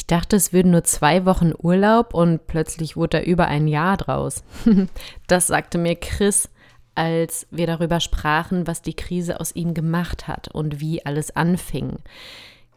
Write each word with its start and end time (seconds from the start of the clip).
Ich 0.00 0.06
dachte, 0.06 0.36
es 0.36 0.54
würden 0.54 0.72
nur 0.72 0.82
zwei 0.82 1.26
Wochen 1.26 1.52
Urlaub 1.58 2.14
und 2.14 2.46
plötzlich 2.46 2.96
wurde 2.96 3.18
da 3.18 3.22
über 3.22 3.48
ein 3.48 3.68
Jahr 3.68 3.98
draus. 3.98 4.42
das 5.26 5.46
sagte 5.46 5.76
mir 5.76 5.94
Chris, 5.94 6.48
als 6.94 7.46
wir 7.50 7.66
darüber 7.66 8.00
sprachen, 8.00 8.66
was 8.66 8.80
die 8.80 8.94
Krise 8.94 9.38
aus 9.38 9.54
ihm 9.54 9.74
gemacht 9.74 10.26
hat 10.26 10.48
und 10.48 10.80
wie 10.80 11.04
alles 11.04 11.36
anfing. 11.36 11.98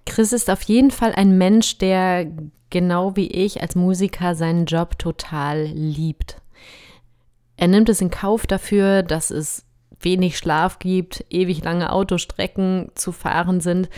Chris 0.05 0.33
ist 0.33 0.49
auf 0.49 0.63
jeden 0.63 0.91
Fall 0.91 1.13
ein 1.15 1.37
Mensch, 1.37 1.77
der 1.77 2.27
genau 2.69 3.15
wie 3.15 3.31
ich 3.31 3.61
als 3.61 3.75
Musiker 3.75 4.35
seinen 4.35 4.65
Job 4.65 4.99
total 4.99 5.63
liebt. 5.63 6.41
Er 7.55 7.69
nimmt 7.69 7.87
es 7.87 8.01
in 8.01 8.11
Kauf 8.11 8.45
dafür, 8.47 9.01
dass 9.01 9.31
es 9.31 9.63
wenig 10.01 10.37
Schlaf 10.37 10.77
gibt, 10.77 11.23
ewig 11.29 11.63
lange 11.63 11.93
Autostrecken 11.93 12.91
zu 12.95 13.13
fahren 13.13 13.61
sind. 13.61 13.89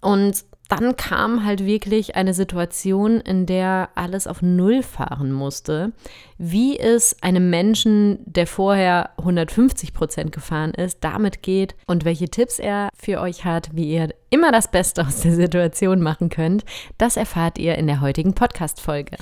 Und 0.00 0.44
dann 0.68 0.96
kam 0.96 1.44
halt 1.44 1.64
wirklich 1.64 2.14
eine 2.14 2.34
Situation, 2.34 3.20
in 3.20 3.46
der 3.46 3.88
alles 3.94 4.26
auf 4.26 4.42
Null 4.42 4.82
fahren 4.82 5.32
musste. 5.32 5.92
Wie 6.36 6.78
es 6.78 7.16
einem 7.22 7.50
Menschen, 7.50 8.18
der 8.26 8.46
vorher 8.46 9.10
150 9.18 9.94
Prozent 9.94 10.30
gefahren 10.30 10.72
ist, 10.72 10.98
damit 11.00 11.42
geht 11.42 11.74
und 11.86 12.04
welche 12.04 12.28
Tipps 12.28 12.58
er 12.58 12.90
für 12.94 13.20
euch 13.20 13.44
hat, 13.44 13.70
wie 13.72 13.90
ihr 13.90 14.14
immer 14.30 14.52
das 14.52 14.70
Beste 14.70 15.06
aus 15.06 15.20
der 15.22 15.34
Situation 15.34 16.00
machen 16.02 16.28
könnt, 16.28 16.64
das 16.98 17.16
erfahrt 17.16 17.58
ihr 17.58 17.76
in 17.76 17.86
der 17.86 18.00
heutigen 18.02 18.34
Podcast-Folge. 18.34 19.16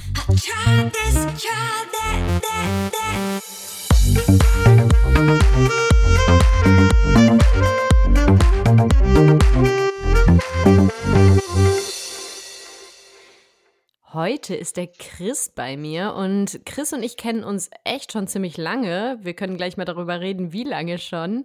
Heute 14.13 14.55
ist 14.55 14.77
der 14.77 14.87
Chris 14.87 15.49
bei 15.49 15.77
mir 15.77 16.15
und 16.15 16.65
Chris 16.65 16.93
und 16.93 17.03
ich 17.03 17.17
kennen 17.17 17.43
uns 17.43 17.71
echt 17.83 18.13
schon 18.13 18.29
ziemlich 18.29 18.57
lange. 18.57 19.19
Wir 19.23 19.35
können 19.35 19.57
gleich 19.57 19.77
mal 19.77 19.85
darüber 19.85 20.21
reden, 20.21 20.53
wie 20.53 20.63
lange 20.63 20.99
schon. 20.99 21.45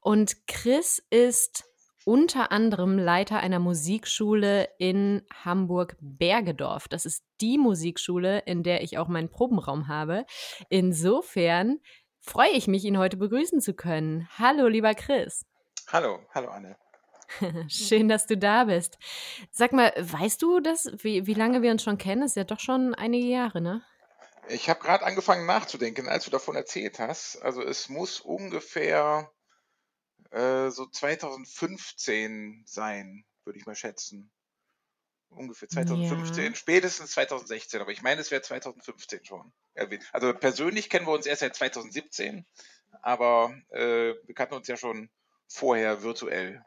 Und 0.00 0.46
Chris 0.46 1.02
ist 1.08 1.64
unter 2.04 2.52
anderem 2.52 2.98
Leiter 2.98 3.40
einer 3.40 3.60
Musikschule 3.60 4.68
in 4.78 5.22
Hamburg-Bergedorf. 5.42 6.86
Das 6.86 7.06
ist 7.06 7.24
die 7.40 7.56
Musikschule, 7.56 8.40
in 8.40 8.62
der 8.62 8.82
ich 8.82 8.98
auch 8.98 9.08
meinen 9.08 9.30
Probenraum 9.30 9.88
habe. 9.88 10.26
Insofern 10.68 11.78
freue 12.20 12.50
ich 12.50 12.68
mich, 12.68 12.84
ihn 12.84 12.98
heute 12.98 13.16
begrüßen 13.16 13.62
zu 13.62 13.72
können. 13.72 14.28
Hallo, 14.38 14.68
lieber 14.68 14.94
Chris. 14.94 15.46
Hallo, 15.88 16.18
hallo 16.34 16.50
Anne. 16.50 16.76
Schön, 17.68 18.08
dass 18.08 18.26
du 18.26 18.36
da 18.36 18.64
bist. 18.64 18.98
Sag 19.50 19.72
mal, 19.72 19.92
weißt 19.96 20.40
du 20.42 20.60
das, 20.60 20.90
wie, 20.98 21.26
wie 21.26 21.34
lange 21.34 21.62
wir 21.62 21.70
uns 21.70 21.82
schon 21.82 21.98
kennen? 21.98 22.22
Das 22.22 22.32
ist 22.32 22.36
ja 22.36 22.44
doch 22.44 22.60
schon 22.60 22.94
einige 22.94 23.26
Jahre, 23.26 23.60
ne? 23.60 23.82
Ich 24.48 24.68
habe 24.68 24.80
gerade 24.80 25.04
angefangen 25.04 25.46
nachzudenken, 25.46 26.08
als 26.08 26.24
du 26.24 26.30
davon 26.30 26.56
erzählt 26.56 26.98
hast. 26.98 27.36
Also 27.42 27.62
es 27.62 27.88
muss 27.88 28.20
ungefähr 28.20 29.30
äh, 30.30 30.70
so 30.70 30.86
2015 30.86 32.64
sein, 32.66 33.24
würde 33.44 33.58
ich 33.58 33.66
mal 33.66 33.74
schätzen. 33.76 34.32
Ungefähr 35.28 35.68
2015, 35.68 36.44
Ja. 36.44 36.54
spätestens 36.54 37.12
2016, 37.12 37.80
aber 37.80 37.90
ich 37.92 38.02
meine, 38.02 38.20
es 38.20 38.30
wäre 38.30 38.42
2015 38.42 39.24
schon. 39.24 39.52
Also 40.12 40.34
persönlich 40.34 40.90
kennen 40.90 41.06
wir 41.06 41.12
uns 41.12 41.24
erst 41.24 41.40
seit 41.40 41.56
2017, 41.56 42.44
aber 43.00 43.54
äh, 43.70 44.14
wir 44.26 44.34
kannten 44.34 44.54
uns 44.54 44.68
ja 44.68 44.76
schon 44.76 45.08
vorher 45.48 46.02
virtuell. 46.02 46.62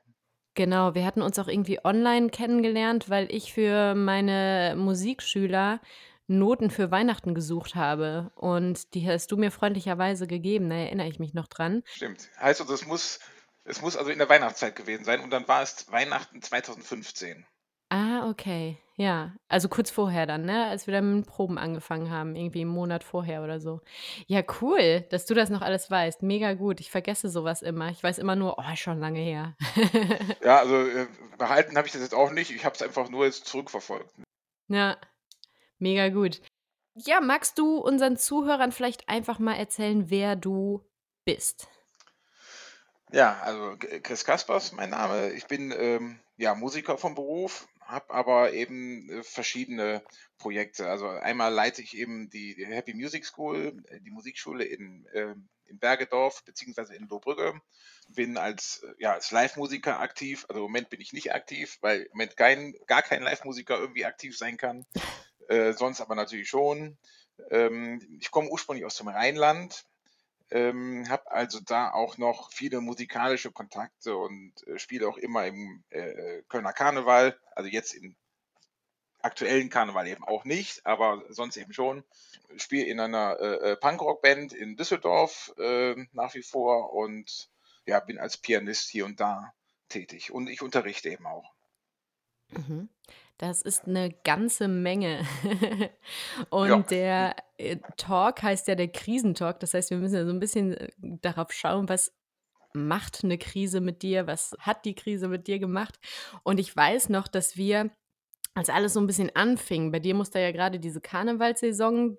Genau, 0.56 0.96
wir 0.96 1.06
hatten 1.06 1.22
uns 1.22 1.38
auch 1.38 1.50
irgendwie 1.50 1.84
online 1.84 2.30
kennengelernt, 2.30 3.10
weil 3.10 3.28
ich 3.30 3.54
für 3.54 3.94
meine 3.94 4.76
Musikschüler 4.78 5.82
Noten 6.28 6.72
für 6.72 6.92
Weihnachten 6.92 7.36
gesucht 7.36 7.76
habe. 7.76 8.32
Und 8.36 8.94
die 8.94 9.08
hast 9.08 9.32
du 9.32 9.38
mir 9.38 9.52
freundlicherweise 9.52 10.28
gegeben, 10.28 10.70
da 10.70 10.76
erinnere 10.76 11.08
ich 11.08 11.20
mich 11.20 11.34
noch 11.34 11.48
dran. 11.48 11.84
Stimmt. 11.86 12.30
Heißt 12.40 12.62
also, 12.62 12.74
es 12.74 12.86
muss, 12.86 13.20
es 13.66 13.82
muss 13.82 13.98
also 13.98 14.10
in 14.12 14.18
der 14.18 14.30
Weihnachtszeit 14.30 14.76
gewesen 14.76 15.04
sein 15.04 15.22
und 15.22 15.30
dann 15.30 15.48
war 15.48 15.62
es 15.62 15.92
Weihnachten 15.92 16.42
2015. 16.42 17.46
Ah, 17.90 18.30
okay. 18.30 18.78
Ja, 18.98 19.36
also 19.50 19.68
kurz 19.68 19.92
vorher 19.92 20.26
dann, 20.26 20.46
ne? 20.46 20.68
Als 20.68 20.88
wir 20.88 20.94
dann 20.94 21.18
mit 21.18 21.28
Proben 21.28 21.58
angefangen 21.58 22.10
haben, 22.10 22.36
irgendwie 22.36 22.62
einen 22.62 22.70
Monat 22.70 23.04
vorher 23.04 23.44
oder 23.44 23.60
so. 23.60 23.82
Ja, 24.28 24.42
cool, 24.62 25.02
dass 25.10 25.26
du 25.26 25.34
das 25.34 25.50
noch 25.50 25.62
alles 25.62 25.92
weißt. 25.92 26.24
Mega 26.24 26.54
gut. 26.54 26.80
Ich 26.80 26.92
vergesse 26.92 27.28
sowas 27.30 27.62
immer. 27.62 27.90
Ich 27.90 28.02
weiß 28.02 28.20
immer 28.20 28.38
nur, 28.38 28.58
oh, 28.58 28.76
schon 28.76 29.00
lange 29.00 29.20
her. 29.20 29.56
Ja, 30.42 30.60
also 30.60 30.76
äh, 30.76 31.08
behalten 31.38 31.76
habe 31.76 31.88
ich 31.88 31.94
das 31.94 32.02
jetzt 32.02 32.14
auch 32.14 32.32
nicht. 32.32 32.52
Ich 32.52 32.64
habe 32.64 32.76
es 32.76 32.82
einfach 32.82 33.10
nur 33.10 33.26
jetzt 33.26 33.48
zurückverfolgt. 33.48 34.14
Ja, 34.68 34.98
mega 35.80 36.10
gut. 36.10 36.42
Ja, 36.94 37.20
magst 37.20 37.58
du 37.58 37.78
unseren 37.80 38.16
Zuhörern 38.16 38.72
vielleicht 38.72 39.10
einfach 39.10 39.40
mal 39.40 39.56
erzählen, 39.56 40.10
wer 40.10 40.36
du 40.36 40.86
bist? 41.26 41.68
Ja, 43.12 43.40
also 43.42 43.76
Chris 44.04 44.24
Kaspers, 44.24 44.72
mein 44.72 44.92
Name. 44.92 45.32
Ich 45.32 45.48
bin 45.48 45.74
ähm, 45.78 46.20
ja 46.38 46.56
Musiker 46.56 46.98
vom 46.98 47.16
Beruf, 47.16 47.68
habe 47.86 48.14
aber 48.14 48.54
eben 48.54 49.10
äh, 49.10 49.24
verschiedene 49.24 50.04
Projekte. 50.38 50.90
Also 50.90 51.08
einmal 51.08 51.54
leite 51.54 51.82
ich 51.82 51.96
eben 51.96 52.30
die, 52.30 52.56
Happy 52.68 52.94
Music 52.94 53.26
School, 53.26 53.84
äh, 53.88 54.02
die 54.02 54.12
Musikschule 54.12 54.64
in, 54.64 55.06
äh, 55.14 55.36
in 55.66 55.80
Bergedorf 55.80 56.44
beziehungsweise 56.44 56.96
in 56.96 57.08
Lohbrügge. 57.08 57.60
Bin 58.10 58.38
als, 58.38 58.84
äh, 58.84 58.94
ja, 59.00 59.14
als 59.14 59.32
Live-Musiker 59.32 60.00
aktiv. 60.00 60.46
Also 60.50 60.60
im 60.60 60.72
Moment 60.72 60.90
bin 60.90 61.02
ich 61.02 61.14
nicht 61.14 61.34
aktiv, 61.34 61.78
weil 61.82 62.02
im 62.02 62.12
Moment 62.12 62.38
kein, 62.38 62.76
gar 62.88 63.02
kein 63.02 63.24
Live-Musiker 63.24 63.80
irgendwie 63.80 64.06
aktiv 64.06 64.38
sein 64.38 64.58
kann. 64.58 64.86
Äh, 65.48 65.74
sonst 65.74 66.02
aber 66.02 66.16
natürlich 66.16 66.50
schon. 66.50 66.98
Ähm, 67.52 68.02
ich 68.20 68.32
komme 68.32 68.50
ursprünglich 68.50 68.84
aus 68.84 68.98
dem 68.98 69.10
Rheinland, 69.10 69.86
ähm, 70.52 71.10
habe 71.10 71.32
also 71.32 71.60
da 71.60 71.92
auch 71.92 72.18
noch 72.18 72.52
viele 72.52 72.82
musikalische 72.82 73.52
Kontakte 73.52 74.16
und 74.16 74.54
äh, 74.68 74.78
spiele 74.78 75.08
auch 75.08 75.18
immer 75.18 75.46
im 75.46 75.84
äh, 75.90 76.44
Kölner 76.48 76.74
Karneval, 76.74 77.40
also 77.56 77.70
jetzt 77.70 77.94
im 77.94 78.16
aktuellen 79.22 79.70
Karneval 79.70 80.08
eben 80.08 80.24
auch 80.24 80.46
nicht, 80.46 80.86
aber 80.86 81.24
sonst 81.30 81.58
eben 81.58 81.74
schon. 81.74 82.04
Spiele 82.58 82.86
in 82.86 83.00
einer 83.00 83.40
äh, 83.40 83.72
äh, 83.72 83.76
Punkrock-Band 83.76 84.54
in 84.54 84.78
Düsseldorf 84.78 85.52
äh, 85.58 85.96
nach 86.14 86.36
wie 86.36 86.44
vor 86.44 86.94
und 86.94 87.50
ja, 87.88 88.00
bin 88.00 88.20
als 88.20 88.38
Pianist 88.38 88.90
hier 88.90 89.06
und 89.06 89.20
da 89.20 89.54
tätig 89.90 90.32
und 90.32 90.48
ich 90.48 90.62
unterrichte 90.62 91.10
eben 91.10 91.26
auch. 91.26 91.54
Mhm. 92.52 92.90
Das 93.38 93.62
ist 93.62 93.86
eine 93.86 94.12
ganze 94.24 94.68
Menge. 94.68 95.26
Ja, 96.40 96.46
Und 96.50 96.92
der, 96.92 97.36
äh, 97.58 97.78
Talk 97.98 98.44
heißt 98.44 98.68
ja 98.68 98.76
der 98.76 98.88
Krisentalk. 98.88 99.60
Das 99.60 99.74
heißt, 99.74 99.90
wir 99.90 99.98
müssen 99.98 100.16
ja 100.16 100.26
so 100.26 100.32
ein 100.32 100.40
bisschen, 100.40 100.74
äh, 100.74 100.90
darauf 101.02 101.52
schauen, 101.52 101.90
was 101.90 102.14
macht 102.74 103.24
eine 103.24 103.38
Krise 103.38 103.82
mit 103.82 104.04
dir? 104.04 104.28
Was 104.28 104.56
hat 104.60 104.86
die 104.86 104.96
Krise 104.96 105.28
mit 105.28 105.48
dir 105.48 105.60
gemacht? 105.60 106.00
Und 106.44 106.60
ich 106.60 106.76
weiß 106.76 107.10
noch, 107.10 107.28
dass 107.28 107.58
wir, 107.58 107.90
als 108.54 108.70
alles 108.70 108.94
so 108.94 109.00
ein 109.00 109.08
bisschen 109.08 109.36
anfing 109.36 109.92
bei 109.92 110.00
dir 110.00 110.16
muss 110.16 110.30
da 110.30 110.40
ja 110.40 110.52
gerade 110.52 110.80
diese 110.80 111.02
Karnevalssaison 111.02 112.18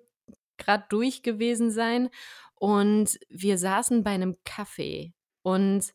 gerade 0.57 0.85
durch 0.89 1.23
gewesen 1.23 1.71
sein 1.71 2.09
und 2.55 3.19
wir 3.29 3.57
saßen 3.57 4.03
bei 4.03 4.11
einem 4.11 4.37
Kaffee 4.43 5.13
und 5.43 5.93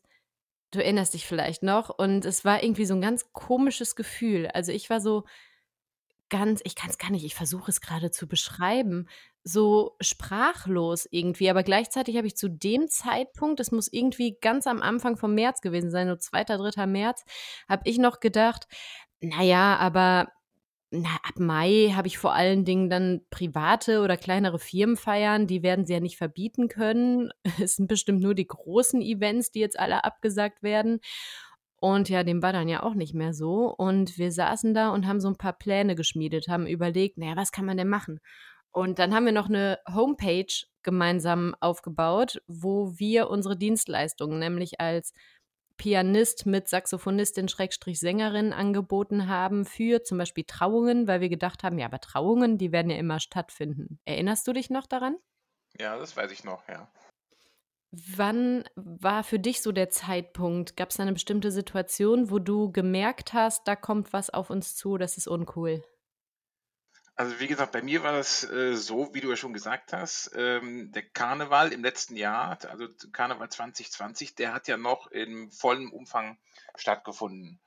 Du 0.73 0.83
erinnerst 0.83 1.13
dich 1.13 1.27
vielleicht 1.27 1.61
noch 1.61 1.89
und 1.99 2.25
es 2.25 2.43
war 2.45 2.63
irgendwie 2.63 2.85
so 2.85 2.95
ein 2.95 3.01
ganz 3.01 3.31
komisches 3.31 3.95
Gefühl. 3.95 4.47
Also, 4.47 4.71
ich 4.71 4.89
war 4.89 4.99
so 5.01 5.23
ganz 6.31 6.61
ich 6.63 6.75
kann 6.75 6.89
es 6.89 6.97
gar 6.97 7.11
nicht 7.11 7.25
ich 7.25 7.35
versuche 7.35 7.69
es 7.69 7.81
gerade 7.81 8.09
zu 8.11 8.27
beschreiben, 8.27 9.07
so 9.43 9.95
sprachlos 10.01 11.07
irgendwie, 11.11 11.49
aber 11.49 11.63
gleichzeitig 11.63 12.15
habe 12.17 12.27
ich 12.27 12.37
zu 12.37 12.49
dem 12.49 12.87
Zeitpunkt 12.87 13.59
das 13.59 13.71
muss 13.71 13.87
irgendwie 13.91 14.37
ganz 14.41 14.65
am 14.67 14.81
Anfang 14.81 15.17
vom 15.17 15.35
März 15.35 15.61
gewesen 15.61 15.91
sein, 15.91 16.07
so 16.07 16.15
2., 16.15 16.57
3. 16.57 16.87
März, 16.87 17.23
habe 17.69 17.83
ich 17.85 17.97
noch 17.99 18.19
gedacht: 18.19 18.67
„Na 19.21 19.43
ja, 19.43 19.75
aber 19.77 20.29
na, 20.95 21.15
ab 21.23 21.39
Mai 21.39 21.91
habe 21.95 22.07
ich 22.07 22.19
vor 22.19 22.33
allen 22.33 22.65
Dingen 22.65 22.87
dann 22.87 23.21
private 23.31 24.01
oder 24.01 24.15
kleinere 24.15 24.59
Firmenfeiern, 24.59 25.47
die 25.47 25.63
werden 25.63 25.85
sie 25.85 25.93
ja 25.93 25.99
nicht 25.99 26.17
verbieten 26.17 26.67
können. 26.67 27.31
Es 27.59 27.75
sind 27.77 27.87
bestimmt 27.87 28.21
nur 28.21 28.35
die 28.35 28.47
großen 28.47 29.01
Events, 29.01 29.51
die 29.51 29.59
jetzt 29.59 29.79
alle 29.79 30.03
abgesagt 30.03 30.61
werden. 30.61 30.99
Und 31.77 32.09
ja, 32.09 32.23
dem 32.23 32.43
war 32.43 32.53
dann 32.53 32.69
ja 32.69 32.83
auch 32.83 32.93
nicht 32.93 33.15
mehr 33.15 33.33
so. 33.33 33.73
Und 33.75 34.17
wir 34.19 34.31
saßen 34.31 34.73
da 34.75 34.89
und 34.89 35.07
haben 35.07 35.19
so 35.19 35.27
ein 35.27 35.35
paar 35.35 35.53
Pläne 35.53 35.95
geschmiedet, 35.95 36.47
haben 36.47 36.67
überlegt, 36.67 37.17
naja, 37.17 37.35
was 37.35 37.51
kann 37.51 37.65
man 37.65 37.77
denn 37.77 37.89
machen? 37.89 38.19
Und 38.71 38.99
dann 38.99 39.13
haben 39.15 39.25
wir 39.25 39.33
noch 39.33 39.49
eine 39.49 39.79
Homepage 39.91 40.53
gemeinsam 40.83 41.55
aufgebaut, 41.59 42.41
wo 42.47 42.93
wir 42.99 43.29
unsere 43.29 43.57
Dienstleistungen, 43.57 44.39
nämlich 44.39 44.79
als 44.79 45.13
Pianist 45.77 46.45
mit 46.45 46.67
Saxophonistin 46.67 47.47
Schrägstrich 47.47 47.99
Sängerin 47.99 48.53
angeboten 48.53 49.27
haben 49.27 49.65
für 49.65 50.03
zum 50.03 50.17
Beispiel 50.17 50.45
Trauungen, 50.45 51.07
weil 51.07 51.21
wir 51.21 51.29
gedacht 51.29 51.63
haben, 51.63 51.77
ja, 51.79 51.87
aber 51.87 51.99
Trauungen, 51.99 52.57
die 52.57 52.71
werden 52.71 52.89
ja 52.89 52.97
immer 52.97 53.19
stattfinden. 53.19 53.99
Erinnerst 54.05 54.47
du 54.47 54.53
dich 54.53 54.69
noch 54.69 54.85
daran? 54.85 55.17
ja, 55.79 55.97
das 55.97 56.15
weiß 56.15 56.31
ich 56.31 56.43
noch, 56.43 56.67
ja. 56.67 56.91
Wann 57.91 58.63
war 58.75 59.23
für 59.23 59.37
dich 59.37 59.61
so 59.61 59.71
der 59.71 59.89
Zeitpunkt? 59.89 60.75
Gab 60.75 60.89
es 60.89 60.97
da 60.97 61.03
eine 61.03 61.13
bestimmte 61.13 61.51
Situation, 61.51 62.31
wo 62.31 62.39
du 62.39 62.71
gemerkt 62.71 63.33
hast, 63.33 63.67
da 63.67 63.75
kommt 63.75 64.13
was 64.13 64.31
auf 64.31 64.49
uns 64.49 64.75
zu, 64.75 64.97
das 64.97 65.17
ist 65.17 65.27
uncool? 65.27 65.83
Also 67.15 67.39
wie 67.39 67.47
gesagt, 67.47 67.71
bei 67.71 67.83
mir 67.83 68.01
war 68.01 68.13
das 68.13 68.43
äh, 68.49 68.75
so, 68.75 69.13
wie 69.13 69.21
du 69.21 69.29
ja 69.29 69.35
schon 69.35 69.53
gesagt 69.53 69.93
hast, 69.93 70.31
ähm, 70.35 70.91
der 70.91 71.03
Karneval 71.03 71.71
im 71.71 71.83
letzten 71.83 72.15
Jahr, 72.15 72.57
also 72.67 72.87
Karneval 73.11 73.49
2020, 73.49 74.33
der 74.33 74.53
hat 74.53 74.67
ja 74.67 74.77
noch 74.77 75.07
in 75.07 75.51
vollem 75.51 75.91
Umfang 75.91 76.39
stattgefunden. 76.75 77.59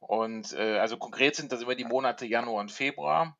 Und 0.00 0.52
äh, 0.52 0.78
also 0.78 0.96
konkret 0.96 1.36
sind 1.36 1.52
das 1.52 1.62
immer 1.62 1.76
die 1.76 1.84
Monate 1.84 2.26
Januar 2.26 2.60
und 2.60 2.72
Februar, 2.72 3.38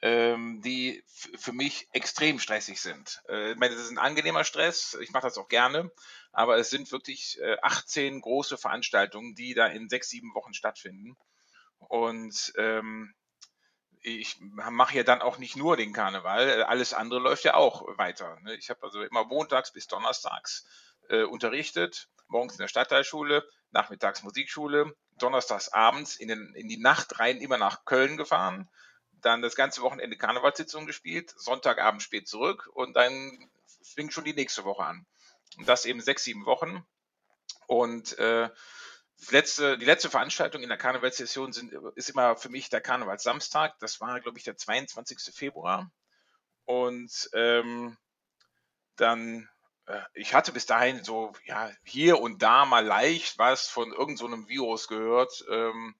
ähm, 0.00 0.62
die 0.62 1.04
für 1.06 1.52
mich 1.52 1.88
extrem 1.92 2.38
stressig 2.38 2.80
sind. 2.80 3.22
Äh, 3.28 3.52
ich 3.52 3.58
meine, 3.58 3.74
das 3.74 3.84
ist 3.84 3.90
ein 3.90 3.98
angenehmer 3.98 4.44
Stress, 4.44 4.96
ich 5.02 5.12
mache 5.12 5.26
das 5.26 5.36
auch 5.36 5.48
gerne, 5.48 5.90
aber 6.32 6.56
es 6.56 6.70
sind 6.70 6.90
wirklich 6.90 7.38
äh, 7.40 7.56
18 7.60 8.22
große 8.22 8.56
Veranstaltungen, 8.56 9.34
die 9.34 9.52
da 9.52 9.66
in 9.66 9.90
sechs, 9.90 10.08
sieben 10.08 10.34
Wochen 10.34 10.54
stattfinden. 10.54 11.16
Und 11.78 12.52
ähm, 12.56 13.14
ich 14.06 14.36
mache 14.40 14.96
ja 14.96 15.02
dann 15.02 15.20
auch 15.20 15.38
nicht 15.38 15.56
nur 15.56 15.76
den 15.76 15.92
Karneval, 15.92 16.48
äh, 16.48 16.62
alles 16.62 16.94
andere 16.94 17.18
läuft 17.18 17.44
ja 17.44 17.54
auch 17.54 17.98
weiter. 17.98 18.38
Ne? 18.42 18.54
Ich 18.54 18.70
habe 18.70 18.82
also 18.84 19.02
immer 19.02 19.24
montags 19.24 19.72
bis 19.72 19.88
donnerstags 19.88 20.64
äh, 21.08 21.24
unterrichtet, 21.24 22.08
morgens 22.28 22.54
in 22.54 22.58
der 22.58 22.68
Stadtteilschule, 22.68 23.48
nachmittags 23.72 24.22
Musikschule, 24.22 24.94
donnerstags 25.18 25.70
abends 25.70 26.16
in, 26.16 26.28
den, 26.28 26.54
in 26.54 26.68
die 26.68 26.78
Nacht 26.78 27.18
rein 27.18 27.38
immer 27.38 27.58
nach 27.58 27.84
Köln 27.84 28.16
gefahren, 28.16 28.70
dann 29.22 29.42
das 29.42 29.56
ganze 29.56 29.82
Wochenende 29.82 30.16
Karnevalssitzung 30.16 30.86
gespielt, 30.86 31.34
Sonntagabend 31.36 32.00
spät 32.00 32.28
zurück 32.28 32.70
und 32.74 32.94
dann 32.94 33.50
fing 33.82 34.10
schon 34.10 34.24
die 34.24 34.34
nächste 34.34 34.64
Woche 34.64 34.84
an. 34.84 35.04
Und 35.56 35.68
das 35.68 35.84
eben 35.84 36.00
sechs, 36.00 36.22
sieben 36.22 36.46
Wochen. 36.46 36.86
Und 37.66 38.16
äh, 38.18 38.50
letzte, 39.30 39.78
die 39.78 39.84
letzte 39.84 40.10
Veranstaltung 40.10 40.62
in 40.62 40.68
der 40.68 40.78
Karnevalssession 40.78 41.52
sind, 41.52 41.72
ist 41.94 42.10
immer 42.10 42.36
für 42.36 42.48
mich 42.48 42.68
der 42.68 42.80
Karnevalssamstag. 42.80 43.78
Das 43.80 44.00
war, 44.00 44.20
glaube 44.20 44.38
ich, 44.38 44.44
der 44.44 44.56
22. 44.56 45.34
Februar. 45.34 45.90
Und 46.64 47.30
ähm, 47.32 47.96
dann, 48.96 49.48
äh, 49.86 50.00
ich 50.14 50.34
hatte 50.34 50.52
bis 50.52 50.66
dahin 50.66 51.04
so, 51.04 51.32
ja, 51.44 51.70
hier 51.84 52.20
und 52.20 52.42
da 52.42 52.64
mal 52.64 52.84
leicht 52.84 53.38
was 53.38 53.68
von 53.68 53.92
irgendeinem 53.92 54.42
so 54.42 54.48
Virus 54.48 54.88
gehört, 54.88 55.44
ähm, 55.50 55.94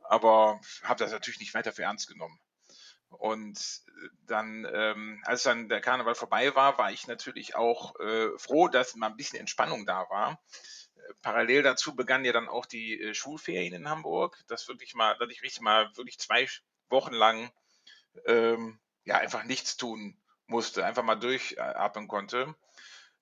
aber 0.00 0.60
habe 0.82 0.98
das 0.98 1.12
natürlich 1.12 1.40
nicht 1.40 1.54
weiter 1.54 1.72
für 1.72 1.82
ernst 1.82 2.08
genommen. 2.08 2.38
Und 3.08 3.82
dann, 4.26 4.68
ähm, 4.70 5.22
als 5.24 5.44
dann 5.44 5.68
der 5.68 5.80
Karneval 5.80 6.14
vorbei 6.14 6.54
war, 6.54 6.76
war 6.76 6.92
ich 6.92 7.06
natürlich 7.06 7.54
auch 7.54 7.98
äh, 8.00 8.36
froh, 8.36 8.68
dass 8.68 8.94
mal 8.96 9.06
ein 9.06 9.16
bisschen 9.16 9.38
Entspannung 9.38 9.86
da 9.86 10.08
war 10.10 10.38
parallel 11.22 11.62
dazu 11.62 11.94
begannen 11.94 12.24
ja 12.24 12.32
dann 12.32 12.48
auch 12.48 12.66
die 12.66 13.00
äh, 13.00 13.14
Schulferien 13.14 13.74
in 13.74 13.88
Hamburg. 13.88 14.42
Das 14.48 14.68
wirklich 14.68 14.94
mal, 14.94 15.16
dass 15.18 15.30
ich 15.30 15.42
richtig 15.42 15.60
mal 15.60 15.94
wirklich 15.96 16.18
zwei 16.18 16.48
Wochen 16.88 17.14
lang 17.14 17.50
ähm, 18.26 18.78
ja 19.04 19.16
einfach 19.18 19.44
nichts 19.44 19.76
tun 19.76 20.16
musste, 20.46 20.84
einfach 20.84 21.02
mal 21.02 21.16
durchatmen 21.16 22.08
konnte. 22.08 22.54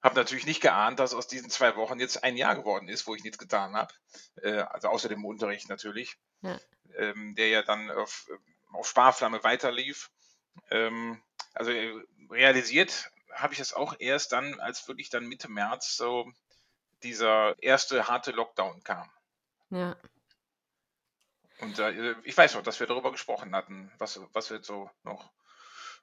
Habe 0.03 0.17
natürlich 0.17 0.45
nicht 0.45 0.61
geahnt, 0.61 0.99
dass 0.99 1.15
aus 1.15 1.27
diesen 1.27 1.49
zwei 1.49 1.77
Wochen 1.77 1.99
jetzt 1.99 2.23
ein 2.25 2.37
Jahr 2.37 2.55
geworden 2.55 2.89
ist, 2.89 3.07
wo 3.07 3.15
ich 3.15 3.25
nichts 3.25 3.39
getan 3.39 3.75
habe. 3.75 3.95
Äh, 4.43 4.61
also 4.61 4.89
außer 4.89 5.09
dem 5.09 5.25
Unterricht 5.25 5.69
natürlich, 5.69 6.17
ja. 6.43 6.61
ähm, 6.97 7.35
der 7.35 7.49
ja 7.49 7.63
dann 7.63 7.91
auf, 7.91 8.29
auf 8.73 8.87
Sparflamme 8.87 9.43
weiterlief. 9.45 10.11
Ähm, 10.71 11.23
also 11.55 11.71
äh, 11.71 11.95
realisiert 12.31 13.11
habe 13.33 13.55
ich 13.55 13.59
das 13.59 13.73
auch 13.73 13.97
erst 13.99 14.33
dann, 14.33 14.61
als 14.61 14.87
wirklich 14.87 15.11
dann 15.11 15.27
Mitte 15.27 15.49
März 15.49 15.97
so 15.97 16.31
dieser 17.05 17.63
erste 17.63 18.09
harte 18.09 18.33
Lockdown 18.33 18.83
kam. 18.83 19.09
Ja. 19.71 19.97
Und 21.61 21.79
äh, 21.79 22.15
ich 22.25 22.37
weiß 22.37 22.55
noch, 22.55 22.63
dass 22.63 22.81
wir 22.81 22.87
darüber 22.87 23.13
gesprochen 23.13 23.55
hatten, 23.55 23.93
was, 23.99 24.21
was 24.33 24.51
wir 24.51 24.63
so 24.63 24.91
noch 25.03 25.31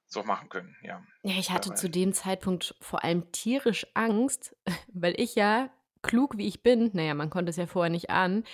so 0.07 0.23
machen 0.23 0.49
können. 0.49 0.75
Ja, 0.81 1.03
ja 1.23 1.37
ich 1.37 1.51
hatte 1.51 1.69
Dabei. 1.69 1.79
zu 1.79 1.89
dem 1.89 2.13
Zeitpunkt 2.13 2.75
vor 2.81 3.03
allem 3.03 3.31
tierisch 3.31 3.87
Angst, 3.93 4.55
weil 4.93 5.19
ich 5.19 5.35
ja, 5.35 5.69
klug 6.01 6.37
wie 6.37 6.47
ich 6.47 6.63
bin, 6.63 6.91
naja, 6.93 7.13
man 7.13 7.29
konnte 7.29 7.49
es 7.49 7.57
ja 7.57 7.67
vorher 7.67 7.91
nicht 7.91 8.09
ahnen, 8.09 8.45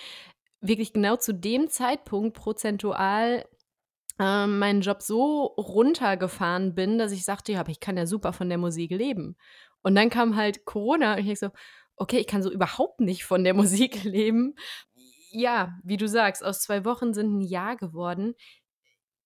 wirklich 0.59 0.93
genau 0.93 1.15
zu 1.17 1.33
dem 1.33 1.69
Zeitpunkt 1.69 2.35
prozentual 2.35 3.45
äh, 4.19 4.47
meinen 4.47 4.81
Job 4.81 5.01
so 5.01 5.45
runtergefahren 5.45 6.75
bin, 6.75 6.97
dass 6.97 7.11
ich 7.11 7.23
sagte, 7.23 7.53
ja, 7.53 7.59
aber 7.59 7.69
ich 7.69 7.79
kann 7.79 7.97
ja 7.97 8.05
super 8.05 8.33
von 8.33 8.49
der 8.49 8.57
Musik 8.57 8.91
leben. 8.91 9.37
Und 9.83 9.95
dann 9.95 10.09
kam 10.09 10.35
halt 10.35 10.65
Corona 10.65 11.13
und 11.13 11.27
ich 11.27 11.39
so, 11.39 11.51
okay, 11.97 12.19
ich 12.19 12.27
kann 12.27 12.43
so 12.43 12.51
überhaupt 12.51 13.01
nicht 13.01 13.25
von 13.25 13.43
der 13.43 13.53
Musik 13.55 14.03
leben. 14.03 14.55
Ja, 15.29 15.77
wie 15.83 15.97
du 15.97 16.07
sagst, 16.07 16.43
aus 16.43 16.61
zwei 16.61 16.85
Wochen 16.85 17.13
sind 17.13 17.37
ein 17.37 17.41
Jahr 17.41 17.75
geworden. 17.75 18.35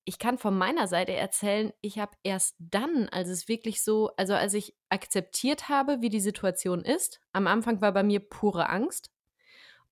Ich 0.03 0.17
kann 0.17 0.39
von 0.39 0.57
meiner 0.57 0.87
Seite 0.87 1.13
erzählen, 1.13 1.71
ich 1.81 1.99
habe 1.99 2.17
erst 2.23 2.55
dann, 2.57 3.07
als 3.09 3.29
es 3.29 3.47
wirklich 3.47 3.83
so, 3.83 4.09
also 4.17 4.33
als 4.33 4.55
ich 4.55 4.75
akzeptiert 4.89 5.69
habe, 5.69 6.01
wie 6.01 6.09
die 6.09 6.19
Situation 6.19 6.83
ist, 6.83 7.21
am 7.33 7.45
Anfang 7.45 7.81
war 7.81 7.91
bei 7.91 8.01
mir 8.01 8.19
pure 8.19 8.67
Angst. 8.67 9.11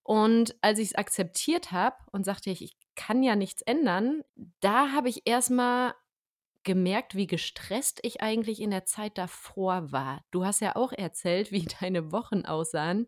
Und 0.02 0.56
als 0.62 0.80
ich 0.80 0.88
es 0.90 0.96
akzeptiert 0.96 1.72
habe 1.72 1.98
und 2.12 2.26
sagte 2.26 2.50
ich, 2.50 2.64
ich 2.64 2.76
kann 2.96 3.22
ja 3.22 3.36
nichts 3.36 3.62
ändern, 3.62 4.24
da 4.60 4.92
habe 4.92 5.10
ich 5.10 5.28
erstmal 5.28 5.94
gemerkt, 6.64 7.16
wie 7.16 7.28
gestresst 7.28 8.00
ich 8.04 8.22
eigentlich 8.22 8.62
in 8.62 8.72
der 8.72 8.86
Zeit 8.86 9.18
davor 9.18 9.92
war. 9.92 10.24
Du 10.32 10.46
hast 10.46 10.62
ja 10.62 10.76
auch 10.76 10.92
erzählt, 10.92 11.52
wie 11.52 11.66
deine 11.82 12.12
Wochen 12.12 12.46
aussahen. 12.46 13.08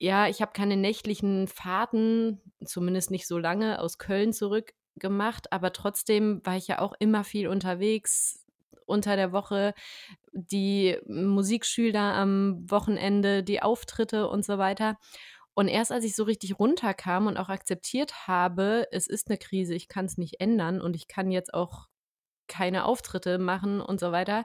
Ja, 0.00 0.28
ich 0.28 0.40
habe 0.40 0.52
keine 0.52 0.76
nächtlichen 0.76 1.48
Fahrten, 1.48 2.40
zumindest 2.64 3.10
nicht 3.10 3.26
so 3.26 3.38
lange, 3.38 3.80
aus 3.80 3.98
Köln 3.98 4.32
zurück 4.32 4.72
gemacht, 4.96 5.52
aber 5.52 5.72
trotzdem 5.72 6.40
war 6.44 6.56
ich 6.56 6.68
ja 6.68 6.78
auch 6.80 6.94
immer 6.98 7.24
viel 7.24 7.48
unterwegs 7.48 8.44
unter 8.86 9.16
der 9.16 9.32
Woche, 9.32 9.74
die 10.32 10.96
Musikschüler 11.06 12.14
am 12.14 12.64
Wochenende, 12.70 13.42
die 13.42 13.60
Auftritte 13.62 14.28
und 14.28 14.44
so 14.44 14.58
weiter. 14.58 14.96
Und 15.54 15.68
erst 15.68 15.90
als 15.90 16.04
ich 16.04 16.14
so 16.14 16.22
richtig 16.24 16.58
runterkam 16.58 17.26
und 17.26 17.36
auch 17.36 17.48
akzeptiert 17.48 18.28
habe, 18.28 18.86
es 18.92 19.08
ist 19.08 19.28
eine 19.28 19.38
Krise, 19.38 19.74
ich 19.74 19.88
kann 19.88 20.06
es 20.06 20.16
nicht 20.16 20.40
ändern 20.40 20.80
und 20.80 20.94
ich 20.94 21.08
kann 21.08 21.30
jetzt 21.30 21.52
auch 21.52 21.88
keine 22.48 22.84
Auftritte 22.84 23.38
machen 23.38 23.80
und 23.80 24.00
so 24.00 24.12
weiter, 24.12 24.44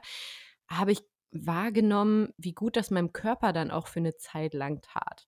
habe 0.68 0.92
ich 0.92 1.02
wahrgenommen, 1.32 2.32
wie 2.36 2.52
gut 2.52 2.76
das 2.76 2.90
meinem 2.90 3.12
Körper 3.12 3.52
dann 3.52 3.70
auch 3.70 3.88
für 3.88 4.00
eine 4.00 4.16
Zeit 4.16 4.54
lang 4.54 4.80
tat. 4.82 5.26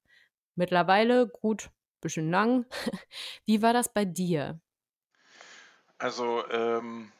Mittlerweile 0.55 1.29
gut, 1.29 1.71
bisschen 2.01 2.31
lang. 2.31 2.67
Wie 3.47 3.63
war 3.63 3.73
das 3.73 3.93
bei 3.93 4.05
dir? 4.05 4.61
Also 5.99 6.49
ähm, 6.51 7.13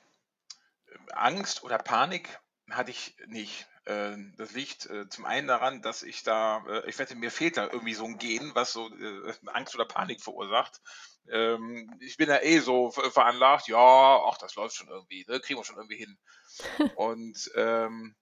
Angst 1.13 1.65
oder 1.65 1.79
Panik 1.79 2.39
hatte 2.71 2.91
ich 2.91 3.17
nicht. 3.27 3.67
Äh, 3.85 4.17
das 4.37 4.53
liegt 4.53 4.87
äh, 4.87 5.09
zum 5.09 5.25
einen 5.25 5.49
daran, 5.49 5.83
dass 5.83 6.03
ich 6.03 6.23
da, 6.23 6.65
äh, 6.69 6.89
ich 6.89 6.99
wette, 6.99 7.15
mir 7.15 7.31
fehlt 7.31 7.57
da 7.57 7.65
irgendwie 7.65 7.95
so 7.95 8.05
ein 8.05 8.19
Gen, 8.19 8.55
was 8.55 8.73
so 8.73 8.89
äh, 8.89 9.33
Angst 9.47 9.75
oder 9.75 9.87
Panik 9.87 10.23
verursacht. 10.23 10.81
Ähm, 11.31 11.95
ich 12.01 12.17
bin 12.17 12.29
ja 12.29 12.43
eh 12.43 12.59
so 12.59 12.91
veranlagt, 12.91 13.69
ja, 13.69 14.23
ach, 14.25 14.39
das 14.39 14.55
läuft 14.55 14.77
schon 14.77 14.89
irgendwie, 14.89 15.25
ne? 15.29 15.41
kriegen 15.41 15.59
wir 15.59 15.65
schon 15.65 15.77
irgendwie 15.77 15.97
hin. 15.97 16.19
Und 16.97 17.51
ähm, 17.55 18.15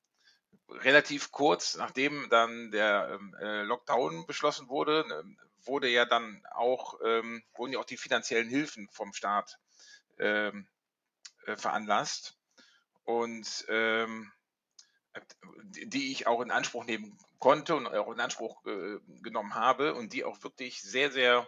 relativ 0.69 1.31
kurz 1.31 1.77
nachdem 1.77 2.29
dann 2.31 2.71
der 2.71 3.11
ähm, 3.13 3.37
äh, 3.41 3.63
Lockdown 3.63 4.27
beschlossen 4.27 4.69
wurde, 4.69 5.05
ne, 5.07 5.37
wurde 5.65 5.89
ja 5.89 6.05
dann 6.05 6.43
auch, 6.53 7.01
ähm, 7.05 7.43
wurden 7.55 7.73
ja 7.73 7.79
auch 7.79 7.85
die 7.85 7.97
finanziellen 7.97 8.49
Hilfen 8.49 8.89
vom 8.91 9.13
Staat 9.13 9.59
ähm, 10.19 10.69
äh, 11.47 11.57
veranlasst. 11.57 12.37
Und 13.05 13.67
ähm, 13.69 14.33
die 15.63 16.11
ich 16.11 16.27
auch 16.27 16.41
in 16.41 16.51
Anspruch 16.51 16.85
nehmen 16.85 17.17
konnte 17.39 17.77
und 17.77 17.87
auch 17.87 18.13
in 18.13 18.21
Anspruch 18.21 18.65
äh, 18.67 18.99
genommen 19.23 19.55
habe 19.55 19.95
und 19.95 20.13
die 20.13 20.25
auch 20.25 20.43
wirklich 20.43 20.83
sehr, 20.83 21.13
sehr 21.13 21.47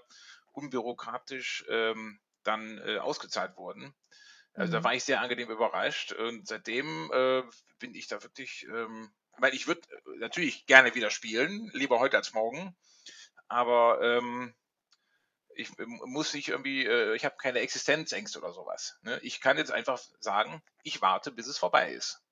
unbürokratisch 0.56 1.64
ähm, 1.68 2.18
dann 2.42 2.78
äh, 2.78 2.98
ausgezahlt 2.98 3.56
wurden. 3.56 3.94
Also 4.54 4.70
mhm. 4.70 4.72
da 4.72 4.84
war 4.84 4.94
ich 4.94 5.04
sehr 5.04 5.20
angenehm 5.20 5.50
überrascht 5.50 6.12
und 6.12 6.48
seitdem 6.48 7.10
äh, 7.12 7.42
bin 7.78 7.94
ich 7.94 8.08
da 8.08 8.22
wirklich, 8.22 8.66
ähm, 8.68 9.12
weil 9.38 9.54
ich 9.54 9.66
würde 9.66 9.82
äh, 9.90 10.18
natürlich 10.18 10.66
gerne 10.66 10.94
wieder 10.94 11.10
spielen, 11.10 11.70
lieber 11.74 11.98
heute 11.98 12.16
als 12.16 12.32
morgen, 12.32 12.74
aber 13.48 14.00
ähm, 14.00 14.54
ich 15.54 15.70
muss 15.78 16.34
nicht 16.34 16.48
irgendwie, 16.48 16.86
äh, 16.86 17.14
ich 17.14 17.24
habe 17.24 17.36
keine 17.36 17.60
Existenzängste 17.60 18.38
oder 18.38 18.52
sowas. 18.52 18.98
Ne? 19.02 19.18
Ich 19.22 19.40
kann 19.40 19.58
jetzt 19.58 19.72
einfach 19.72 19.98
sagen, 20.20 20.62
ich 20.82 21.00
warte, 21.02 21.32
bis 21.32 21.46
es 21.46 21.58
vorbei 21.58 21.92
ist. 21.92 22.22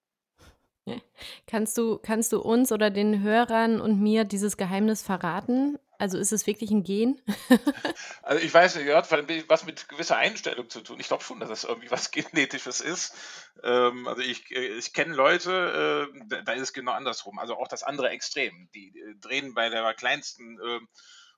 Kannst 1.46 1.78
du, 1.78 1.98
kannst 1.98 2.32
du 2.32 2.40
uns 2.40 2.72
oder 2.72 2.90
den 2.90 3.22
Hörern 3.22 3.80
und 3.80 4.00
mir 4.00 4.24
dieses 4.24 4.56
Geheimnis 4.56 5.02
verraten? 5.02 5.78
Also 5.98 6.18
ist 6.18 6.32
es 6.32 6.46
wirklich 6.46 6.70
ein 6.70 6.82
Gen? 6.82 7.20
Also 8.22 8.42
ich 8.42 8.54
weiß 8.54 8.76
nicht, 8.76 8.88
hat 8.88 9.10
was 9.48 9.66
mit 9.66 9.86
gewisser 9.86 10.16
Einstellung 10.16 10.70
zu 10.70 10.80
tun. 10.80 10.98
Ich 10.98 11.08
glaube 11.08 11.22
schon, 11.22 11.40
dass 11.40 11.50
das 11.50 11.64
irgendwie 11.64 11.90
was 11.90 12.10
Genetisches 12.10 12.80
ist. 12.80 13.14
Ähm, 13.62 14.08
also 14.08 14.22
ich, 14.22 14.50
äh, 14.50 14.78
ich 14.78 14.94
kenne 14.94 15.14
Leute, 15.14 16.10
äh, 16.10 16.20
da, 16.28 16.40
da 16.40 16.52
ist 16.52 16.62
es 16.62 16.72
genau 16.72 16.92
andersrum. 16.92 17.38
Also 17.38 17.56
auch 17.56 17.68
das 17.68 17.82
andere 17.82 18.08
Extrem. 18.08 18.70
Die 18.74 18.98
äh, 18.98 19.14
drehen 19.20 19.52
bei 19.52 19.68
der 19.68 19.92
kleinsten 19.92 20.58
äh, 20.58 20.80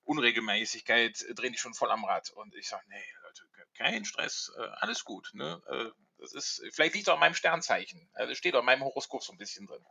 Unregelmäßigkeit, 0.05 1.23
äh, 1.23 1.35
drehen 1.35 1.53
die 1.53 1.59
schon 1.59 1.75
voll 1.75 1.91
am 1.91 2.05
Rad. 2.05 2.31
Und 2.31 2.55
ich 2.55 2.69
sage, 2.69 2.85
nee, 2.89 3.05
Leute, 3.25 3.43
kein 3.77 4.05
Stress, 4.05 4.53
äh, 4.57 4.69
alles 4.79 5.05
gut. 5.05 5.31
Ne? 5.35 5.61
Das 6.19 6.33
ist, 6.33 6.63
vielleicht 6.73 6.95
liegt 6.95 7.07
es 7.07 7.09
auch 7.09 7.15
an 7.15 7.21
meinem 7.21 7.35
Sternzeichen. 7.35 8.09
Also 8.15 8.35
steht 8.35 8.55
auch 8.55 8.61
in 8.61 8.67
meinem 8.67 8.85
Horoskop 8.85 9.23
so 9.23 9.33
ein 9.33 9.39
bisschen 9.39 9.67
drin. 9.67 9.85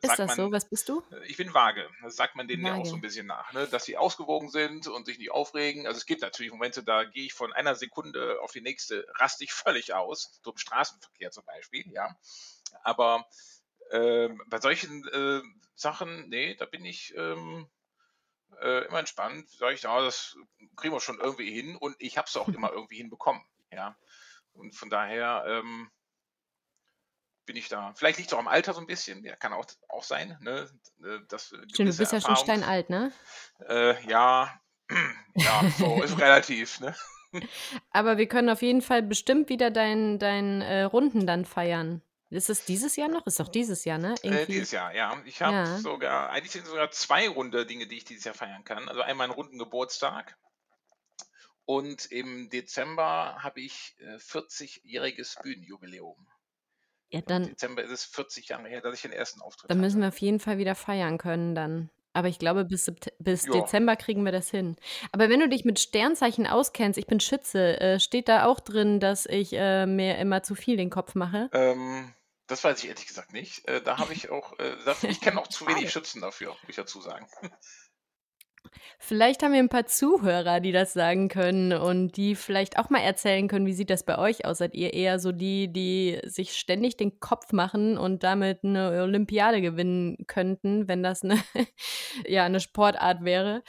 Das 0.00 0.12
ist 0.12 0.18
das 0.18 0.28
man, 0.28 0.36
so? 0.36 0.52
Was 0.52 0.68
bist 0.68 0.88
du? 0.88 1.02
Äh, 1.10 1.26
ich 1.26 1.36
bin 1.36 1.52
vage. 1.54 1.88
Das 2.02 2.16
sagt 2.16 2.36
man 2.36 2.46
denen 2.46 2.64
ja 2.64 2.74
auch 2.74 2.86
so 2.86 2.94
ein 2.94 3.00
bisschen 3.00 3.26
nach, 3.26 3.52
ne? 3.52 3.66
dass 3.66 3.84
sie 3.84 3.96
ausgewogen 3.96 4.48
sind 4.48 4.86
und 4.86 5.06
sich 5.06 5.18
nicht 5.18 5.32
aufregen. 5.32 5.86
Also 5.86 5.98
es 5.98 6.06
gibt 6.06 6.22
natürlich 6.22 6.52
Momente, 6.52 6.84
da 6.84 7.04
gehe 7.04 7.24
ich 7.24 7.34
von 7.34 7.52
einer 7.52 7.74
Sekunde 7.74 8.40
auf 8.40 8.52
die 8.52 8.60
nächste, 8.60 9.06
raste 9.16 9.44
ich 9.44 9.52
völlig 9.52 9.94
aus. 9.94 10.40
So 10.44 10.52
im 10.52 10.58
Straßenverkehr 10.58 11.30
zum 11.30 11.44
Beispiel, 11.44 11.90
ja. 11.92 12.16
Aber 12.84 13.26
äh, 13.90 14.28
bei 14.46 14.60
solchen 14.60 15.06
äh, 15.08 15.42
Sachen, 15.74 16.28
nee, 16.28 16.54
da 16.54 16.64
bin 16.64 16.84
ich 16.84 17.14
ähm, 17.16 17.68
äh, 18.60 18.86
immer 18.86 19.00
entspannt. 19.00 19.48
Sage 19.50 19.74
ich, 19.74 19.82
ja, 19.82 20.00
das 20.00 20.36
kriegen 20.76 20.94
wir 20.94 21.00
schon 21.00 21.20
irgendwie 21.20 21.50
hin 21.50 21.76
und 21.76 21.96
ich 21.98 22.16
habe 22.18 22.28
es 22.28 22.36
auch 22.36 22.48
immer 22.48 22.72
irgendwie 22.72 22.96
hinbekommen. 22.96 23.42
Ja. 23.70 23.96
Und 24.54 24.74
von 24.74 24.90
daher 24.90 25.44
ähm, 25.46 25.90
bin 27.46 27.56
ich 27.56 27.68
da. 27.68 27.92
Vielleicht 27.94 28.18
liegt 28.18 28.30
es 28.30 28.34
auch 28.34 28.38
am 28.38 28.48
Alter 28.48 28.74
so 28.74 28.80
ein 28.80 28.86
bisschen, 28.86 29.24
ja, 29.24 29.36
kann 29.36 29.52
auch, 29.52 29.66
auch 29.88 30.04
sein. 30.04 30.36
Ne? 30.40 30.68
Äh, 31.02 31.18
das, 31.28 31.46
Stimmt, 31.46 31.78
du 31.78 31.96
bist 31.96 32.12
ja 32.12 32.20
schon 32.20 32.36
steinalt, 32.36 32.90
ne? 32.90 33.12
Äh, 33.68 34.06
ja, 34.08 34.60
ja, 35.34 35.70
so 35.78 36.02
ist 36.02 36.18
relativ, 36.18 36.80
ne? 36.80 36.94
Aber 37.90 38.18
wir 38.18 38.28
können 38.28 38.50
auf 38.50 38.62
jeden 38.62 38.82
Fall 38.82 39.02
bestimmt 39.02 39.48
wieder 39.48 39.70
deinen 39.70 40.18
dein, 40.18 40.60
äh, 40.60 40.82
Runden 40.82 41.26
dann 41.26 41.44
feiern. 41.44 42.02
Ist 42.30 42.48
es 42.48 42.64
dieses 42.64 42.96
Jahr 42.96 43.08
noch? 43.08 43.26
Ist 43.26 43.40
doch 43.40 43.48
dieses 43.48 43.84
Jahr, 43.84 43.98
ne? 43.98 44.14
Äh, 44.22 44.46
dieses 44.46 44.70
Jahr, 44.70 44.94
ja. 44.94 45.20
Ich 45.26 45.42
habe 45.42 45.54
ja. 45.54 45.78
sogar, 45.78 46.30
eigentlich 46.30 46.52
sind 46.52 46.66
sogar 46.66 46.90
zwei 46.90 47.28
runde 47.28 47.66
Dinge, 47.66 47.86
die 47.86 47.98
ich 47.98 48.04
dieses 48.04 48.24
Jahr 48.24 48.34
feiern 48.34 48.64
kann. 48.64 48.88
Also 48.88 49.02
einmal 49.02 49.26
einen 49.26 49.34
runden 49.34 49.58
Geburtstag 49.58 50.38
und 51.64 52.06
im 52.10 52.50
Dezember 52.50 53.36
habe 53.42 53.60
ich 53.60 53.94
äh, 53.98 54.16
40-jähriges 54.16 55.42
Bühnenjubiläum. 55.42 56.26
Ja, 57.10 57.20
dann. 57.20 57.44
Im 57.44 57.48
Dezember 57.50 57.82
ist 57.82 57.90
es 57.90 58.04
40 58.04 58.48
Jahre 58.48 58.68
her, 58.68 58.80
dass 58.80 58.94
ich 58.94 59.02
den 59.02 59.12
ersten 59.12 59.40
Auftritt 59.42 59.70
Dann 59.70 59.80
müssen 59.80 60.00
wir 60.00 60.08
auf 60.08 60.18
jeden 60.18 60.40
Fall 60.40 60.58
wieder 60.58 60.74
feiern 60.74 61.18
können 61.18 61.54
dann. 61.54 61.90
Aber 62.14 62.28
ich 62.28 62.38
glaube, 62.38 62.64
bis, 62.64 62.92
bis 63.18 63.44
Dezember 63.44 63.96
kriegen 63.96 64.22
wir 64.24 64.32
das 64.32 64.50
hin. 64.50 64.76
Aber 65.12 65.30
wenn 65.30 65.40
du 65.40 65.48
dich 65.48 65.64
mit 65.64 65.78
Sternzeichen 65.78 66.46
auskennst, 66.46 66.98
ich 66.98 67.06
bin 67.06 67.20
Schütze, 67.20 67.80
äh, 67.80 68.00
steht 68.00 68.28
da 68.28 68.44
auch 68.44 68.60
drin, 68.60 69.00
dass 69.00 69.24
ich 69.24 69.54
äh, 69.54 69.86
mir 69.86 70.18
immer 70.18 70.42
zu 70.42 70.54
viel 70.54 70.76
den 70.76 70.90
Kopf 70.90 71.14
mache? 71.14 71.48
Ähm, 71.52 72.12
das 72.48 72.64
weiß 72.64 72.82
ich 72.82 72.90
ehrlich 72.90 73.06
gesagt 73.06 73.32
nicht. 73.32 73.66
Äh, 73.66 73.80
da 73.80 73.98
habe 73.98 74.12
ich 74.12 74.28
auch, 74.30 74.58
äh, 74.58 74.76
das, 74.84 75.04
ich 75.04 75.22
kenne 75.22 75.40
auch 75.40 75.46
zu 75.46 75.66
wenig 75.66 75.90
Schützen 75.90 76.20
dafür, 76.20 76.50
muss 76.50 76.68
ich 76.68 76.76
dazu 76.76 77.00
sagen. 77.00 77.26
Vielleicht 78.98 79.42
haben 79.42 79.52
wir 79.52 79.58
ein 79.58 79.68
paar 79.68 79.86
Zuhörer, 79.86 80.60
die 80.60 80.72
das 80.72 80.92
sagen 80.92 81.28
können 81.28 81.72
und 81.72 82.16
die 82.16 82.34
vielleicht 82.34 82.78
auch 82.78 82.90
mal 82.90 83.00
erzählen 83.00 83.48
können, 83.48 83.66
wie 83.66 83.72
sieht 83.72 83.90
das 83.90 84.04
bei 84.04 84.18
euch 84.18 84.44
aus? 84.44 84.58
Seid 84.58 84.74
ihr 84.74 84.94
eher 84.94 85.18
so 85.18 85.32
die, 85.32 85.72
die 85.72 86.20
sich 86.24 86.54
ständig 86.54 86.96
den 86.96 87.18
Kopf 87.20 87.52
machen 87.52 87.98
und 87.98 88.22
damit 88.22 88.64
eine 88.64 89.02
Olympiade 89.02 89.60
gewinnen 89.60 90.24
könnten, 90.26 90.88
wenn 90.88 91.02
das 91.02 91.22
eine, 91.22 91.38
ja, 92.26 92.44
eine 92.44 92.60
Sportart 92.60 93.24
wäre? 93.24 93.62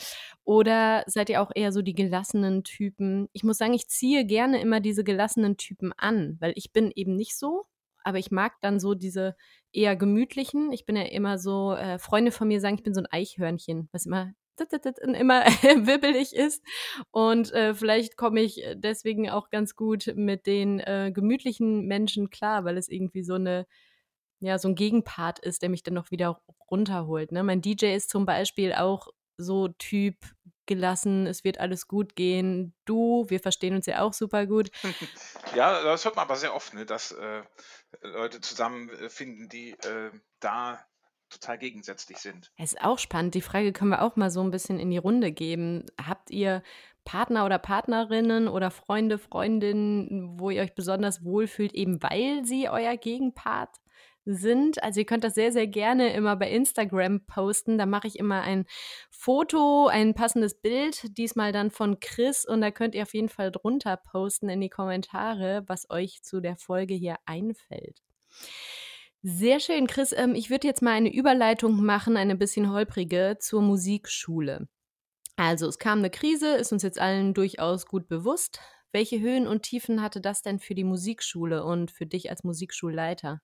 Oder 0.45 1.03
seid 1.07 1.29
ihr 1.29 1.41
auch 1.41 1.51
eher 1.53 1.71
so 1.71 1.81
die 1.81 1.95
gelassenen 1.95 2.63
Typen? 2.63 3.27
Ich 3.33 3.43
muss 3.43 3.57
sagen, 3.57 3.73
ich 3.73 3.88
ziehe 3.88 4.25
gerne 4.25 4.62
immer 4.62 4.79
diese 4.79 5.03
gelassenen 5.03 5.57
Typen 5.57 5.93
an, 5.97 6.38
weil 6.39 6.53
ich 6.55 6.73
bin 6.73 6.91
eben 6.95 7.15
nicht 7.15 7.38
so, 7.38 7.65
aber 8.03 8.19
ich 8.19 8.31
mag 8.31 8.53
dann 8.62 8.79
so 8.79 8.93
diese 8.93 9.35
eher 9.71 9.95
gemütlichen. 9.95 10.71
Ich 10.71 10.85
bin 10.85 10.95
ja 10.95 11.03
immer 11.03 11.38
so, 11.38 11.73
äh, 11.73 11.97
Freunde 11.97 12.31
von 12.31 12.47
mir 12.47 12.59
sagen, 12.59 12.75
ich 12.75 12.83
bin 12.83 12.93
so 12.93 13.01
ein 13.01 13.07
Eichhörnchen, 13.09 13.89
was 13.91 14.05
immer 14.05 14.33
immer 14.57 15.45
wibbelig 15.86 16.36
ist. 16.36 16.63
Und 17.12 17.51
äh, 17.53 17.74
vielleicht 17.74 18.17
komme 18.17 18.41
ich 18.41 18.63
deswegen 18.75 19.29
auch 19.29 19.50
ganz 19.50 19.75
gut 19.75 20.13
mit 20.15 20.45
den 20.48 20.79
äh, 20.79 21.12
gemütlichen 21.13 21.86
Menschen 21.86 22.29
klar, 22.29 22.65
weil 22.65 22.77
es 22.77 22.89
irgendwie 22.89 23.24
so 23.24 23.36
eine, 23.36 23.67
ja, 24.39 24.57
so 24.57 24.67
ein 24.69 24.75
Gegenpart 24.75 25.39
ist, 25.39 25.62
der 25.62 25.69
mich 25.69 25.83
dann 25.83 25.93
noch 25.93 26.12
wieder 26.12 26.41
runterholt. 26.69 27.31
Ne? 27.31 27.43
Mein 27.43 27.62
DJ 27.62 27.95
ist 27.95 28.10
zum 28.10 28.25
Beispiel 28.25 28.74
auch 28.74 29.07
so 29.38 29.67
Typ 29.67 30.15
gelassen, 30.65 31.27
es 31.27 31.43
wird 31.43 31.60
alles 31.60 31.88
gut 31.88 32.15
gehen. 32.15 32.74
Du, 32.86 33.25
wir 33.27 33.39
verstehen 33.39 33.75
uns 33.75 33.86
ja 33.86 34.01
auch 34.01 34.13
super 34.13 34.45
gut. 34.45 34.72
Ja, 35.55 35.83
das 35.83 36.03
hört 36.03 36.15
man 36.15 36.25
aber 36.25 36.36
sehr 36.36 36.55
oft, 36.55 36.74
ne, 36.74 36.83
dass 36.83 37.12
äh, 37.12 37.43
Leute 38.01 38.41
zusammenfinden, 38.41 39.50
die 39.50 39.72
äh, 39.72 40.10
da 40.39 40.83
total 41.33 41.57
gegensätzlich 41.57 42.17
sind. 42.17 42.51
Es 42.57 42.73
ist 42.73 42.81
auch 42.81 42.99
spannend. 42.99 43.35
Die 43.35 43.41
Frage 43.41 43.73
können 43.73 43.91
wir 43.91 44.01
auch 44.01 44.15
mal 44.15 44.29
so 44.29 44.41
ein 44.41 44.51
bisschen 44.51 44.79
in 44.79 44.91
die 44.91 44.97
Runde 44.97 45.31
geben. 45.31 45.85
Habt 46.01 46.31
ihr 46.31 46.63
Partner 47.05 47.45
oder 47.45 47.59
Partnerinnen 47.59 48.47
oder 48.47 48.71
Freunde, 48.71 49.17
Freundinnen, 49.17 50.39
wo 50.39 50.49
ihr 50.49 50.61
euch 50.61 50.73
besonders 50.73 51.23
wohlfühlt, 51.23 51.73
eben 51.73 52.01
weil 52.01 52.45
sie 52.45 52.69
euer 52.69 52.95
Gegenpart 52.97 53.81
sind. 54.25 54.81
Also 54.81 55.01
ihr 55.01 55.05
könnt 55.05 55.23
das 55.23 55.35
sehr, 55.35 55.51
sehr 55.51 55.67
gerne 55.67 56.13
immer 56.13 56.35
bei 56.35 56.49
Instagram 56.49 57.25
posten. 57.25 57.77
Da 57.77 57.85
mache 57.85 58.07
ich 58.07 58.17
immer 58.19 58.41
ein 58.41 58.65
Foto, 59.09 59.87
ein 59.87 60.13
passendes 60.13 60.55
Bild, 60.55 61.17
diesmal 61.17 61.51
dann 61.51 61.71
von 61.71 61.99
Chris. 61.99 62.45
Und 62.45 62.61
da 62.61 62.71
könnt 62.71 62.95
ihr 62.95 63.03
auf 63.03 63.13
jeden 63.13 63.29
Fall 63.29 63.51
drunter 63.51 63.97
posten 63.97 64.49
in 64.49 64.61
die 64.61 64.69
Kommentare, 64.69 65.63
was 65.67 65.89
euch 65.89 66.23
zu 66.23 66.39
der 66.39 66.55
Folge 66.55 66.93
hier 66.93 67.17
einfällt. 67.25 68.01
Sehr 69.25 69.62
schön, 69.62 69.88
Chris. 69.88 70.12
Ähm, 70.12 70.36
ich 70.36 70.50
würde 70.50 70.68
jetzt 70.68 70.82
mal 70.82 70.92
eine 70.92 71.13
Überleitung 71.13 71.82
machen, 71.82 72.18
eine 72.18 72.36
bisschen 72.36 72.70
holprige, 72.72 73.38
zur 73.39 73.62
Musikschule. 73.62 74.68
Also, 75.38 75.65
es 75.68 75.80
kam 75.80 76.00
eine 76.00 76.10
Krise, 76.10 76.56
ist 76.58 76.74
uns 76.74 76.84
jetzt 76.84 77.00
allen 77.00 77.34
durchaus 77.34 77.86
gut 77.86 78.10
bewusst. 78.10 78.60
Welche 78.92 79.22
Höhen 79.22 79.48
und 79.48 79.63
Tiefen 79.63 80.01
hatte 80.01 80.20
das 80.20 80.42
denn 80.42 80.60
für 80.60 80.75
die 80.75 80.84
Musikschule 80.84 81.63
und 81.63 81.89
für 81.89 82.06
dich 82.06 82.30
als 82.30 82.44
Musikschulleiter? 82.44 83.42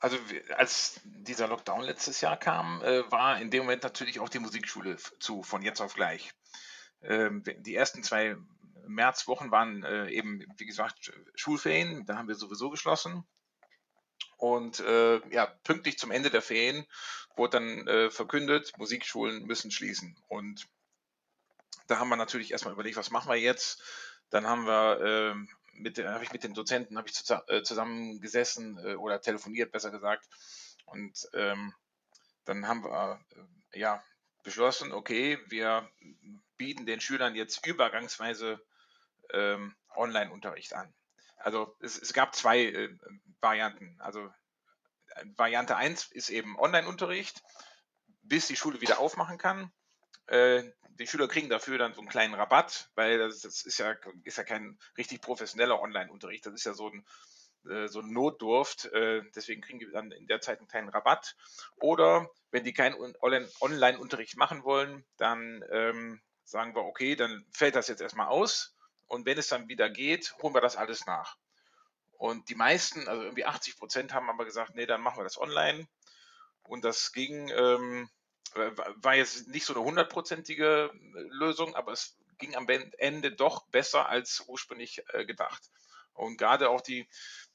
Also 0.00 0.16
als 0.56 1.00
dieser 1.04 1.46
Lockdown 1.46 1.82
letztes 1.82 2.22
Jahr 2.22 2.38
kam, 2.38 2.80
äh, 2.82 3.02
war 3.10 3.38
in 3.40 3.50
dem 3.50 3.64
Moment 3.64 3.82
natürlich 3.82 4.18
auch 4.18 4.30
die 4.30 4.38
Musikschule 4.38 4.96
zu, 5.20 5.42
von 5.42 5.60
jetzt 5.60 5.82
auf 5.82 5.92
gleich. 5.92 6.32
Ähm, 7.02 7.42
die 7.44 7.74
ersten 7.74 8.02
zwei 8.02 8.36
Märzwochen 8.86 9.50
waren 9.50 9.84
äh, 9.84 10.08
eben, 10.08 10.42
wie 10.56 10.66
gesagt, 10.66 11.12
Schulferien, 11.34 12.06
da 12.06 12.16
haben 12.16 12.28
wir 12.28 12.34
sowieso 12.34 12.70
geschlossen. 12.70 13.24
Und 14.38 14.80
äh, 14.80 15.20
ja, 15.30 15.46
pünktlich 15.64 15.98
zum 15.98 16.12
Ende 16.12 16.30
der 16.30 16.42
Ferien 16.42 16.86
wurde 17.36 17.58
dann 17.58 17.86
äh, 17.88 18.10
verkündet, 18.10 18.72
Musikschulen 18.78 19.46
müssen 19.46 19.70
schließen. 19.70 20.16
Und 20.28 20.66
da 21.88 21.98
haben 21.98 22.08
wir 22.08 22.16
natürlich 22.16 22.52
erstmal 22.52 22.72
überlegt, 22.72 22.96
was 22.96 23.10
machen 23.10 23.30
wir 23.30 23.36
jetzt? 23.36 23.82
Dann 24.30 24.46
haben 24.46 24.64
wir 24.64 25.00
äh, 25.00 25.34
mit, 25.72 25.98
habe 25.98 26.22
ich 26.22 26.32
mit 26.32 26.44
den 26.44 26.54
Dozenten 26.54 26.98
ich 27.04 27.14
zu, 27.14 27.34
äh, 27.48 27.62
zusammengesessen 27.62 28.78
äh, 28.78 28.94
oder 28.94 29.20
telefoniert, 29.20 29.72
besser 29.72 29.90
gesagt. 29.90 30.28
Und 30.86 31.28
ähm, 31.34 31.74
dann 32.44 32.66
haben 32.68 32.84
wir 32.84 33.20
äh, 33.72 33.80
ja 33.80 34.02
beschlossen, 34.44 34.92
okay, 34.92 35.38
wir 35.46 35.90
bieten 36.56 36.86
den 36.86 37.00
Schülern 37.00 37.34
jetzt 37.34 37.66
übergangsweise 37.66 38.60
ähm, 39.32 39.74
Online-Unterricht 39.96 40.74
an. 40.74 40.94
Also 41.38 41.76
es, 41.80 41.98
es 41.98 42.12
gab 42.12 42.34
zwei 42.34 42.64
äh, 42.64 42.96
Varianten. 43.40 43.96
Also 44.00 44.30
Variante 45.36 45.76
1 45.76 46.12
ist 46.12 46.30
eben 46.30 46.58
Online-Unterricht, 46.58 47.42
bis 48.22 48.46
die 48.46 48.56
Schule 48.56 48.80
wieder 48.80 48.98
aufmachen 48.98 49.38
kann. 49.38 49.72
Äh, 50.26 50.64
die 50.98 51.06
Schüler 51.06 51.28
kriegen 51.28 51.48
dafür 51.48 51.78
dann 51.78 51.94
so 51.94 52.00
einen 52.00 52.08
kleinen 52.08 52.34
Rabatt, 52.34 52.90
weil 52.94 53.18
das, 53.18 53.40
das 53.40 53.62
ist, 53.62 53.78
ja, 53.78 53.94
ist 54.24 54.38
ja 54.38 54.44
kein 54.44 54.78
richtig 54.96 55.20
professioneller 55.20 55.80
Online-Unterricht. 55.80 56.44
Das 56.44 56.54
ist 56.54 56.64
ja 56.64 56.74
so 56.74 56.90
ein, 56.90 57.06
äh, 57.70 57.88
so 57.88 58.00
ein 58.00 58.12
Notdurft. 58.12 58.86
Äh, 58.86 59.22
deswegen 59.34 59.62
kriegen 59.62 59.78
die 59.78 59.90
dann 59.90 60.10
in 60.10 60.26
der 60.26 60.40
Zeit 60.40 60.58
einen 60.58 60.68
kleinen 60.68 60.88
Rabatt. 60.88 61.36
Oder 61.76 62.28
wenn 62.50 62.64
die 62.64 62.72
keinen 62.72 62.96
Online-Unterricht 63.20 64.36
machen 64.36 64.64
wollen, 64.64 65.04
dann 65.16 65.64
ähm, 65.70 66.20
sagen 66.44 66.74
wir, 66.74 66.84
okay, 66.84 67.14
dann 67.14 67.46
fällt 67.52 67.76
das 67.76 67.88
jetzt 67.88 68.00
erstmal 68.00 68.28
aus 68.28 68.77
und 69.08 69.26
wenn 69.26 69.38
es 69.38 69.48
dann 69.48 69.68
wieder 69.68 69.90
geht, 69.90 70.34
holen 70.42 70.54
wir 70.54 70.60
das 70.60 70.76
alles 70.76 71.06
nach. 71.06 71.36
Und 72.18 72.48
die 72.48 72.54
meisten, 72.54 73.08
also 73.08 73.22
irgendwie 73.22 73.44
80 73.44 73.78
Prozent, 73.78 74.12
haben 74.12 74.28
aber 74.28 74.44
gesagt, 74.44 74.74
nee, 74.74 74.86
dann 74.86 75.00
machen 75.00 75.18
wir 75.18 75.24
das 75.24 75.40
online. 75.40 75.88
Und 76.64 76.84
das 76.84 77.12
ging, 77.12 77.48
ähm, 77.50 78.10
war 78.54 79.14
jetzt 79.14 79.48
nicht 79.48 79.64
so 79.64 79.74
eine 79.74 79.84
hundertprozentige 79.84 80.90
Lösung, 81.30 81.74
aber 81.74 81.92
es 81.92 82.16
ging 82.38 82.54
am 82.56 82.68
Ende 82.68 83.32
doch 83.32 83.66
besser 83.68 84.08
als 84.08 84.44
ursprünglich 84.46 85.02
äh, 85.12 85.24
gedacht. 85.24 85.70
Und 86.12 86.36
gerade 86.36 86.68
auch 86.68 86.80
die 86.80 87.08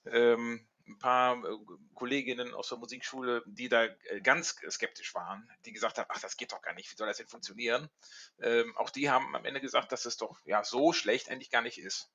ähm, 0.06 0.66
ein 0.88 0.98
paar 0.98 1.38
äh, 1.44 1.58
Kolleginnen 1.94 2.54
aus 2.54 2.70
der 2.70 2.78
Musikschule, 2.78 3.44
die 3.46 3.70
da 3.70 3.86
äh, 3.86 4.22
ganz 4.22 4.56
skeptisch 4.70 5.14
waren, 5.16 5.50
die 5.66 5.74
gesagt 5.74 5.98
haben, 5.98 6.08
ach, 6.10 6.20
das 6.20 6.38
geht 6.38 6.52
doch 6.52 6.62
gar 6.62 6.74
nicht, 6.74 6.92
wie 6.92 6.96
soll 6.96 7.08
das 7.08 7.18
denn 7.18 7.28
funktionieren? 7.28 7.90
Ähm, 8.42 8.76
auch 8.78 8.90
die 8.90 9.10
haben 9.10 9.36
am 9.36 9.46
Ende 9.46 9.62
gesagt, 9.62 9.92
dass 9.92 10.06
es 10.06 10.18
doch 10.18 10.40
ja 10.46 10.64
so 10.64 10.94
schlecht 10.94 11.30
eigentlich 11.30 11.52
gar 11.52 11.62
nicht 11.62 11.80
ist. 11.80 12.10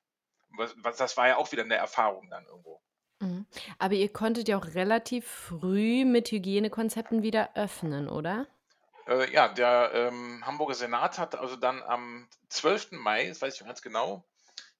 Was, 0.51 0.73
was, 0.77 0.97
das 0.97 1.17
war 1.17 1.27
ja 1.27 1.37
auch 1.37 1.51
wieder 1.51 1.63
eine 1.63 1.75
Erfahrung 1.75 2.29
dann 2.29 2.45
irgendwo. 2.45 2.81
Mhm. 3.19 3.45
Aber 3.77 3.93
ihr 3.93 4.11
konntet 4.11 4.47
ja 4.47 4.57
auch 4.57 4.73
relativ 4.73 5.27
früh 5.27 6.05
mit 6.05 6.31
Hygienekonzepten 6.31 7.23
wieder 7.23 7.55
öffnen, 7.55 8.07
oder? 8.07 8.47
Äh, 9.07 9.31
ja, 9.33 9.47
der 9.47 9.91
ähm, 9.93 10.45
Hamburger 10.45 10.75
Senat 10.75 11.17
hat 11.17 11.35
also 11.35 11.55
dann 11.55 11.81
am 11.83 12.27
12. 12.49 12.91
Mai, 12.91 13.27
das 13.27 13.41
weiß 13.41 13.55
ich 13.55 13.65
ganz 13.65 13.81
genau, 13.81 14.23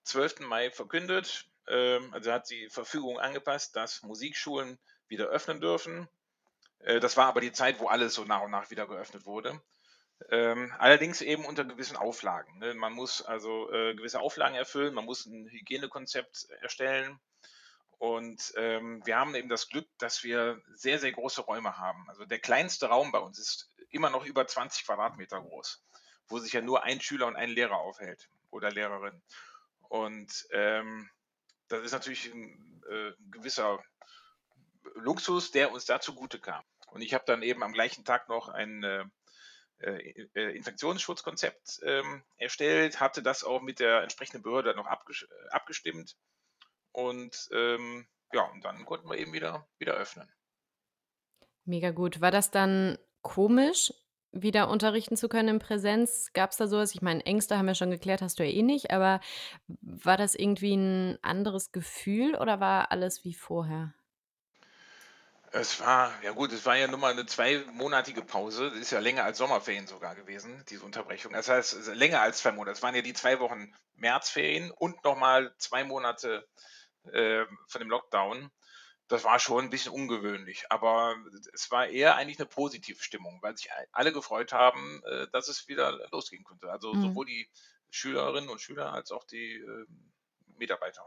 12. 0.03 0.41
Mai 0.41 0.71
verkündet, 0.71 1.47
also 2.11 2.31
hat 2.31 2.49
die 2.49 2.69
Verfügung 2.69 3.19
angepasst, 3.19 3.75
dass 3.75 4.01
Musikschulen 4.03 4.79
wieder 5.07 5.27
öffnen 5.27 5.61
dürfen. 5.61 6.07
Äh, 6.79 6.99
das 6.99 7.17
war 7.17 7.27
aber 7.27 7.41
die 7.41 7.51
Zeit, 7.51 7.79
wo 7.79 7.87
alles 7.87 8.13
so 8.13 8.23
nach 8.25 8.41
und 8.41 8.51
nach 8.51 8.69
wieder 8.69 8.87
geöffnet 8.87 9.25
wurde. 9.25 9.61
Ähm, 10.29 10.73
allerdings 10.77 11.21
eben 11.21 11.45
unter 11.45 11.63
gewissen 11.63 11.95
Auflagen. 11.95 12.59
Ne? 12.59 12.73
Man 12.73 12.93
muss 12.93 13.21
also 13.21 13.71
äh, 13.71 13.95
gewisse 13.95 14.19
Auflagen 14.19 14.55
erfüllen, 14.55 14.93
man 14.93 15.05
muss 15.05 15.25
ein 15.25 15.47
Hygienekonzept 15.49 16.49
erstellen. 16.61 17.19
Und 17.97 18.53
ähm, 18.55 19.05
wir 19.05 19.17
haben 19.17 19.35
eben 19.35 19.49
das 19.49 19.67
Glück, 19.67 19.87
dass 19.97 20.23
wir 20.23 20.61
sehr, 20.73 20.99
sehr 20.99 21.11
große 21.11 21.41
Räume 21.41 21.77
haben. 21.77 22.09
Also 22.09 22.25
der 22.25 22.39
kleinste 22.39 22.87
Raum 22.87 23.11
bei 23.11 23.19
uns 23.19 23.39
ist 23.39 23.71
immer 23.89 24.09
noch 24.09 24.25
über 24.25 24.47
20 24.47 24.85
Quadratmeter 24.85 25.41
groß, 25.41 25.83
wo 26.27 26.39
sich 26.39 26.53
ja 26.53 26.61
nur 26.61 26.83
ein 26.83 27.01
Schüler 27.01 27.27
und 27.27 27.35
ein 27.35 27.49
Lehrer 27.49 27.77
aufhält 27.77 28.29
oder 28.51 28.71
Lehrerin. 28.71 29.21
Und 29.89 30.47
ähm, 30.51 31.09
das 31.69 31.83
ist 31.83 31.91
natürlich 31.91 32.31
ein 32.33 32.83
äh, 32.89 33.11
gewisser 33.31 33.81
Luxus, 34.95 35.51
der 35.51 35.71
uns 35.71 35.85
da 35.85 36.01
zugute 36.01 36.39
kam. 36.39 36.63
Und 36.91 37.01
ich 37.01 37.13
habe 37.13 37.23
dann 37.25 37.43
eben 37.43 37.63
am 37.63 37.73
gleichen 37.73 38.03
Tag 38.03 38.27
noch 38.27 38.49
ein 38.49 38.83
äh, 38.83 39.05
äh, 39.79 40.55
Infektionsschutzkonzept 40.57 41.79
ähm, 41.83 42.23
erstellt, 42.37 42.99
hatte 42.99 43.23
das 43.23 43.43
auch 43.43 43.61
mit 43.61 43.79
der 43.79 44.01
entsprechenden 44.01 44.41
Behörde 44.41 44.75
noch 44.75 44.87
abgestimmt. 44.87 46.17
Und 46.91 47.47
ähm, 47.53 48.07
ja, 48.33 48.41
und 48.41 48.65
dann 48.65 48.85
konnten 48.85 49.09
wir 49.09 49.17
eben 49.17 49.31
wieder, 49.31 49.67
wieder 49.77 49.93
öffnen. 49.93 50.29
Mega 51.65 51.91
gut. 51.91 52.19
War 52.19 52.31
das 52.31 52.51
dann 52.51 52.97
komisch, 53.21 53.93
wieder 54.31 54.69
unterrichten 54.69 55.17
zu 55.17 55.29
können 55.29 55.49
in 55.49 55.59
Präsenz? 55.59 56.31
Gab 56.33 56.51
es 56.51 56.57
da 56.57 56.67
sowas? 56.67 56.93
Ich 56.93 57.01
meine, 57.01 57.25
Ängste 57.25 57.57
haben 57.57 57.67
wir 57.67 57.75
schon 57.75 57.91
geklärt, 57.91 58.21
hast 58.21 58.39
du 58.39 58.43
ja 58.43 58.51
eh 58.51 58.63
nicht, 58.63 58.91
aber 58.91 59.19
war 59.81 60.17
das 60.17 60.35
irgendwie 60.35 60.75
ein 60.75 61.17
anderes 61.21 61.71
Gefühl 61.71 62.35
oder 62.35 62.59
war 62.59 62.91
alles 62.91 63.23
wie 63.23 63.33
vorher? 63.33 63.93
Es 65.51 65.79
war, 65.79 66.13
ja 66.21 66.31
gut, 66.31 66.51
es 66.51 66.65
war 66.67 66.75
ja 66.75 66.87
nur 66.87 66.99
mal 66.99 67.11
eine 67.11 67.25
zweimonatige 67.25 68.21
Pause. 68.21 68.69
Das 68.69 68.79
ist 68.79 68.91
ja 68.91 68.99
länger 68.99 69.23
als 69.23 69.39
Sommerferien 69.39 69.87
sogar 69.87 70.13
gewesen, 70.13 70.63
diese 70.69 70.85
Unterbrechung. 70.85 71.33
Das 71.33 71.49
heißt, 71.49 71.87
länger 71.95 72.21
als 72.21 72.39
zwei 72.39 72.51
Monate. 72.51 72.73
Es 72.73 72.83
waren 72.83 72.93
ja 72.93 73.01
die 73.01 73.13
zwei 73.13 73.39
Wochen 73.39 73.73
Märzferien 73.95 74.69
und 74.69 75.03
nochmal 75.03 75.51
zwei 75.57 75.83
Monate 75.83 76.47
äh, 77.11 77.45
von 77.67 77.79
dem 77.79 77.89
Lockdown. 77.89 78.51
Das 79.09 79.23
war 79.25 79.39
schon 79.39 79.65
ein 79.65 79.69
bisschen 79.69 79.91
ungewöhnlich, 79.91 80.65
aber 80.71 81.15
es 81.53 81.69
war 81.71 81.87
eher 81.87 82.15
eigentlich 82.15 82.39
eine 82.39 82.47
positive 82.47 83.01
Stimmung, 83.01 83.39
weil 83.41 83.57
sich 83.57 83.69
alle 83.91 84.13
gefreut 84.13 84.53
haben, 84.53 85.01
äh, 85.05 85.27
dass 85.31 85.47
es 85.49 85.67
wieder 85.67 86.07
losgehen 86.11 86.43
könnte. 86.45 86.71
Also 86.71 86.95
Mhm. 86.95 86.99
sowohl 86.99 87.25
die 87.25 87.49
Schülerinnen 87.89 88.49
und 88.49 88.61
Schüler 88.61 88.93
als 88.93 89.11
auch 89.11 89.25
die 89.25 89.55
äh, 89.55 89.85
Mitarbeiter. 90.57 91.05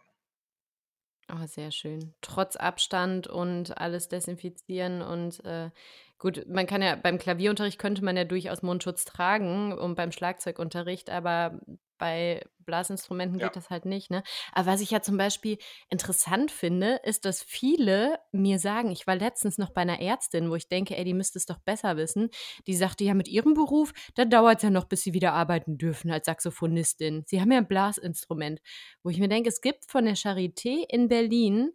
Oh, 1.30 1.46
sehr 1.46 1.70
schön. 1.70 2.14
Trotz 2.20 2.56
Abstand 2.56 3.26
und 3.26 3.78
alles 3.78 4.08
desinfizieren 4.08 5.00
und 5.02 5.42
äh, 5.44 5.70
gut, 6.18 6.46
man 6.48 6.66
kann 6.66 6.82
ja 6.82 6.96
beim 6.96 7.18
Klavierunterricht 7.18 7.78
könnte 7.78 8.04
man 8.04 8.16
ja 8.16 8.24
durchaus 8.24 8.62
Mundschutz 8.62 9.04
tragen 9.04 9.72
und 9.72 9.94
beim 9.94 10.12
Schlagzeugunterricht, 10.12 11.08
aber 11.10 11.60
bei 12.02 12.42
Blasinstrumenten 12.58 13.38
Ja. 13.38 13.52
geht 13.52 13.56
das 13.56 13.70
halt 13.70 13.84
nicht, 13.86 14.10
ne? 14.10 14.24
Aber 14.52 14.66
was 14.72 14.80
ich 14.80 14.90
ja 14.90 15.00
zum 15.02 15.16
Beispiel 15.16 15.58
interessant 15.88 16.50
finde, 16.50 17.00
ist, 17.04 17.24
dass 17.24 17.42
viele 17.42 18.18
mir 18.32 18.58
sagen 18.58 18.90
ich 18.90 19.06
war 19.06 19.16
letztens 19.16 19.56
noch 19.58 19.70
bei 19.70 19.82
einer 19.82 20.00
Ärztin, 20.00 20.50
wo 20.50 20.56
ich 20.56 20.68
denke: 20.68 20.96
„Ey, 20.96 21.04
die 21.04 21.14
müsste 21.14 21.38
es 21.38 21.46
doch 21.46 21.58
besser 21.60 21.96
wissen.“ 21.96 22.30
Die 22.66 22.74
sagte: 22.74 23.04
„Ja, 23.04 23.14
mit 23.14 23.28
ihrem 23.28 23.54
Beruf, 23.54 23.92
da 24.16 24.24
dauert's 24.24 24.64
ja 24.64 24.70
noch, 24.70 24.84
bis 24.86 25.02
sie 25.02 25.14
wieder 25.14 25.32
arbeiten 25.32 25.78
dürfen 25.78 26.10
als 26.10 26.26
Saxophonistin. 26.26 27.22
Sie 27.26 27.40
haben 27.40 27.52
ja 27.52 27.58
'n 27.58 27.68
Blasinstrument.“ 27.68 28.60
Wo 29.04 29.10
ich 29.10 29.18
mir 29.18 29.28
denke, 29.28 29.48
es 29.48 29.60
gibt 29.60 29.84
von 29.90 30.04
der 30.04 30.16
Charité 30.16 30.84
in 30.88 31.08
Berlin 31.08 31.70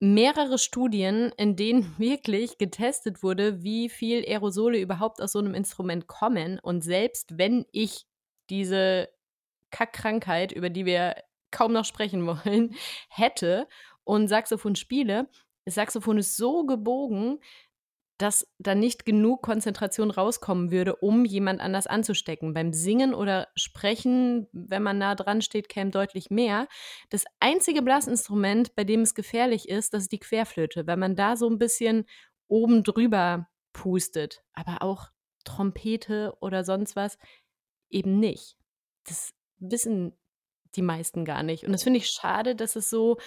mehrere 0.00 0.58
Studien, 0.58 1.32
in 1.36 1.56
denen 1.56 1.94
wirklich 1.98 2.58
getestet 2.58 3.22
wurde, 3.22 3.62
wie 3.62 3.88
viel 3.88 4.24
Aerosole 4.26 4.78
überhaupt 4.80 5.20
aus 5.22 5.32
so 5.32 5.38
einem 5.38 5.54
Instrument 5.54 6.06
kommen. 6.08 6.58
Und 6.60 6.82
selbst 6.82 7.38
wenn 7.38 7.66
ich 7.72 8.04
diese 8.50 9.08
Kackkrankheit, 9.72 10.52
über 10.52 10.70
die 10.70 10.86
wir 10.86 11.16
kaum 11.50 11.72
noch 11.72 11.84
sprechen 11.84 12.24
wollen, 12.26 12.74
hätte 13.08 13.66
und 14.04 14.28
Saxophon 14.28 14.76
spiele, 14.76 15.28
das 15.64 15.74
Saxophon 15.74 16.18
ist 16.18 16.36
so 16.36 16.64
gebogen, 16.64 17.38
dass 18.18 18.46
da 18.58 18.74
nicht 18.74 19.04
genug 19.04 19.42
Konzentration 19.42 20.10
rauskommen 20.10 20.70
würde, 20.70 20.96
um 20.96 21.24
jemand 21.24 21.60
anders 21.60 21.88
anzustecken. 21.88 22.54
Beim 22.54 22.72
Singen 22.72 23.14
oder 23.14 23.48
Sprechen, 23.56 24.46
wenn 24.52 24.82
man 24.82 24.98
nah 24.98 25.16
dran 25.16 25.42
steht, 25.42 25.68
käme 25.68 25.90
deutlich 25.90 26.30
mehr. 26.30 26.68
Das 27.10 27.24
einzige 27.40 27.82
Blasinstrument, 27.82 28.76
bei 28.76 28.84
dem 28.84 29.00
es 29.00 29.14
gefährlich 29.14 29.68
ist, 29.68 29.92
das 29.92 30.04
ist 30.04 30.12
die 30.12 30.20
Querflöte, 30.20 30.86
weil 30.86 30.98
man 30.98 31.16
da 31.16 31.36
so 31.36 31.48
ein 31.48 31.58
bisschen 31.58 32.04
oben 32.46 32.84
drüber 32.84 33.48
pustet. 33.72 34.44
Aber 34.52 34.82
auch 34.82 35.08
Trompete 35.44 36.36
oder 36.40 36.62
sonst 36.62 36.94
was 36.94 37.18
eben 37.90 38.20
nicht. 38.20 38.56
Das 39.04 39.32
wissen 39.70 40.16
die 40.74 40.82
meisten 40.82 41.24
gar 41.24 41.42
nicht. 41.42 41.64
Und 41.64 41.72
das 41.72 41.82
finde 41.82 41.98
ich 41.98 42.06
schade, 42.06 42.54
dass 42.56 42.76
es 42.76 42.88
so 42.88 43.18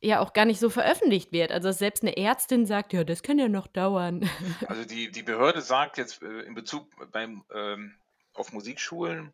ja 0.00 0.20
auch 0.20 0.32
gar 0.32 0.44
nicht 0.44 0.60
so 0.60 0.70
veröffentlicht 0.70 1.32
wird. 1.32 1.52
Also, 1.52 1.70
selbst 1.72 2.02
eine 2.02 2.16
Ärztin 2.16 2.66
sagt: 2.66 2.92
„Ja, 2.92 3.04
das 3.04 3.22
kann 3.22 3.38
ja 3.38 3.48
noch 3.48 3.66
dauern.“ 3.66 4.28
Also 4.68 4.84
die, 4.84 5.10
die 5.10 5.22
Behörde 5.22 5.60
sagt 5.60 5.98
jetzt 5.98 6.22
äh, 6.22 6.40
in 6.42 6.54
Bezug 6.54 6.88
beim, 7.12 7.44
ähm, 7.54 7.94
auf 8.32 8.52
Musikschulen, 8.52 9.32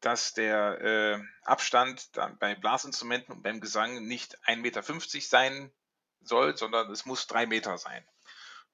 dass 0.00 0.34
der 0.34 0.80
äh, 0.80 1.20
Abstand 1.44 2.10
bei 2.40 2.54
Blasinstrumenten 2.54 3.34
und 3.34 3.42
beim 3.42 3.60
Gesang 3.60 4.06
nicht 4.06 4.38
1,50 4.46 4.56
Meter 4.56 4.82
sein 5.20 5.70
soll, 6.22 6.56
sondern 6.56 6.90
es 6.90 7.06
muss 7.06 7.26
drei 7.26 7.46
Meter 7.46 7.78
sein. 7.78 8.04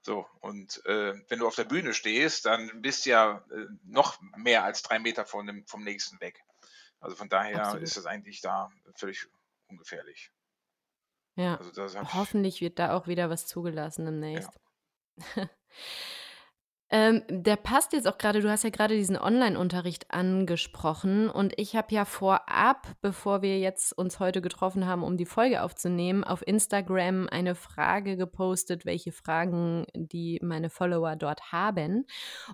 So, 0.03 0.27
und 0.41 0.85
äh, 0.87 1.15
wenn 1.29 1.41
du 1.41 1.47
auf 1.47 1.57
der 1.57 1.65
Bühne 1.65 1.93
stehst, 1.93 2.47
dann 2.47 2.81
bist 2.81 3.05
du 3.05 3.11
ja 3.11 3.45
äh, 3.51 3.67
noch 3.85 4.19
mehr 4.37 4.65
als 4.65 4.83
drei 4.83 4.99
Meter 4.99 5.27
von 5.27 5.47
dem, 5.47 5.67
vom 5.67 5.83
nächsten 5.83 6.21
weg. 6.21 6.43
Also 7.01 7.17
von 7.17 7.29
daher 7.29 7.63
Absolut. 7.63 7.83
ist 7.83 7.97
es 7.97 8.07
eigentlich 8.07 8.41
da 8.41 8.71
völlig 8.95 9.29
ungefährlich. 9.69 10.33
Ja. 11.37 11.57
Also 11.57 11.71
das 11.71 11.97
Hoffentlich 12.15 12.61
wird 12.61 12.79
da 12.79 12.97
auch 12.97 13.07
wieder 13.07 13.31
was 13.31 13.47
zugelassen 13.47 14.07
ja. 15.17 15.49
Ähm, 16.91 17.23
der 17.29 17.57
passt 17.57 17.93
jetzt 17.93 18.09
auch 18.09 18.17
gerade. 18.17 18.41
du 18.41 18.51
hast 18.51 18.65
ja 18.65 18.71
gerade 18.71 18.97
diesen 18.97 19.19
Online-Unterricht 19.19 20.11
angesprochen 20.11 21.29
und 21.29 21.53
ich 21.59 21.77
habe 21.77 21.95
ja 21.95 22.05
vorab, 22.05 22.87
bevor 23.03 23.43
wir 23.43 23.59
jetzt 23.59 23.93
uns 23.93 24.21
heute 24.21 24.41
getroffen 24.41 24.87
haben, 24.87 25.03
um 25.03 25.17
die 25.17 25.27
Folge 25.27 25.63
aufzunehmen, 25.63 26.25
auf 26.25 26.47
Instagram 26.47 27.29
eine 27.31 27.55
Frage 27.55 28.17
gepostet, 28.17 28.87
welche 28.87 29.13
Fragen 29.13 29.85
die 29.95 30.39
meine 30.43 30.71
Follower 30.71 31.17
dort 31.17 31.53
haben. 31.53 32.07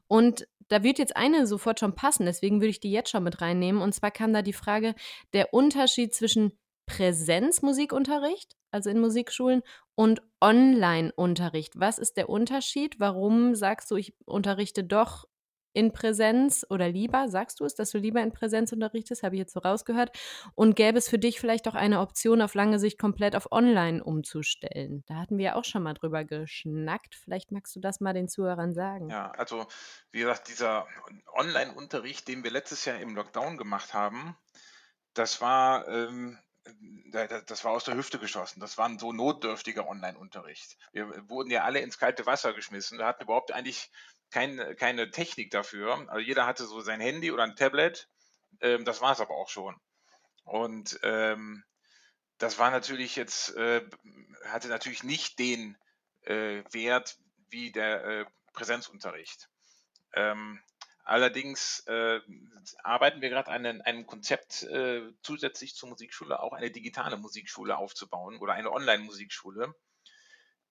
Und 0.08 0.48
da 0.68 0.82
wird 0.82 0.98
jetzt 0.98 1.16
eine 1.16 1.46
sofort 1.46 1.78
schon 1.78 1.94
passen, 1.94 2.26
deswegen 2.26 2.60
würde 2.60 2.70
ich 2.70 2.80
die 2.80 2.90
jetzt 2.90 3.10
schon 3.10 3.22
mit 3.22 3.40
reinnehmen. 3.40 3.82
Und 3.82 3.94
zwar 3.94 4.10
kam 4.10 4.32
da 4.32 4.42
die 4.42 4.52
Frage, 4.52 4.94
der 5.32 5.54
Unterschied 5.54 6.14
zwischen 6.14 6.58
Präsenzmusikunterricht, 6.86 8.56
also 8.70 8.90
in 8.90 9.00
Musikschulen, 9.00 9.62
und 9.94 10.22
Online-Unterricht. 10.40 11.74
Was 11.76 11.98
ist 11.98 12.16
der 12.16 12.28
Unterschied? 12.28 12.98
Warum 12.98 13.54
sagst 13.54 13.90
du, 13.90 13.96
ich 13.96 14.14
unterrichte 14.26 14.84
doch 14.84 15.26
in 15.74 15.92
Präsenz 15.92 16.64
oder 16.70 16.88
lieber, 16.88 17.28
sagst 17.28 17.58
du 17.60 17.64
es, 17.64 17.74
dass 17.74 17.90
du 17.90 17.98
lieber 17.98 18.22
in 18.22 18.32
Präsenz 18.32 18.72
unterrichtest? 18.72 19.22
Habe 19.22 19.34
ich 19.34 19.40
jetzt 19.40 19.52
so 19.52 19.60
rausgehört. 19.60 20.16
Und 20.54 20.76
gäbe 20.76 20.96
es 20.96 21.08
für 21.08 21.18
dich 21.18 21.40
vielleicht 21.40 21.66
auch 21.68 21.74
eine 21.74 22.00
Option, 22.00 22.40
auf 22.40 22.54
lange 22.54 22.78
Sicht 22.78 22.98
komplett 22.98 23.34
auf 23.34 23.50
Online 23.50 24.02
umzustellen? 24.02 25.02
Da 25.06 25.16
hatten 25.16 25.36
wir 25.36 25.44
ja 25.44 25.54
auch 25.56 25.64
schon 25.64 25.82
mal 25.82 25.94
drüber 25.94 26.24
geschnackt. 26.24 27.16
Vielleicht 27.16 27.50
magst 27.50 27.74
du 27.74 27.80
das 27.80 28.00
mal 28.00 28.14
den 28.14 28.28
Zuhörern 28.28 28.72
sagen. 28.72 29.10
Ja, 29.10 29.32
also 29.32 29.66
wie 30.12 30.20
gesagt, 30.20 30.48
dieser 30.48 30.86
Online-Unterricht, 31.34 32.28
den 32.28 32.44
wir 32.44 32.52
letztes 32.52 32.84
Jahr 32.84 33.00
im 33.00 33.16
Lockdown 33.16 33.56
gemacht 33.56 33.94
haben, 33.94 34.36
das 35.12 35.40
war 35.40 35.88
ähm, 35.88 36.38
das 37.46 37.64
war 37.64 37.72
aus 37.72 37.84
der 37.84 37.96
Hüfte 37.96 38.18
geschossen. 38.18 38.60
Das 38.60 38.78
war 38.78 38.86
ein 38.88 38.98
so 38.98 39.12
notdürftiger 39.12 39.86
Online-Unterricht. 39.86 40.76
Wir 40.92 41.28
wurden 41.28 41.50
ja 41.50 41.64
alle 41.64 41.80
ins 41.80 41.98
kalte 41.98 42.26
Wasser 42.26 42.52
geschmissen. 42.52 42.98
Wir 42.98 43.06
hatten 43.06 43.24
überhaupt 43.24 43.52
eigentlich 43.52 43.90
kein, 44.30 44.76
keine 44.76 45.10
Technik 45.10 45.50
dafür. 45.50 46.08
Also 46.08 46.18
jeder 46.18 46.46
hatte 46.46 46.64
so 46.66 46.80
sein 46.80 47.00
Handy 47.00 47.30
oder 47.30 47.44
ein 47.44 47.56
Tablet. 47.56 48.08
Ähm, 48.60 48.84
das 48.84 49.00
war 49.00 49.12
es 49.12 49.20
aber 49.20 49.34
auch 49.34 49.48
schon. 49.48 49.76
Und 50.44 50.98
ähm, 51.02 51.64
das 52.38 52.58
war 52.58 52.70
natürlich 52.70 53.16
jetzt, 53.16 53.54
äh, 53.56 53.82
hatte 54.46 54.68
natürlich 54.68 55.04
nicht 55.04 55.38
den 55.38 55.76
äh, 56.22 56.62
Wert 56.72 57.16
wie 57.48 57.70
der 57.72 58.04
äh, 58.04 58.26
Präsenzunterricht. 58.52 59.48
Ähm, 60.14 60.60
Allerdings 61.04 61.80
äh, 61.86 62.20
arbeiten 62.82 63.20
wir 63.20 63.28
gerade 63.28 63.50
an 63.50 63.66
einem 63.82 64.06
Konzept, 64.06 64.62
äh, 64.62 65.02
zusätzlich 65.22 65.74
zur 65.74 65.90
Musikschule 65.90 66.40
auch 66.40 66.54
eine 66.54 66.70
digitale 66.70 67.18
Musikschule 67.18 67.76
aufzubauen 67.76 68.38
oder 68.38 68.54
eine 68.54 68.72
Online-Musikschule, 68.72 69.74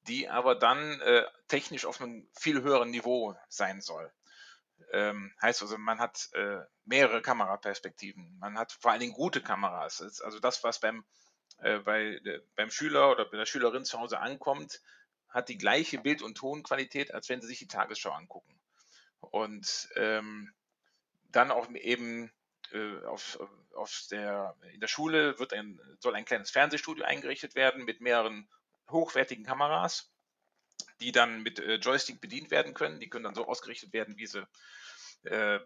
die 0.07 0.27
aber 0.27 0.55
dann 0.55 0.99
äh, 1.01 1.23
technisch 1.47 1.85
auf 1.85 2.01
einem 2.01 2.27
viel 2.33 2.63
höheren 2.63 2.89
Niveau 2.89 3.35
sein 3.47 3.79
soll. 3.81 4.11
Ähm, 4.91 5.33
heißt 5.41 5.61
also, 5.61 5.77
man 5.77 5.99
hat 5.99 6.29
äh, 6.33 6.61
mehrere 6.83 7.21
Kameraperspektiven, 7.21 8.37
man 8.39 8.57
hat 8.57 8.71
vor 8.73 8.91
allen 8.91 9.01
Dingen 9.01 9.13
gute 9.13 9.41
Kameras. 9.41 10.01
also 10.01 10.39
das, 10.39 10.63
was 10.63 10.79
beim 10.79 11.05
äh, 11.59 11.79
bei, 11.79 12.19
beim 12.55 12.71
Schüler 12.71 13.11
oder 13.11 13.25
bei 13.25 13.37
der 13.37 13.45
Schülerin 13.45 13.85
zu 13.85 13.99
Hause 13.99 14.19
ankommt, 14.19 14.81
hat 15.29 15.49
die 15.49 15.57
gleiche 15.57 15.99
Bild- 15.99 16.21
und 16.21 16.35
Tonqualität, 16.35 17.13
als 17.13 17.29
wenn 17.29 17.41
sie 17.41 17.47
sich 17.47 17.59
die 17.59 17.67
Tagesschau 17.67 18.11
angucken. 18.11 18.59
Und 19.31 19.89
ähm, 19.95 20.53
dann 21.31 21.51
auch 21.51 21.69
eben 21.71 22.31
äh, 22.71 23.03
auf, 23.05 23.39
auf 23.73 24.03
der, 24.12 24.55
in 24.73 24.79
der 24.79 24.88
Schule 24.88 25.39
wird 25.39 25.53
ein, 25.53 25.79
soll 25.99 26.15
ein 26.15 26.25
kleines 26.25 26.51
Fernsehstudio 26.51 27.05
eingerichtet 27.05 27.55
werden 27.55 27.86
mit 27.86 28.01
mehreren 28.01 28.47
hochwertigen 28.89 29.45
Kameras, 29.45 30.12
die 31.01 31.12
dann 31.12 31.43
mit 31.43 31.59
äh, 31.59 31.75
Joystick 31.75 32.21
bedient 32.21 32.51
werden 32.51 32.73
können. 32.73 32.99
Die 32.99 33.09
können 33.09 33.23
dann 33.23 33.36
so 33.36 33.47
ausgerichtet 33.47 33.93
werden, 33.93 34.17
wie 34.17 34.27
sie 34.27 34.45
äh, 35.23 35.59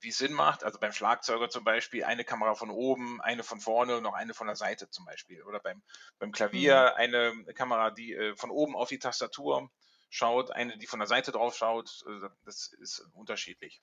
wie 0.00 0.08
es 0.08 0.18
Sinn 0.18 0.32
macht. 0.32 0.64
Also 0.64 0.78
beim 0.78 0.92
Schlagzeuger 0.92 1.48
zum 1.48 1.64
Beispiel 1.64 2.04
eine 2.04 2.24
Kamera 2.24 2.54
von 2.54 2.70
oben, 2.70 3.20
eine 3.20 3.42
von 3.42 3.60
vorne 3.60 3.96
und 3.96 4.02
noch 4.02 4.14
eine 4.14 4.34
von 4.34 4.46
der 4.46 4.56
Seite 4.56 4.90
zum 4.90 5.04
Beispiel. 5.04 5.42
Oder 5.42 5.60
beim, 5.60 5.82
beim 6.18 6.32
Klavier 6.32 6.92
mhm. 6.94 7.00
eine 7.00 7.44
Kamera, 7.54 7.90
die 7.90 8.12
äh, 8.12 8.36
von 8.36 8.50
oben 8.50 8.76
auf 8.76 8.88
die 8.88 8.98
Tastatur 8.98 9.70
schaut, 10.12 10.50
eine, 10.50 10.76
die 10.76 10.86
von 10.86 10.98
der 10.98 11.08
Seite 11.08 11.32
drauf 11.32 11.56
schaut. 11.56 12.04
Also 12.06 12.28
das 12.44 12.72
ist 12.74 13.00
unterschiedlich. 13.14 13.80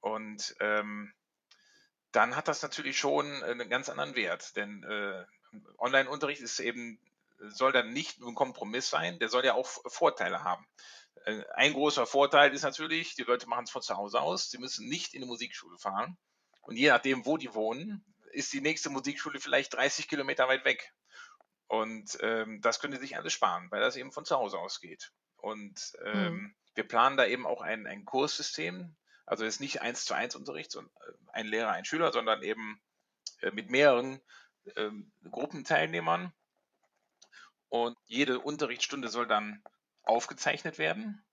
Und 0.00 0.54
ähm, 0.60 1.12
dann 2.12 2.36
hat 2.36 2.46
das 2.46 2.62
natürlich 2.62 2.98
schon 2.98 3.42
einen 3.42 3.68
ganz 3.68 3.88
anderen 3.88 4.14
Wert, 4.14 4.54
denn 4.56 4.84
äh, 4.84 5.24
Online-Unterricht 5.78 6.42
ist 6.42 6.60
eben 6.60 7.00
soll 7.38 7.72
dann 7.72 7.92
nicht 7.92 8.20
nur 8.20 8.30
ein 8.30 8.34
Kompromiss 8.34 8.88
sein, 8.88 9.18
der 9.18 9.28
soll 9.28 9.44
ja 9.44 9.54
auch 9.54 9.68
Vorteile 9.86 10.44
haben. 10.44 10.66
Äh, 11.24 11.42
ein 11.54 11.72
großer 11.72 12.06
Vorteil 12.06 12.52
ist 12.54 12.62
natürlich, 12.62 13.14
die 13.14 13.22
Leute 13.22 13.48
machen 13.48 13.64
es 13.64 13.70
von 13.70 13.82
zu 13.82 13.96
Hause 13.96 14.20
aus, 14.20 14.50
sie 14.50 14.58
müssen 14.58 14.88
nicht 14.88 15.14
in 15.14 15.22
die 15.22 15.26
Musikschule 15.26 15.78
fahren. 15.78 16.16
Und 16.62 16.76
je 16.76 16.88
nachdem, 16.88 17.26
wo 17.26 17.36
die 17.36 17.54
wohnen, 17.54 18.04
ist 18.32 18.52
die 18.52 18.60
nächste 18.60 18.90
Musikschule 18.90 19.40
vielleicht 19.40 19.74
30 19.74 20.08
Kilometer 20.08 20.48
weit 20.48 20.64
weg. 20.64 20.92
Und 21.68 22.18
ähm, 22.20 22.60
das 22.60 22.80
können 22.80 22.94
sie 22.94 23.00
sich 23.00 23.16
alles 23.16 23.32
sparen, 23.32 23.70
weil 23.70 23.80
das 23.80 23.96
eben 23.96 24.12
von 24.12 24.24
zu 24.24 24.36
Hause 24.36 24.58
aus 24.58 24.80
geht. 24.80 25.12
Und 25.46 25.96
ähm, 26.04 26.34
mhm. 26.34 26.54
wir 26.74 26.88
planen 26.88 27.16
da 27.16 27.24
eben 27.24 27.46
auch 27.46 27.60
ein, 27.60 27.86
ein 27.86 28.04
Kurssystem. 28.04 28.96
Also 29.26 29.44
es 29.44 29.54
ist 29.54 29.60
nicht 29.60 29.80
eins 29.80 30.04
zu 30.04 30.12
eins 30.12 30.34
Unterricht, 30.34 30.72
sondern 30.72 30.92
äh, 31.06 31.12
ein 31.34 31.46
Lehrer, 31.46 31.70
ein 31.70 31.84
Schüler, 31.84 32.12
sondern 32.12 32.42
eben 32.42 32.80
äh, 33.42 33.52
mit 33.52 33.70
mehreren 33.70 34.20
äh, 34.74 34.90
Gruppenteilnehmern. 35.30 36.32
Und 37.68 37.96
jede 38.06 38.40
Unterrichtsstunde 38.40 39.06
soll 39.06 39.28
dann 39.28 39.62
aufgezeichnet 40.02 40.78
werden 40.78 41.24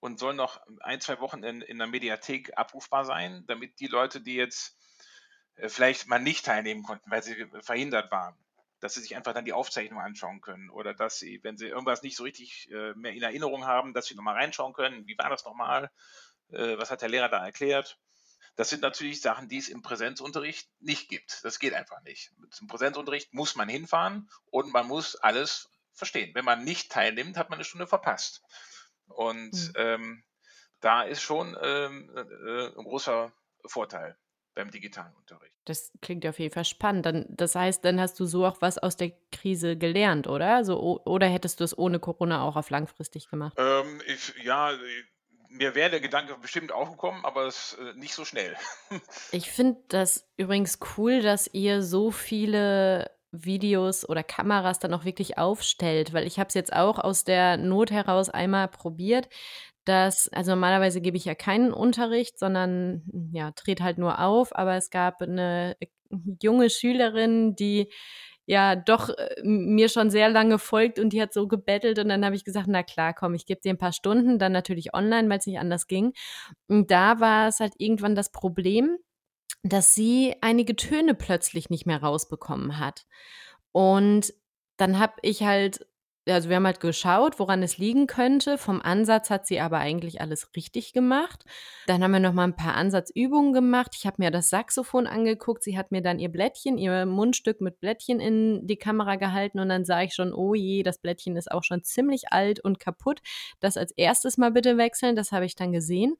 und 0.00 0.18
soll 0.18 0.34
noch 0.34 0.60
ein, 0.80 1.00
zwei 1.00 1.18
Wochen 1.20 1.42
in, 1.42 1.62
in 1.62 1.78
der 1.78 1.86
Mediathek 1.86 2.52
abrufbar 2.58 3.06
sein, 3.06 3.46
damit 3.46 3.80
die 3.80 3.86
Leute, 3.86 4.20
die 4.20 4.34
jetzt 4.34 4.76
äh, 5.54 5.70
vielleicht 5.70 6.08
mal 6.08 6.20
nicht 6.20 6.44
teilnehmen 6.44 6.82
konnten, 6.82 7.10
weil 7.10 7.22
sie 7.22 7.46
verhindert 7.62 8.10
waren, 8.10 8.36
dass 8.82 8.94
sie 8.94 9.00
sich 9.00 9.14
einfach 9.14 9.32
dann 9.32 9.44
die 9.44 9.52
Aufzeichnung 9.52 10.00
anschauen 10.00 10.40
können 10.40 10.68
oder 10.68 10.92
dass 10.92 11.16
sie, 11.16 11.38
wenn 11.44 11.56
sie 11.56 11.68
irgendwas 11.68 12.02
nicht 12.02 12.16
so 12.16 12.24
richtig 12.24 12.68
äh, 12.72 12.92
mehr 12.94 13.12
in 13.12 13.22
Erinnerung 13.22 13.64
haben, 13.64 13.94
dass 13.94 14.06
sie 14.06 14.16
nochmal 14.16 14.34
reinschauen 14.34 14.72
können, 14.72 15.06
wie 15.06 15.16
war 15.16 15.30
das 15.30 15.44
nochmal, 15.44 15.88
äh, 16.50 16.76
was 16.76 16.90
hat 16.90 17.00
der 17.00 17.08
Lehrer 17.08 17.28
da 17.28 17.44
erklärt. 17.44 18.00
Das 18.56 18.70
sind 18.70 18.82
natürlich 18.82 19.22
Sachen, 19.22 19.48
die 19.48 19.58
es 19.58 19.68
im 19.68 19.82
Präsenzunterricht 19.82 20.68
nicht 20.80 21.08
gibt. 21.08 21.44
Das 21.44 21.60
geht 21.60 21.74
einfach 21.74 22.02
nicht. 22.02 22.32
Zum 22.50 22.66
Präsenzunterricht 22.66 23.32
muss 23.32 23.54
man 23.54 23.68
hinfahren 23.68 24.28
und 24.50 24.72
man 24.72 24.88
muss 24.88 25.14
alles 25.14 25.70
verstehen. 25.92 26.34
Wenn 26.34 26.44
man 26.44 26.64
nicht 26.64 26.90
teilnimmt, 26.90 27.36
hat 27.36 27.50
man 27.50 27.58
eine 27.58 27.64
Stunde 27.64 27.86
verpasst. 27.86 28.42
Und 29.06 29.52
mhm. 29.52 29.72
ähm, 29.76 30.24
da 30.80 31.02
ist 31.02 31.22
schon 31.22 31.56
ähm, 31.62 32.10
äh, 32.16 32.66
ein 32.76 32.84
großer 32.84 33.32
Vorteil 33.64 34.18
beim 34.54 34.70
digitalen 34.70 35.12
Unterricht. 35.16 35.54
Das 35.64 35.92
klingt 36.00 36.26
auf 36.26 36.38
jeden 36.38 36.52
Fall 36.52 36.64
spannend. 36.64 37.06
Dann, 37.06 37.26
das 37.28 37.54
heißt, 37.54 37.84
dann 37.84 38.00
hast 38.00 38.18
du 38.18 38.24
so 38.24 38.44
auch 38.44 38.60
was 38.60 38.78
aus 38.78 38.96
der 38.96 39.12
Krise 39.30 39.76
gelernt, 39.76 40.26
oder? 40.26 40.64
So, 40.64 41.00
oder 41.04 41.26
hättest 41.26 41.60
du 41.60 41.64
es 41.64 41.76
ohne 41.76 41.98
Corona 41.98 42.42
auch 42.42 42.56
auf 42.56 42.70
langfristig 42.70 43.28
gemacht? 43.30 43.54
Ähm, 43.56 44.00
ich, 44.06 44.34
ja, 44.44 44.72
mir 45.48 45.74
wäre 45.74 45.90
der 45.90 46.00
Gedanke 46.00 46.36
bestimmt 46.38 46.72
auch 46.72 46.90
gekommen, 46.90 47.24
aber 47.24 47.46
es 47.46 47.74
äh, 47.74 47.98
nicht 47.98 48.14
so 48.14 48.24
schnell. 48.24 48.56
ich 49.32 49.50
finde 49.50 49.80
das 49.88 50.26
übrigens 50.36 50.78
cool, 50.96 51.20
dass 51.20 51.48
ihr 51.52 51.82
so 51.82 52.10
viele 52.10 53.10
Videos 53.32 54.06
oder 54.06 54.22
Kameras 54.22 54.78
dann 54.78 54.92
auch 54.92 55.04
wirklich 55.04 55.38
aufstellt, 55.38 56.12
weil 56.12 56.26
ich 56.26 56.38
habe 56.38 56.48
es 56.48 56.54
jetzt 56.54 56.72
auch 56.72 56.98
aus 56.98 57.24
der 57.24 57.56
Not 57.56 57.90
heraus 57.90 58.28
einmal 58.28 58.68
probiert, 58.68 59.28
dass 59.84 60.28
also 60.28 60.52
normalerweise 60.52 61.00
gebe 61.00 61.16
ich 61.16 61.24
ja 61.24 61.34
keinen 61.34 61.72
Unterricht, 61.72 62.38
sondern 62.38 63.02
ja, 63.32 63.50
trete 63.52 63.84
halt 63.84 63.98
nur 63.98 64.20
auf, 64.20 64.54
aber 64.54 64.76
es 64.76 64.90
gab 64.90 65.22
eine 65.22 65.76
junge 66.40 66.70
Schülerin, 66.70 67.56
die 67.56 67.88
ja 68.46 68.76
doch 68.76 69.08
äh, 69.10 69.42
mir 69.42 69.88
schon 69.88 70.10
sehr 70.10 70.28
lange 70.28 70.58
folgt 70.58 70.98
und 70.98 71.12
die 71.12 71.22
hat 71.22 71.32
so 71.32 71.46
gebettelt 71.48 71.98
und 71.98 72.08
dann 72.08 72.24
habe 72.24 72.34
ich 72.36 72.44
gesagt, 72.44 72.66
na 72.68 72.82
klar, 72.82 73.14
komm, 73.14 73.34
ich 73.34 73.46
gebe 73.46 73.60
dir 73.60 73.70
ein 73.70 73.78
paar 73.78 73.92
Stunden, 73.92 74.38
dann 74.38 74.52
natürlich 74.52 74.94
online, 74.94 75.28
weil 75.28 75.38
es 75.38 75.46
nicht 75.46 75.58
anders 75.58 75.86
ging. 75.86 76.12
Und 76.68 76.90
da 76.90 77.20
war 77.20 77.48
es 77.48 77.60
halt 77.60 77.74
irgendwann 77.78 78.14
das 78.14 78.32
Problem, 78.32 78.98
dass 79.62 79.94
sie 79.94 80.34
einige 80.40 80.76
Töne 80.76 81.14
plötzlich 81.14 81.70
nicht 81.70 81.86
mehr 81.86 82.02
rausbekommen 82.02 82.78
hat. 82.78 83.06
Und 83.70 84.34
dann 84.76 84.98
habe 84.98 85.14
ich 85.22 85.44
halt 85.44 85.86
also 86.28 86.48
wir 86.48 86.56
haben 86.56 86.66
halt 86.66 86.80
geschaut, 86.80 87.38
woran 87.38 87.62
es 87.62 87.78
liegen 87.78 88.06
könnte. 88.06 88.56
Vom 88.56 88.80
Ansatz 88.80 89.28
hat 89.30 89.46
sie 89.46 89.60
aber 89.60 89.78
eigentlich 89.78 90.20
alles 90.20 90.48
richtig 90.54 90.92
gemacht. 90.92 91.44
Dann 91.86 92.02
haben 92.02 92.12
wir 92.12 92.20
noch 92.20 92.32
mal 92.32 92.44
ein 92.44 92.56
paar 92.56 92.74
Ansatzübungen 92.74 93.52
gemacht. 93.52 93.92
Ich 93.96 94.06
habe 94.06 94.16
mir 94.18 94.30
das 94.30 94.48
Saxophon 94.48 95.06
angeguckt. 95.06 95.62
Sie 95.64 95.76
hat 95.76 95.90
mir 95.90 96.00
dann 96.00 96.18
ihr 96.18 96.30
Blättchen, 96.30 96.78
ihr 96.78 97.06
Mundstück 97.06 97.60
mit 97.60 97.80
Blättchen 97.80 98.20
in 98.20 98.66
die 98.66 98.76
Kamera 98.76 99.16
gehalten 99.16 99.58
und 99.58 99.68
dann 99.68 99.84
sah 99.84 100.02
ich 100.02 100.14
schon, 100.14 100.32
oh 100.32 100.54
je, 100.54 100.82
das 100.82 100.98
Blättchen 100.98 101.36
ist 101.36 101.50
auch 101.50 101.64
schon 101.64 101.82
ziemlich 101.82 102.32
alt 102.32 102.60
und 102.60 102.78
kaputt. 102.78 103.20
Das 103.60 103.76
als 103.76 103.92
erstes 103.92 104.38
mal 104.38 104.52
bitte 104.52 104.76
wechseln. 104.76 105.16
Das 105.16 105.32
habe 105.32 105.44
ich 105.44 105.56
dann 105.56 105.72
gesehen. 105.72 106.16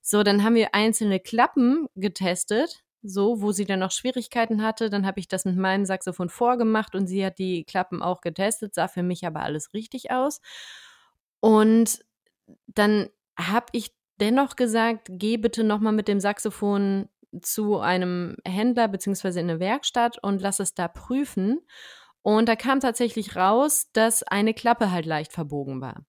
So, 0.00 0.22
dann 0.22 0.44
haben 0.44 0.54
wir 0.54 0.74
einzelne 0.74 1.20
Klappen 1.20 1.88
getestet 1.94 2.81
so, 3.02 3.42
wo 3.42 3.52
sie 3.52 3.64
dann 3.64 3.80
noch 3.80 3.90
Schwierigkeiten 3.90 4.62
hatte. 4.62 4.90
Dann 4.90 5.06
habe 5.06 5.20
ich 5.20 5.28
das 5.28 5.44
mit 5.44 5.56
meinem 5.56 5.84
Saxophon 5.84 6.28
vorgemacht 6.28 6.94
und 6.94 7.06
sie 7.06 7.24
hat 7.24 7.38
die 7.38 7.64
Klappen 7.64 8.02
auch 8.02 8.20
getestet, 8.20 8.74
sah 8.74 8.88
für 8.88 9.02
mich 9.02 9.26
aber 9.26 9.42
alles 9.42 9.74
richtig 9.74 10.10
aus. 10.10 10.40
Und 11.40 12.04
dann 12.66 13.08
habe 13.38 13.66
ich 13.72 13.92
dennoch 14.20 14.56
gesagt, 14.56 15.08
geh 15.10 15.36
bitte 15.36 15.64
nochmal 15.64 15.92
mit 15.92 16.08
dem 16.08 16.20
Saxophon 16.20 17.08
zu 17.40 17.80
einem 17.80 18.36
Händler 18.46 18.88
beziehungsweise 18.88 19.40
in 19.40 19.50
eine 19.50 19.60
Werkstatt 19.60 20.18
und 20.22 20.40
lass 20.40 20.60
es 20.60 20.74
da 20.74 20.88
prüfen. 20.88 21.60
Und 22.22 22.48
da 22.48 22.56
kam 22.56 22.80
tatsächlich 22.80 23.36
raus, 23.36 23.90
dass 23.92 24.22
eine 24.22 24.54
Klappe 24.54 24.92
halt 24.92 25.06
leicht 25.06 25.32
verbogen 25.32 25.80
war. 25.80 26.04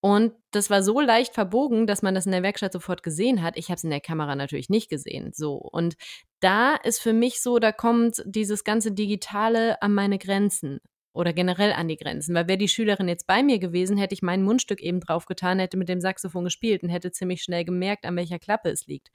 Und 0.00 0.32
das 0.50 0.70
war 0.70 0.82
so 0.82 1.00
leicht 1.00 1.34
verbogen, 1.34 1.86
dass 1.86 2.02
man 2.02 2.14
das 2.14 2.24
in 2.24 2.32
der 2.32 2.42
Werkstatt 2.42 2.72
sofort 2.72 3.02
gesehen 3.02 3.42
hat. 3.42 3.56
Ich 3.56 3.66
habe 3.66 3.76
es 3.76 3.84
in 3.84 3.90
der 3.90 4.00
Kamera 4.00 4.34
natürlich 4.34 4.70
nicht 4.70 4.88
gesehen. 4.88 5.32
So. 5.34 5.56
Und 5.56 5.96
da 6.40 6.74
ist 6.76 7.00
für 7.00 7.12
mich 7.12 7.42
so, 7.42 7.58
da 7.58 7.70
kommt 7.70 8.22
dieses 8.24 8.64
ganze 8.64 8.92
Digitale 8.92 9.80
an 9.82 9.92
meine 9.92 10.18
Grenzen 10.18 10.80
oder 11.12 11.32
generell 11.32 11.72
an 11.72 11.88
die 11.88 11.96
Grenzen. 11.96 12.34
Weil 12.34 12.48
wäre 12.48 12.58
die 12.58 12.68
Schülerin 12.68 13.08
jetzt 13.08 13.26
bei 13.26 13.42
mir 13.42 13.58
gewesen, 13.58 13.98
hätte 13.98 14.14
ich 14.14 14.22
mein 14.22 14.42
Mundstück 14.42 14.80
eben 14.80 15.00
draufgetan, 15.00 15.58
hätte 15.58 15.76
mit 15.76 15.88
dem 15.88 16.00
Saxophon 16.00 16.44
gespielt 16.44 16.82
und 16.82 16.88
hätte 16.88 17.12
ziemlich 17.12 17.42
schnell 17.42 17.64
gemerkt, 17.64 18.06
an 18.06 18.16
welcher 18.16 18.38
Klappe 18.38 18.70
es 18.70 18.86
liegt. 18.86 19.10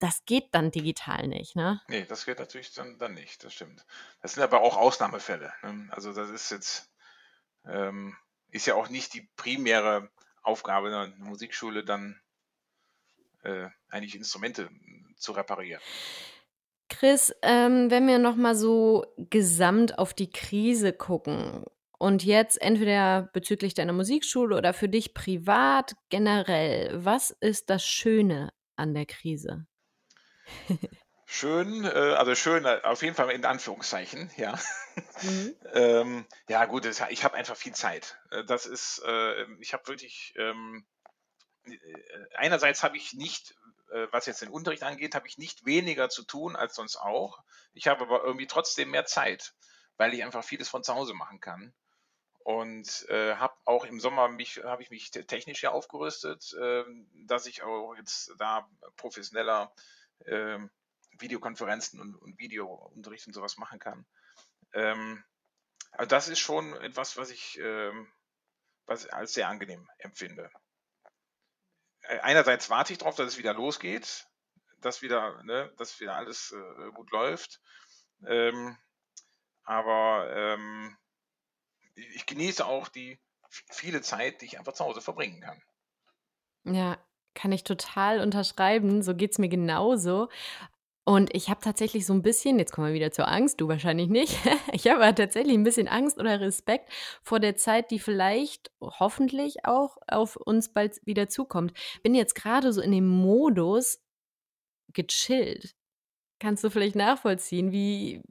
Das 0.00 0.24
geht 0.26 0.48
dann 0.50 0.70
digital 0.70 1.28
nicht, 1.28 1.56
ne? 1.56 1.80
Nee, 1.88 2.04
das 2.06 2.26
geht 2.26 2.38
natürlich 2.38 2.74
dann, 2.74 2.98
dann 2.98 3.14
nicht, 3.14 3.42
das 3.44 3.54
stimmt. 3.54 3.86
Das 4.20 4.34
sind 4.34 4.42
aber 4.42 4.60
auch 4.60 4.76
Ausnahmefälle. 4.76 5.52
Ne? 5.62 5.88
Also 5.90 6.12
das 6.12 6.28
ist 6.30 6.50
jetzt, 6.50 6.90
ähm, 7.64 8.14
ist 8.54 8.66
ja 8.66 8.76
auch 8.76 8.88
nicht 8.88 9.14
die 9.14 9.28
primäre 9.36 10.08
Aufgabe 10.42 10.86
einer 10.88 11.08
Musikschule, 11.18 11.84
dann 11.84 12.20
äh, 13.42 13.66
eigentlich 13.88 14.14
Instrumente 14.14 14.70
zu 15.16 15.32
reparieren. 15.32 15.82
Chris, 16.88 17.34
ähm, 17.42 17.90
wenn 17.90 18.06
wir 18.06 18.18
noch 18.18 18.36
mal 18.36 18.54
so 18.54 19.04
gesamt 19.16 19.98
auf 19.98 20.14
die 20.14 20.30
Krise 20.30 20.92
gucken 20.92 21.64
und 21.98 22.24
jetzt 22.24 22.62
entweder 22.62 23.22
bezüglich 23.32 23.74
deiner 23.74 23.92
Musikschule 23.92 24.56
oder 24.56 24.72
für 24.72 24.88
dich 24.88 25.14
privat 25.14 25.96
generell, 26.08 27.04
was 27.04 27.30
ist 27.30 27.70
das 27.70 27.84
Schöne 27.84 28.52
an 28.76 28.94
der 28.94 29.06
Krise? 29.06 29.66
Schön, 31.36 31.84
äh, 31.84 31.88
also 31.88 32.36
schön, 32.36 32.64
äh, 32.64 32.80
auf 32.84 33.02
jeden 33.02 33.16
Fall 33.16 33.28
in 33.32 33.44
Anführungszeichen, 33.44 34.30
ja. 34.36 34.56
Mhm. 35.20 35.56
ähm, 35.72 36.26
ja, 36.48 36.64
gut, 36.66 36.86
ich 36.86 37.24
habe 37.24 37.34
einfach 37.34 37.56
viel 37.56 37.74
Zeit. 37.74 38.16
Äh, 38.30 38.44
das 38.44 38.66
ist, 38.66 39.02
äh, 39.04 39.42
ich 39.58 39.72
habe 39.72 39.84
wirklich, 39.88 40.32
ähm, 40.36 40.86
äh, 41.64 41.74
einerseits 42.36 42.84
habe 42.84 42.96
ich 42.96 43.14
nicht, 43.14 43.56
was 44.12 44.26
jetzt 44.26 44.42
den 44.42 44.48
Unterricht 44.48 44.84
angeht, 44.84 45.16
habe 45.16 45.26
ich 45.26 45.36
nicht 45.36 45.66
weniger 45.66 46.08
zu 46.08 46.22
tun 46.24 46.54
als 46.56 46.76
sonst 46.76 46.96
auch. 46.96 47.42
Ich 47.74 47.88
habe 47.88 48.02
aber 48.02 48.22
irgendwie 48.22 48.46
trotzdem 48.46 48.90
mehr 48.90 49.04
Zeit, 49.04 49.54
weil 49.96 50.14
ich 50.14 50.22
einfach 50.24 50.44
vieles 50.44 50.68
von 50.68 50.84
zu 50.84 50.94
Hause 50.94 51.14
machen 51.14 51.40
kann. 51.40 51.74
Und 52.44 53.06
äh, 53.08 53.34
habe 53.36 53.54
auch 53.64 53.84
im 53.84 53.98
Sommer 53.98 54.28
mich, 54.28 54.62
habe 54.64 54.82
ich 54.82 54.90
mich 54.90 55.10
technisch 55.10 55.62
ja 55.62 55.72
aufgerüstet, 55.72 56.54
äh, 56.60 56.84
dass 57.26 57.46
ich 57.46 57.62
auch 57.64 57.94
jetzt 57.96 58.32
da 58.38 58.68
professioneller 58.96 59.72
äh, 60.26 60.58
Videokonferenzen 61.20 62.00
und, 62.00 62.14
und 62.16 62.38
Videounterricht 62.38 63.26
und 63.26 63.32
sowas 63.32 63.56
machen 63.56 63.78
kann. 63.78 64.06
Ähm, 64.74 65.24
Also 65.92 66.08
das 66.08 66.28
ist 66.28 66.40
schon 66.40 66.74
etwas, 66.82 67.16
was 67.16 67.30
ich 67.30 67.58
ähm, 67.60 68.12
was 68.86 69.06
als 69.06 69.34
sehr 69.34 69.48
angenehm 69.48 69.88
empfinde. 69.98 70.50
Äh, 72.02 72.18
einerseits 72.20 72.70
warte 72.70 72.92
ich 72.92 72.98
darauf, 72.98 73.16
dass 73.16 73.28
es 73.28 73.38
wieder 73.38 73.54
losgeht, 73.54 74.26
dass 74.78 75.02
wieder, 75.02 75.42
ne, 75.44 75.72
dass 75.78 76.00
wieder 76.00 76.16
alles 76.16 76.52
äh, 76.52 76.90
gut 76.92 77.10
läuft. 77.10 77.60
Ähm, 78.26 78.76
aber 79.64 80.30
ähm, 80.34 80.96
ich 81.94 82.26
genieße 82.26 82.66
auch 82.66 82.88
die 82.88 83.20
viele 83.48 84.02
Zeit, 84.02 84.40
die 84.40 84.46
ich 84.46 84.58
einfach 84.58 84.74
zu 84.74 84.84
Hause 84.84 85.00
verbringen 85.00 85.40
kann. 85.40 85.62
Ja, 86.64 86.98
kann 87.34 87.52
ich 87.52 87.64
total 87.64 88.20
unterschreiben. 88.20 89.02
So 89.02 89.14
geht 89.14 89.32
es 89.32 89.38
mir 89.38 89.48
genauso. 89.48 90.28
Und 91.06 91.34
ich 91.34 91.50
habe 91.50 91.60
tatsächlich 91.60 92.06
so 92.06 92.14
ein 92.14 92.22
bisschen 92.22 92.58
jetzt 92.58 92.72
kommen 92.72 92.88
wir 92.88 92.94
wieder 92.94 93.12
zur 93.12 93.28
Angst, 93.28 93.60
du 93.60 93.68
wahrscheinlich 93.68 94.08
nicht. 94.08 94.38
Ich 94.72 94.88
habe 94.88 95.04
aber 95.04 95.14
tatsächlich 95.14 95.54
ein 95.54 95.62
bisschen 95.62 95.86
Angst 95.86 96.18
oder 96.18 96.40
Respekt 96.40 96.90
vor 97.22 97.38
der 97.38 97.56
Zeit, 97.56 97.90
die 97.92 98.00
vielleicht 98.00 98.72
hoffentlich 98.80 99.64
auch 99.64 99.98
auf 100.08 100.36
uns 100.36 100.72
bald 100.72 101.00
wieder 101.06 101.28
zukommt. 101.28 101.72
Bin 102.02 102.14
jetzt 102.14 102.34
gerade 102.34 102.72
so 102.72 102.80
in 102.80 102.90
dem 102.90 103.06
Modus 103.06 104.00
gechillt. 104.92 105.76
Kannst 106.40 106.64
du 106.64 106.70
vielleicht 106.70 106.96
nachvollziehen? 106.96 107.70
Wie 107.70 108.22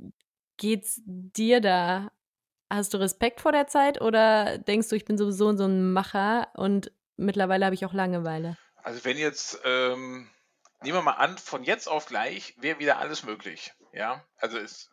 geht's 0.57 1.01
dir 1.05 1.61
da? 1.61 2.11
Hast 2.69 2.93
du 2.93 2.97
Respekt 2.97 3.39
vor 3.39 3.51
der 3.51 3.67
Zeit 3.67 4.01
oder 4.01 4.57
denkst 4.57 4.89
du, 4.89 4.95
ich 4.95 5.05
bin 5.05 5.17
sowieso 5.17 5.55
so 5.55 5.65
ein 5.65 5.93
Macher 5.93 6.49
und 6.55 6.91
mittlerweile 7.17 7.65
habe 7.65 7.75
ich 7.75 7.85
auch 7.85 7.93
Langeweile? 7.93 8.57
Also 8.83 9.05
wenn 9.05 9.17
jetzt, 9.17 9.61
ähm, 9.63 10.27
nehmen 10.83 10.97
wir 10.97 11.01
mal 11.01 11.11
an, 11.13 11.37
von 11.37 11.63
jetzt 11.63 11.87
auf 11.87 12.05
gleich 12.05 12.55
wäre 12.57 12.79
wieder 12.79 12.97
alles 12.97 13.23
möglich. 13.23 13.73
Ja, 13.91 14.25
also 14.37 14.57
es, 14.57 14.89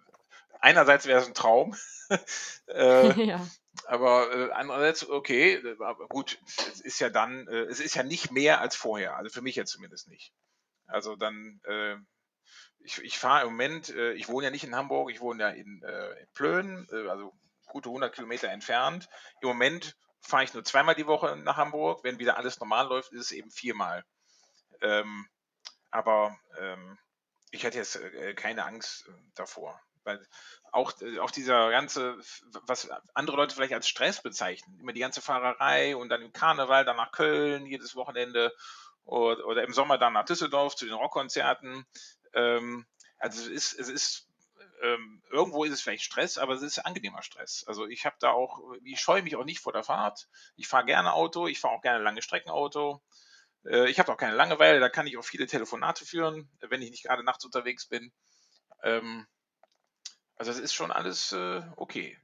einerseits 0.61 1.07
wäre 1.07 1.21
es 1.21 1.27
ein 1.27 1.35
Traum, 1.35 1.77
äh, 2.69 3.13
Ja. 3.27 3.47
aber 3.87 4.33
äh, 4.35 4.53
andererseits, 4.53 5.09
okay, 5.09 5.63
aber 5.81 6.09
gut, 6.09 6.39
es 6.47 6.81
ist 6.81 7.01
ja 7.01 7.11
dann, 7.11 7.47
äh, 7.49 7.63
es 7.63 7.81
ist 7.81 7.95
ja 7.95 8.03
nicht 8.03 8.31
mehr 8.31 8.61
als 8.61 8.77
vorher, 8.77 9.17
also 9.17 9.31
für 9.31 9.43
mich 9.43 9.57
jetzt 9.57 9.73
zumindest 9.73 10.09
nicht. 10.09 10.33
Also 10.87 11.17
dann, 11.17 11.61
äh, 11.65 11.97
ich, 12.81 12.99
ich 13.03 13.19
fahre 13.19 13.43
im 13.43 13.53
Moment, 13.53 13.91
äh, 13.91 14.13
ich 14.13 14.29
wohne 14.29 14.47
ja 14.47 14.51
nicht 14.51 14.65
in 14.65 14.75
Hamburg, 14.75 15.11
ich 15.11 15.21
wohne 15.21 15.43
ja 15.43 15.51
in, 15.51 15.83
äh, 15.83 16.21
in 16.21 16.27
Plön, 16.33 16.89
also 17.09 17.33
gute 17.67 17.89
100 17.89 18.15
Kilometer 18.15 18.49
entfernt. 18.49 19.09
Im 19.41 19.49
Moment 19.49 19.97
fahre 20.21 20.45
ich 20.45 20.55
nur 20.55 20.65
zweimal 20.65 20.95
die 20.95 21.07
Woche 21.07 21.37
nach 21.37 21.57
Hamburg. 21.57 22.05
Wenn 22.05 22.19
wieder 22.19 22.37
alles 22.37 22.61
normal 22.61 22.89
läuft, 22.89 23.13
ist 23.13 23.21
es 23.21 23.33
eben 23.33 23.51
viermal. 23.51 24.05
Ähm, 24.83 25.29
aber 25.91 26.39
ähm, 26.59 26.99
ich 27.51 27.65
hätte 27.65 27.79
jetzt 27.79 27.97
äh, 27.97 28.35
keine 28.35 28.65
Angst 28.65 29.07
äh, 29.09 29.13
davor. 29.35 29.81
Weil 30.05 30.27
auch, 30.73 30.93
äh, 31.01 31.19
auch 31.19 31.31
dieser 31.31 31.71
ganze, 31.71 32.19
was 32.67 32.89
andere 33.15 33.37
Leute 33.37 33.55
vielleicht 33.55 33.75
als 33.75 33.89
Stress 33.89 34.23
bezeichnen, 34.23 34.79
immer 34.81 34.93
die 34.93 35.01
ganze 35.01 35.21
Fahrerei 35.21 35.97
und 35.97 36.09
dann 36.09 36.23
im 36.23 36.33
Karneval, 36.33 36.85
dann 36.85 36.97
nach 36.97 37.13
Köln 37.13 37.67
jedes 37.67 37.97
Wochenende 37.97 38.55
oder, 39.05 39.45
oder 39.47 39.65
im 39.65 39.73
Sommer 39.73 39.99
dann 39.99 40.13
nach 40.13 40.25
Düsseldorf 40.25 40.77
zu 40.77 40.87
den 40.87 40.95
Rockkonzerten. 40.95 41.87
Ähm, 42.33 42.87
also 43.19 43.41
es 43.43 43.49
ist, 43.49 43.79
es 43.79 43.89
ist 43.89 44.31
ähm, 44.83 45.23
irgendwo 45.31 45.65
ist 45.65 45.73
es 45.73 45.83
vielleicht 45.83 46.05
Stress, 46.05 46.39
aber 46.39 46.55
es 46.55 46.63
ist 46.63 46.79
angenehmer 46.79 47.23
Stress. 47.23 47.65
Also 47.67 47.87
ich 47.87 48.07
habe 48.07 48.17
da 48.19 48.31
auch, 48.31 48.61
ich 48.83 49.01
scheue 49.01 49.23
mich 49.23 49.37
auch 49.37 49.45
nicht 49.45 49.61
vor 49.61 49.73
der 49.73 49.83
Fahrt. 49.83 50.29
Ich 50.57 50.69
fahre 50.69 50.87
gerne 50.87 51.13
Auto, 51.13 51.47
ich 51.47 51.61
fahre 51.61 51.75
auch 51.75 51.83
gerne 51.83 52.03
lange 52.03 52.23
Strecken 52.23 52.51
Auto. 52.51 53.03
Äh, 53.65 53.91
ich 53.91 53.99
habe 53.99 54.13
auch 54.13 54.17
keine 54.17 54.37
Langeweile, 54.37 54.81
da 54.81 54.89
kann 54.89 55.07
ich 55.07 55.17
auch 55.17 55.25
viele 55.25 55.47
Telefonate 55.47 56.05
führen, 56.05 56.49
wenn 56.61 56.83
ich 56.83 56.91
nicht 56.91 57.05
gerade 57.05 57.25
nachts 57.25 57.45
unterwegs 57.45 57.87
bin. 57.87 58.13
Ähm, 58.83 59.27
also 60.37 60.51
es 60.51 60.59
ist 60.59 60.73
schon 60.73 60.91
alles 60.91 61.33
äh, 61.33 61.63
okay. 61.77 62.17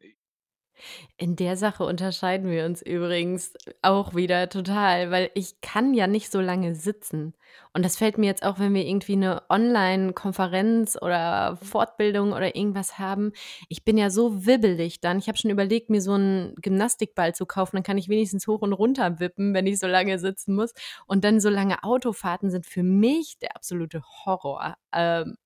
In 1.17 1.37
der 1.37 1.57
Sache 1.57 1.85
unterscheiden 1.85 2.51
wir 2.51 2.65
uns 2.65 2.83
übrigens 2.83 3.55
auch 3.83 4.15
wieder 4.15 4.49
total, 4.49 5.11
weil 5.11 5.31
ich 5.35 5.61
kann 5.61 5.95
ja 5.95 6.07
nicht 6.07 6.31
so 6.31 6.41
lange 6.41 6.75
sitzen. 6.75 7.35
Und 7.73 7.85
das 7.85 7.97
fällt 7.97 8.19
mir 8.19 8.27
jetzt 8.27 8.45
auch, 8.45 8.59
wenn 8.59 8.75
wir 8.75 8.87
irgendwie 8.87 9.15
eine 9.15 9.43
Online-Konferenz 9.49 10.97
oder 11.01 11.59
Fortbildung 11.63 12.33
oder 12.33 12.57
irgendwas 12.57 12.99
haben. 12.99 13.33
Ich 13.69 13.85
bin 13.85 13.99
ja 13.99 14.11
so 14.11 14.47
wibbelig 14.47 15.01
dann. 15.01 15.19
Ich 15.19 15.29
habe 15.29 15.39
schon 15.39 15.51
überlegt, 15.51 15.91
mir 15.91 16.01
so 16.01 16.13
einen 16.13 16.55
Gymnastikball 16.57 17.35
zu 17.35 17.47
kaufen, 17.47 17.77
dann 17.77 17.83
kann 17.83 17.99
ich 17.99 18.09
wenigstens 18.09 18.47
hoch 18.47 18.63
und 18.63 18.73
runter 18.73 19.21
wippen, 19.21 19.55
wenn 19.55 19.67
ich 19.67 19.79
so 19.79 19.87
lange 19.87 20.19
sitzen 20.19 20.55
muss. 20.55 20.73
Und 21.07 21.25
dann 21.25 21.41
so 21.41 21.49
lange 21.49 21.83
Autofahrten 21.85 22.51
sind 22.51 22.67
für 22.67 22.83
mich 22.83 23.39
der 23.39 23.57
absolute 23.57 24.03
Horror. 24.25 24.77
Ähm, 24.93 25.37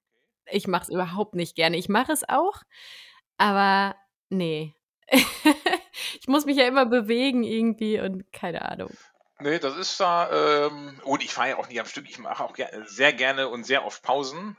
ich 0.46 0.66
mache 0.66 0.84
es 0.84 0.88
überhaupt 0.88 1.34
nicht 1.34 1.54
gerne. 1.54 1.76
Ich 1.76 1.88
mache 1.88 2.12
es 2.12 2.28
auch, 2.28 2.62
aber 3.38 3.96
nee. 4.30 4.74
Ich 6.20 6.28
muss 6.28 6.44
mich 6.44 6.56
ja 6.56 6.66
immer 6.66 6.86
bewegen 6.86 7.44
irgendwie 7.44 8.00
und 8.00 8.30
keine 8.32 8.62
Ahnung. 8.62 8.90
Nee, 9.38 9.58
das 9.58 9.76
ist 9.76 9.98
da, 10.00 10.66
ähm, 10.66 11.00
und 11.04 11.22
ich 11.22 11.32
fahre 11.32 11.50
ja 11.50 11.56
auch 11.56 11.68
nicht 11.68 11.80
am 11.80 11.86
Stück, 11.86 12.08
ich 12.08 12.18
mache 12.18 12.44
auch 12.44 12.52
ger 12.52 12.70
sehr 12.86 13.12
gerne 13.12 13.48
und 13.48 13.64
sehr 13.64 13.84
oft 13.84 14.02
Pausen. 14.02 14.56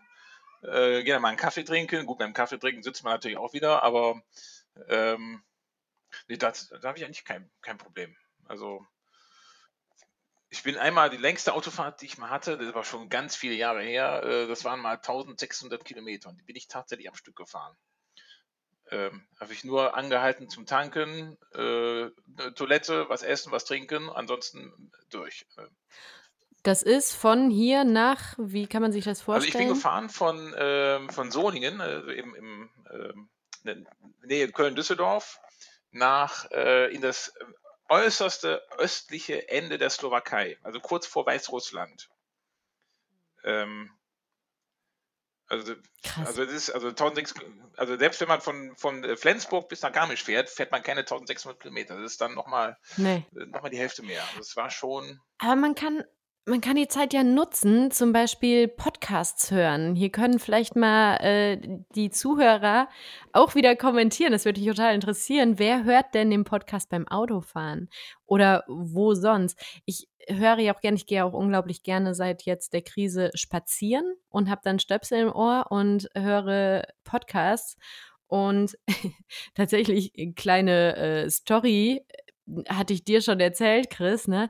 Äh, 0.64 1.04
gerne 1.04 1.20
mal 1.20 1.30
einen 1.30 1.38
Kaffee 1.38 1.64
trinken. 1.64 2.06
Gut, 2.06 2.20
beim 2.20 2.34
Kaffee 2.34 2.60
trinken 2.60 2.84
sitzt 2.84 3.04
man 3.04 3.14
natürlich 3.14 3.38
auch 3.38 3.54
wieder, 3.54 3.84
aber 3.84 4.22
ähm, 4.88 5.44
nee, 6.28 6.38
das, 6.38 6.70
da 6.70 6.88
habe 6.88 6.98
ich 6.98 7.06
eigentlich 7.06 7.26
kein, 7.26 7.50
kein 7.62 7.78
Problem. 7.78 8.16
Also 8.46 8.86
ich 10.50 10.64
bin 10.64 10.78
einmal 10.78 11.10
die 11.10 11.18
längste 11.18 11.54
Autofahrt, 11.54 12.02
die 12.02 12.06
ich 12.06 12.18
mal 12.18 12.30
hatte, 12.30 12.58
das 12.58 12.74
war 12.76 12.84
schon 12.84 13.10
ganz 13.10 13.36
viele 13.36 13.56
Jahre 13.56 13.82
her, 13.82 14.24
äh, 14.24 14.48
das 14.48 14.66
waren 14.66 14.82
mal 14.82 14.96
1600 14.98 15.84
Kilometer 15.86 16.30
und 16.30 16.38
die 16.38 16.44
bin 16.44 16.56
ich 16.56 16.68
tatsächlich 16.68 17.08
am 17.08 17.16
Stück 17.16 17.36
gefahren. 17.36 17.76
Ähm, 18.92 19.26
habe 19.40 19.54
ich 19.54 19.64
nur 19.64 19.96
angehalten 19.96 20.50
zum 20.50 20.66
Tanken, 20.66 21.38
äh, 21.54 22.10
Toilette, 22.56 23.08
was 23.08 23.24
essen, 23.24 23.52
was 23.52 23.66
trinken, 23.66 24.10
ansonsten 24.10 24.92
durch. 25.10 25.46
Äh. 25.58 25.64
Das 26.64 26.84
ist 26.84 27.14
von 27.14 27.50
hier 27.50 27.86
nach, 27.86 28.36
wie 28.38 28.68
kann 28.68 28.82
man 28.82 28.92
sich 28.92 29.06
das 29.06 29.28
Also 29.28 29.48
ich 29.48 29.54
bin 29.54 29.70
vorstellen? 29.70 29.74
gefahren 29.74 30.10
von, 30.10 30.56
ähm, 30.58 31.10
von 31.10 31.32
Solingen, 31.32 31.80
äh, 31.80 32.00
im, 32.12 32.36
im 32.36 32.70
ähm, 32.92 33.30
in 33.64 33.86
der 33.86 33.94
Nähe 34.24 34.52
Köln-Düsseldorf, 34.52 35.40
nach 35.92 36.50
äh, 36.52 36.94
in 36.94 37.02
das 37.02 37.34
äußerste 37.90 38.62
östliche 38.78 39.50
Ende 39.50 39.78
der 39.78 39.90
Slowakei, 39.90 40.58
also 40.64 40.80
kurz 40.80 41.06
vor 41.06 41.26
Weißrussland. 41.26 42.10
Ähm, 43.44 43.92
also, 45.52 45.74
Krass. 46.04 46.28
also 46.28 46.46
das 46.46 46.54
ist, 46.54 46.70
also 46.72 46.88
1600, 46.90 47.48
also 47.78 47.98
selbst 47.98 48.22
wenn 48.22 48.28
man 48.28 48.42
von, 48.42 48.76
von 48.78 49.04
äh, 49.04 49.18
Flensburg 49.18 49.68
bis 49.70 49.82
nach 49.82 49.92
Garmisch 49.92 50.24
fährt, 50.24 50.50
fährt 50.50 50.72
man 50.72 50.82
keine 50.82 51.02
1600 51.02 51.60
Kilometer. 51.60 51.96
Das 52.02 52.14
ist 52.14 52.22
dann 52.22 52.34
nochmal 52.34 52.78
Ne. 52.98 53.26
noch 53.32 53.62
mal 53.62 53.70
die 53.70 53.78
Hälfte 53.78 54.02
mehr. 54.04 54.24
Das 54.38 54.56
war 54.56 54.70
schon, 54.72 55.20
Aber 55.40 55.56
man 55.56 55.76
kann 55.76 56.04
man 56.46 56.60
kann 56.60 56.76
die 56.76 56.88
Zeit 56.88 57.14
ja 57.14 57.24
nutzen, 57.24 57.92
zum 57.92 58.14
Beispiel 58.14 58.68
Podcasts 58.68 59.52
hören. 59.52 59.96
Hier 59.96 60.10
können 60.10 60.40
vielleicht 60.40 60.76
mal, 60.76 61.18
äh, 61.18 61.58
die 61.96 62.10
Zuhörer 62.10 62.90
auch 63.32 63.54
wieder 63.54 63.76
kommentieren. 63.76 64.32
Das 64.32 64.46
würde 64.46 64.60
mich 64.60 64.70
total 64.70 64.96
interessieren. 64.96 65.60
Wer 65.60 65.84
hört 65.84 66.16
denn 66.16 66.32
den 66.32 66.44
Podcast 66.44 66.90
beim 66.90 67.08
Autofahren 67.08 67.90
oder 68.26 68.64
wo 68.68 69.14
sonst? 69.14 69.60
Ich 69.86 70.10
höre 70.28 70.60
ja 70.60 70.76
auch 70.76 70.82
gerne 70.82 70.98
ich 70.98 71.06
gehe 71.06 71.24
auch 71.26 71.34
unglaublich 71.34 71.84
gerne 71.84 72.14
seit 72.16 72.44
jetzt 72.44 72.74
der 72.74 72.82
Krise 72.82 73.32
spazieren 73.36 74.16
und 74.30 74.50
habe 74.50 74.62
dann 74.64 74.80
Stöpsel 74.80 75.20
im 75.20 75.32
Ohr 75.32 75.68
und 75.70 76.10
höre 76.16 76.84
Podcasts. 77.04 77.78
Und 78.28 78.78
tatsächlich, 79.56 80.14
kleine, 80.36 80.96
äh, 80.96 81.30
Story, 81.30 82.04
äh, 82.48 82.64
hatte 82.70 82.94
ich 82.94 83.04
dir 83.04 83.22
schon 83.22 83.40
erzählt, 83.40 83.90
Chris, 83.90 84.28
ne? 84.28 84.50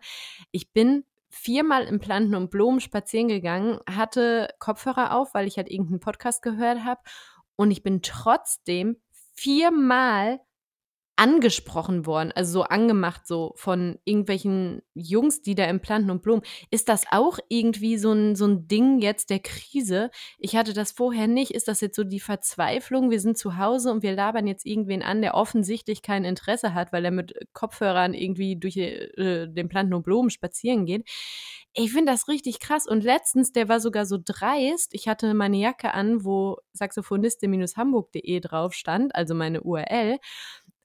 Ich 0.52 0.72
bin 0.72 1.04
viermal 1.32 1.86
im 1.86 2.00
Planten 2.00 2.36
und 2.36 2.52
Blumen 2.52 2.80
spazieren 2.80 3.28
gegangen, 3.28 3.80
hatte 3.90 4.50
Kopfhörer 4.60 5.16
auf, 5.16 5.34
weil 5.34 5.48
ich 5.48 5.58
halt 5.58 5.70
irgendeinen 5.70 6.00
Podcast 6.00 6.42
gehört 6.42 6.84
habe 6.84 7.02
und 7.56 7.72
ich 7.72 7.84
bin 7.84 8.02
trotzdem 8.02 8.98
viermal 9.34 10.40
angesprochen 11.18 12.06
worden, 12.06 12.32
also 12.34 12.52
so 12.54 12.64
angemacht, 12.64 13.28
so 13.28 13.54
von 13.56 14.00
irgendwelchen 14.06 14.82
Jungs, 14.96 15.42
die 15.42 15.56
da 15.56 15.66
im 15.66 15.80
Planten 15.80 16.10
und 16.10 16.22
Blumen. 16.24 16.42
Ist 16.72 16.90
das 16.90 17.04
auch 17.12 17.38
irgendwie 17.50 17.98
so 17.98 18.12
ein 18.12 18.36
so 18.36 18.46
'n 18.46 18.68
Ding 18.68 19.00
jetzt 19.00 19.30
der 19.30 19.40
Krise? 19.40 20.10
Ich 20.40 20.56
hatte 20.56 20.74
das 20.74 20.92
vorher 20.92 21.28
nicht. 21.28 21.52
Ist 21.52 21.68
das 21.68 21.82
jetzt 21.82 21.96
so 21.96 22.04
die 22.04 22.20
Verzweiflung? 22.20 23.12
Wir 23.12 23.20
sind 23.20 23.38
zu 23.38 23.58
Hause 23.58 23.92
und 23.92 24.04
wir 24.04 24.14
labern 24.14 24.48
jetzt 24.48 24.66
irgendwen 24.66 25.04
an, 25.04 25.22
der 25.22 25.36
offensichtlich 25.36 26.02
kein 26.02 26.26
Interesse 26.26 26.74
hat, 26.74 26.92
weil 26.92 27.06
er 27.06 27.12
mit 27.12 27.34
Kopfhörern 27.54 28.14
irgendwie 28.14 28.56
durch, 28.58 28.78
äh, 28.78 29.48
den 29.48 29.70
Planten 29.70 29.94
und 29.94 30.04
Blumen 30.04 30.30
spazieren 30.30 30.86
geht. 30.86 31.08
Ich 31.74 31.94
finde 31.94 32.12
das 32.12 32.28
richtig 32.28 32.60
krass 32.60 32.86
und 32.88 33.04
letztens, 33.04 33.54
der 33.54 33.70
war 33.70 33.80
sogar 33.80 34.06
so 34.06 34.18
dreist, 34.24 34.94
ich 34.94 35.08
hatte 35.08 35.34
meine 35.34 35.56
Jacke 35.58 35.94
an, 35.94 36.26
wo 36.26 36.58
saxophonistin-hamburg.de 36.74 38.40
drauf 38.42 38.74
stand, 38.74 39.16
also 39.16 39.34
meine 39.36 39.62
URL 39.62 40.18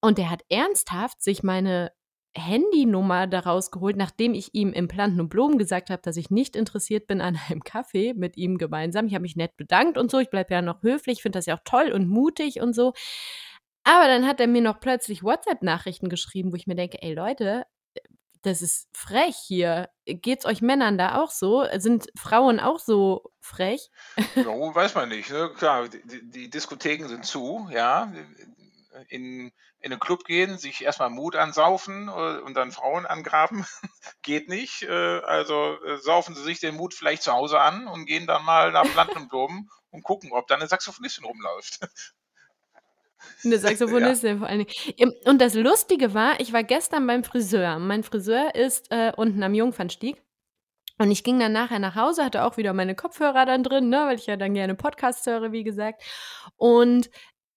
und 0.01 0.19
der 0.19 0.31
hat 0.31 0.43
ernsthaft 0.49 1.23
sich 1.23 1.43
meine 1.43 1.93
Handynummer 2.37 3.27
daraus 3.27 3.71
geholt, 3.71 3.97
nachdem 3.97 4.35
ich 4.35 4.55
ihm 4.55 4.73
im 4.73 4.89
Planten 4.89 5.21
und 5.21 5.29
Blumen 5.29 5.59
gesagt 5.59 5.91
habe, 5.91 6.03
dass 6.03 6.17
ich 6.17 6.31
nicht 6.31 6.55
interessiert 6.55 7.07
bin 7.07 7.21
an 7.21 7.39
einem 7.49 7.63
Kaffee 7.65 8.15
mit 8.15 8.37
ihm 8.37 8.59
gemeinsam. 8.59 9.07
Ich 9.07 9.15
habe 9.15 9.23
mich 9.23 9.37
nett 9.37 9.57
bedankt 9.57 9.97
und 9.99 10.11
so. 10.11 10.19
Ich 10.19 10.31
bleibe 10.31 10.53
ja 10.53 10.63
noch 10.63 10.83
höflich, 10.83 11.23
finde 11.23 11.39
das 11.39 11.47
ja 11.47 11.57
auch 11.57 11.65
toll 11.65 11.93
und 11.93 12.09
mutig 12.09 12.61
und 12.61 12.75
so. 12.75 12.93
Aber 13.85 14.07
dann 14.09 14.27
hat 14.27 14.41
er 14.41 14.49
mir 14.49 14.63
noch 14.63 14.81
plötzlich 14.81 15.23
WhatsApp-Nachrichten 15.23 16.09
geschrieben, 16.09 16.53
wo 16.53 16.57
ich 16.57 16.67
mir 16.67 16.75
denke, 16.75 17.01
ey 17.03 17.15
Leute, 17.15 17.65
das 18.43 18.63
ist 18.63 18.89
frech 18.93 19.37
hier. 19.37 19.89
Geht's 20.05 20.47
euch 20.47 20.63
Männern 20.63 20.99
da 20.99 21.21
auch 21.21 21.31
so? 21.31 21.67
Sind 21.79 22.07
Frauen 22.17 22.61
auch 22.61 22.79
so 22.79 23.33
frech? 23.41 23.91
Ja, 24.35 24.47
weiß 24.47 24.95
man 24.95 25.09
nicht. 25.09 25.31
Ne? 25.31 25.51
Klar, 25.57 25.89
die, 25.89 26.31
die 26.31 26.51
Diskotheken 26.51 27.09
sind 27.09 27.25
zu, 27.25 27.69
ja. 27.73 28.13
In, 29.09 29.53
in 29.87 29.93
einen 29.93 30.01
Club 30.01 30.25
gehen, 30.25 30.59
sich 30.59 30.83
erstmal 30.83 31.11
Mut 31.11 31.37
ansaufen 31.37 32.09
äh, 32.09 32.41
und 32.41 32.55
dann 32.55 32.73
Frauen 32.73 33.07
angraben, 33.07 33.65
geht 34.23 34.49
nicht. 34.49 34.83
Äh, 34.83 35.21
Also 35.21 35.79
äh, 35.85 35.99
saufen 35.99 36.35
sie 36.35 36.43
sich 36.43 36.61
den 36.61 36.75
Mut 36.75 36.93
vielleicht 36.93 37.23
zu 37.23 37.33
Hause 37.33 37.61
an 37.61 37.87
und 37.87 38.07
gehen 38.07 38.27
dann 38.27 38.45
mal 38.45 38.73
nach 38.73 38.93
Land 38.95 39.13
und 39.91 40.03
gucken, 40.03 40.33
ob 40.33 40.49
da 40.49 40.57
eine 40.57 40.67
Saxophonistin 40.67 41.25
rumläuft. 41.25 41.81
Eine 43.43 43.59
Saxophonistin 43.59 44.39
vor 44.39 44.47
allen 44.47 44.67
Dingen. 44.67 45.13
Und 45.25 45.41
das 45.41 45.55
Lustige 45.55 46.15
war, 46.15 46.39
ich 46.39 46.53
war 46.53 46.63
gestern 46.63 47.07
beim 47.07 47.25
Friseur. 47.25 47.79
Mein 47.79 48.05
Friseur 48.05 48.55
ist 48.55 48.93
äh, 48.93 49.11
unten 49.17 49.43
am 49.43 49.55
Jungfernstieg. 49.55 50.23
Und 50.99 51.11
ich 51.11 51.25
ging 51.25 51.41
dann 51.41 51.53
nachher 51.53 51.79
nach 51.79 51.95
Hause, 51.97 52.25
hatte 52.25 52.45
auch 52.45 52.57
wieder 52.57 52.73
meine 52.73 52.95
Kopfhörer 52.95 53.45
dann 53.47 53.65
drin, 53.65 53.89
ne, 53.89 54.05
weil 54.07 54.17
ich 54.17 54.27
ja 54.27 54.37
dann 54.37 54.55
gerne 54.55 54.75
Podcasts 54.75 55.27
höre, 55.27 55.51
wie 55.51 55.65
gesagt. 55.65 56.03
Und 56.57 57.11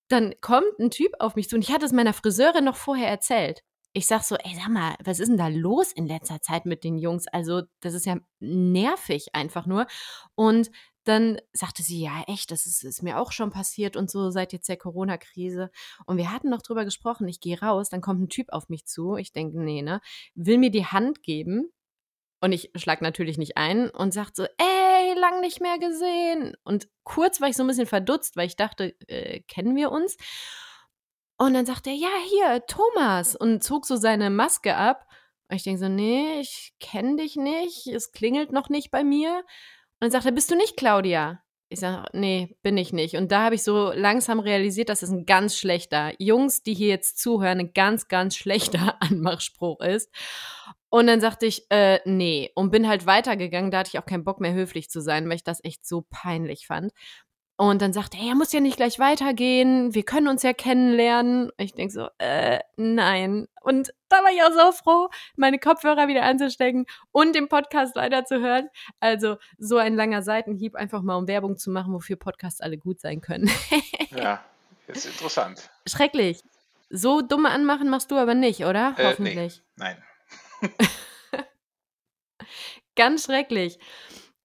dann 0.10 0.34
kommt 0.41 0.80
ein 0.80 0.91
Typ 0.91 1.13
auf 1.19 1.36
mich 1.36 1.50
zu 1.50 1.56
und 1.56 1.62
ich 1.62 1.72
hatte 1.72 1.86
es 1.86 1.93
meiner 1.93 2.13
Friseurin 2.13 2.65
noch 2.65 2.76
vorher 2.76 3.08
erzählt. 3.08 3.63
Ich 3.93 4.06
sag 4.06 4.24
so, 4.24 4.36
ey, 4.36 4.56
sag 4.56 4.69
mal, 4.69 4.95
was 5.04 5.19
ist 5.19 5.30
denn 5.30 5.38
da 5.38 5.48
los 5.48 5.91
in 5.91 6.06
letzter 6.06 6.41
Zeit 6.41 6.65
mit 6.65 6.84
den 6.84 7.00
Jungs? 7.00 7.28
Also, 7.28 7.63
das 7.80 7.95
ist 7.95 8.06
ja 8.06 8.17
nervig 8.39 9.30
einfach 9.34 9.65
nur. 9.65 9.88
Und 10.36 10.69
dann 11.06 11.39
sagte 11.54 11.82
sie, 11.82 12.02
ja, 12.02 12.24
echt, 12.28 12.52
das 12.52 12.67
ist, 12.67 12.84
ist 12.84 13.02
mir 13.02 13.19
auch 13.19 13.32
schon 13.32 13.50
passiert 13.50 13.95
und 13.98 14.12
so 14.12 14.30
seit 14.30 14.54
jetzt 14.54 14.69
der 14.69 14.78
Corona-Krise. 14.78 15.72
Und 16.06 16.17
wir 16.17 16.32
hatten 16.32 16.50
noch 16.50 16.62
drüber 16.62 16.86
gesprochen, 16.86 17.28
ich 17.28 17.39
gehe 17.39 17.60
raus, 17.60 17.89
dann 17.89 18.02
kommt 18.02 18.22
ein 18.22 18.30
Typ 18.30 18.50
auf 18.52 18.69
mich 18.69 18.86
zu. 18.86 19.15
Ich 19.15 19.32
denke, 19.32 19.60
nee, 19.60 19.82
ne? 19.82 20.02
Will 20.36 20.60
mir 20.60 20.69
die 20.69 20.86
Hand 20.86 21.24
geben. 21.24 21.72
Und 22.41 22.52
ich 22.52 22.72
schlag 22.76 23.02
natürlich 23.02 23.38
nicht 23.38 23.58
ein 23.58 23.89
und 23.89 24.13
sagt 24.13 24.36
so, 24.36 24.43
ey, 24.43 24.89
lang 25.19 25.41
nicht 25.41 25.62
mehr 25.62 25.77
gesehen. 25.77 26.55
Und 26.63 26.88
kurz 27.03 27.41
war 27.41 27.49
ich 27.49 27.55
so 27.55 27.63
ein 27.63 27.67
bisschen 27.67 27.88
verdutzt, 27.88 28.36
weil 28.36 28.47
ich 28.47 28.55
dachte, 28.55 28.95
äh, 29.08 29.41
kennen 29.41 29.75
wir 29.75 29.91
uns? 29.91 30.17
Und 31.38 31.53
dann 31.53 31.65
sagt 31.65 31.88
er, 31.88 31.93
ja, 31.93 32.10
hier, 32.29 32.65
Thomas. 32.67 33.36
Und 33.36 33.63
zog 33.63 33.86
so 33.86 33.95
seine 33.95 34.29
Maske 34.29 34.75
ab. 34.75 35.05
Und 35.49 35.55
ich 35.55 35.63
denke 35.63 35.79
so, 35.79 35.88
nee, 35.88 36.39
ich 36.41 36.73
kenne 36.79 37.15
dich 37.15 37.36
nicht. 37.36 37.88
Es 37.88 38.12
klingelt 38.12 38.51
noch 38.51 38.69
nicht 38.69 38.91
bei 38.91 39.03
mir. 39.03 39.38
Und 39.38 39.45
dann 40.01 40.12
sagt 40.12 40.25
er, 40.25 40.32
bist 40.32 40.51
du 40.51 40.55
nicht 40.55 40.77
Claudia? 40.77 41.41
Ich 41.71 41.79
sage, 41.79 42.10
nee, 42.13 42.58
bin 42.63 42.77
ich 42.77 42.93
nicht. 42.93 43.15
Und 43.15 43.32
da 43.32 43.43
habe 43.43 43.55
ich 43.55 43.63
so 43.63 43.91
langsam 43.93 44.39
realisiert, 44.39 44.89
dass 44.89 45.03
es 45.03 45.12
ein 45.12 45.25
ganz 45.25 45.55
schlechter, 45.55 46.13
Jungs, 46.17 46.63
die 46.63 46.73
hier 46.73 46.88
jetzt 46.88 47.19
zuhören, 47.19 47.60
ein 47.60 47.73
ganz, 47.73 48.08
ganz 48.08 48.36
schlechter 48.36 48.97
Anmachspruch 49.01 49.79
ist. 49.82 50.10
Und 50.89 51.08
dann 51.08 51.21
sagte 51.21 51.45
ich, 51.45 51.69
äh, 51.69 51.99
nee, 52.06 52.52
und 52.56 52.71
bin 52.71 52.88
halt 52.88 53.06
weitergegangen. 53.06 53.71
Da 53.71 53.80
hatte 53.80 53.91
ich 53.93 53.99
auch 53.99 54.06
keinen 54.06 54.23
Bock 54.23 54.39
mehr, 54.39 54.54
höflich 54.54 54.89
zu 54.89 55.02
sein, 55.02 55.28
weil 55.28 55.36
ich 55.36 55.43
das 55.43 55.63
echt 55.63 55.86
so 55.86 56.06
peinlich 56.10 56.65
fand. 56.67 56.91
Und 57.62 57.82
dann 57.82 57.91
sagte 57.91 58.17
er, 58.17 58.30
er 58.30 58.36
muss 58.36 58.54
ja 58.54 58.62
nicht 58.62 58.78
gleich 58.78 58.99
weitergehen, 58.99 59.93
wir 59.93 60.04
können 60.04 60.30
uns 60.30 60.43
ja 60.43 60.54
kennenlernen. 60.54 61.52
Ich 61.58 61.73
denke 61.73 61.93
so, 61.93 62.08
äh, 62.17 62.60
nein. 62.78 63.49
Und 63.60 63.93
da 64.08 64.23
war 64.23 64.32
ich 64.32 64.41
auch 64.41 64.54
so 64.54 64.71
froh, 64.71 65.10
meine 65.36 65.60
Kopfhörer 65.60 66.08
wieder 66.08 66.23
anzustecken 66.23 66.86
und 67.12 67.36
den 67.36 67.49
Podcast 67.49 67.97
weiterzuhören. 67.97 68.69
Also 69.02 69.36
so 69.58 69.75
ein 69.75 69.95
langer 69.95 70.21
Seitenhieb, 70.21 70.75
einfach 70.75 71.02
mal 71.02 71.17
um 71.17 71.28
Werbung 71.28 71.58
zu 71.58 71.69
machen, 71.69 71.93
wofür 71.93 72.15
Podcasts 72.15 72.62
alle 72.62 72.78
gut 72.78 73.02
sein 73.02 73.19
können. 73.19 73.52
ja, 74.17 74.41
ist 74.88 75.06
interessant. 75.06 75.69
Schrecklich. 75.86 76.41
So 76.89 77.21
dumme 77.21 77.49
Anmachen 77.49 77.89
machst 77.89 78.10
du 78.10 78.15
aber 78.15 78.36
nicht, 78.36 78.63
oder? 78.63 78.95
Äh, 78.97 79.08
Hoffentlich. 79.08 79.62
Nee, 79.75 79.84
nein. 79.84 80.04
Ganz 82.95 83.26
schrecklich. 83.26 83.78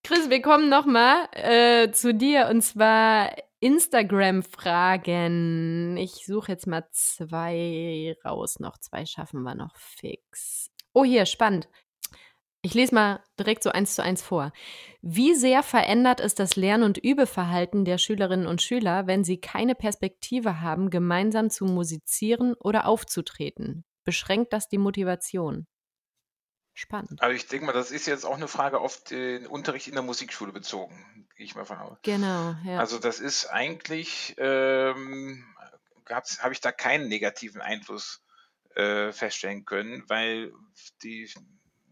Chris, 0.03 0.29
wir 0.29 0.43
kommen 0.43 0.69
nochmal 0.69 1.29
äh, 1.33 1.91
zu 1.93 2.13
dir 2.15 2.49
und 2.51 2.61
zwar 2.63 3.35
Instagram-Fragen. 3.61 5.97
Ich 5.97 6.27
suche 6.27 6.53
jetzt 6.53 6.67
mal 6.67 6.87
zwei 6.93 8.15
raus. 8.23 8.61
Noch 8.61 8.77
zwei 8.79 9.07
schaffen 9.07 9.41
wir 9.43 9.55
noch 9.55 9.79
fix. 9.79 10.71
Oh, 10.93 11.05
hier, 11.05 11.25
spannend. 11.25 11.71
Ich 12.61 12.75
lese 12.75 12.95
mal 12.95 13.23
direkt 13.39 13.63
so 13.63 13.71
eins 13.71 13.95
zu 13.95 14.03
eins 14.03 14.23
vor. 14.23 14.53
Wie 15.03 15.35
sehr 15.35 15.63
verändert 15.63 16.21
es 16.21 16.35
das 16.35 16.57
Lern- 16.57 16.83
und 16.83 16.99
Übeverhalten 16.99 17.85
der 17.85 17.99
Schülerinnen 17.99 18.47
und 18.47 18.63
Schüler, 18.63 19.07
wenn 19.07 19.25
sie 19.25 19.39
keine 19.39 19.75
Perspektive 19.75 20.61
haben, 20.61 20.91
gemeinsam 20.91 21.51
zu 21.51 21.67
musizieren 21.67 22.55
oder 22.55 22.87
aufzutreten? 22.87 23.85
Beschränkt 24.05 24.53
das 24.53 24.69
die 24.69 24.79
Motivation? 24.79 25.67
Spannend. 26.75 27.23
Also 27.23 27.35
ich 27.35 27.47
denke 27.47 27.67
mal, 27.67 27.73
das 27.73 27.93
ist 27.93 28.07
jetzt 28.07 28.27
auch 28.27 28.35
eine 28.35 28.49
Frage 28.49 28.81
auf 28.81 29.03
den 29.05 29.47
Unterricht 29.47 29.87
in 29.87 29.95
der 29.95 30.03
Musikschule 30.03 30.53
bezogen, 30.53 31.29
gehe 31.37 31.47
ich 31.47 31.55
mal 31.55 31.65
von 31.65 31.79
aus. 31.79 31.99
Genau, 32.03 32.57
ja. 32.65 32.79
Also 32.79 32.99
das 32.99 33.21
ist 33.21 33.47
eigentlich, 33.47 34.35
ähm, 34.39 35.45
habe 36.11 36.53
ich 36.53 36.61
da 36.61 36.73
keinen 36.73 37.09
negativen 37.09 37.61
Einfluss 37.61 38.25
äh, 38.75 39.13
feststellen 39.13 39.65
können, 39.65 40.03
weil 40.09 40.53
die 41.05 41.33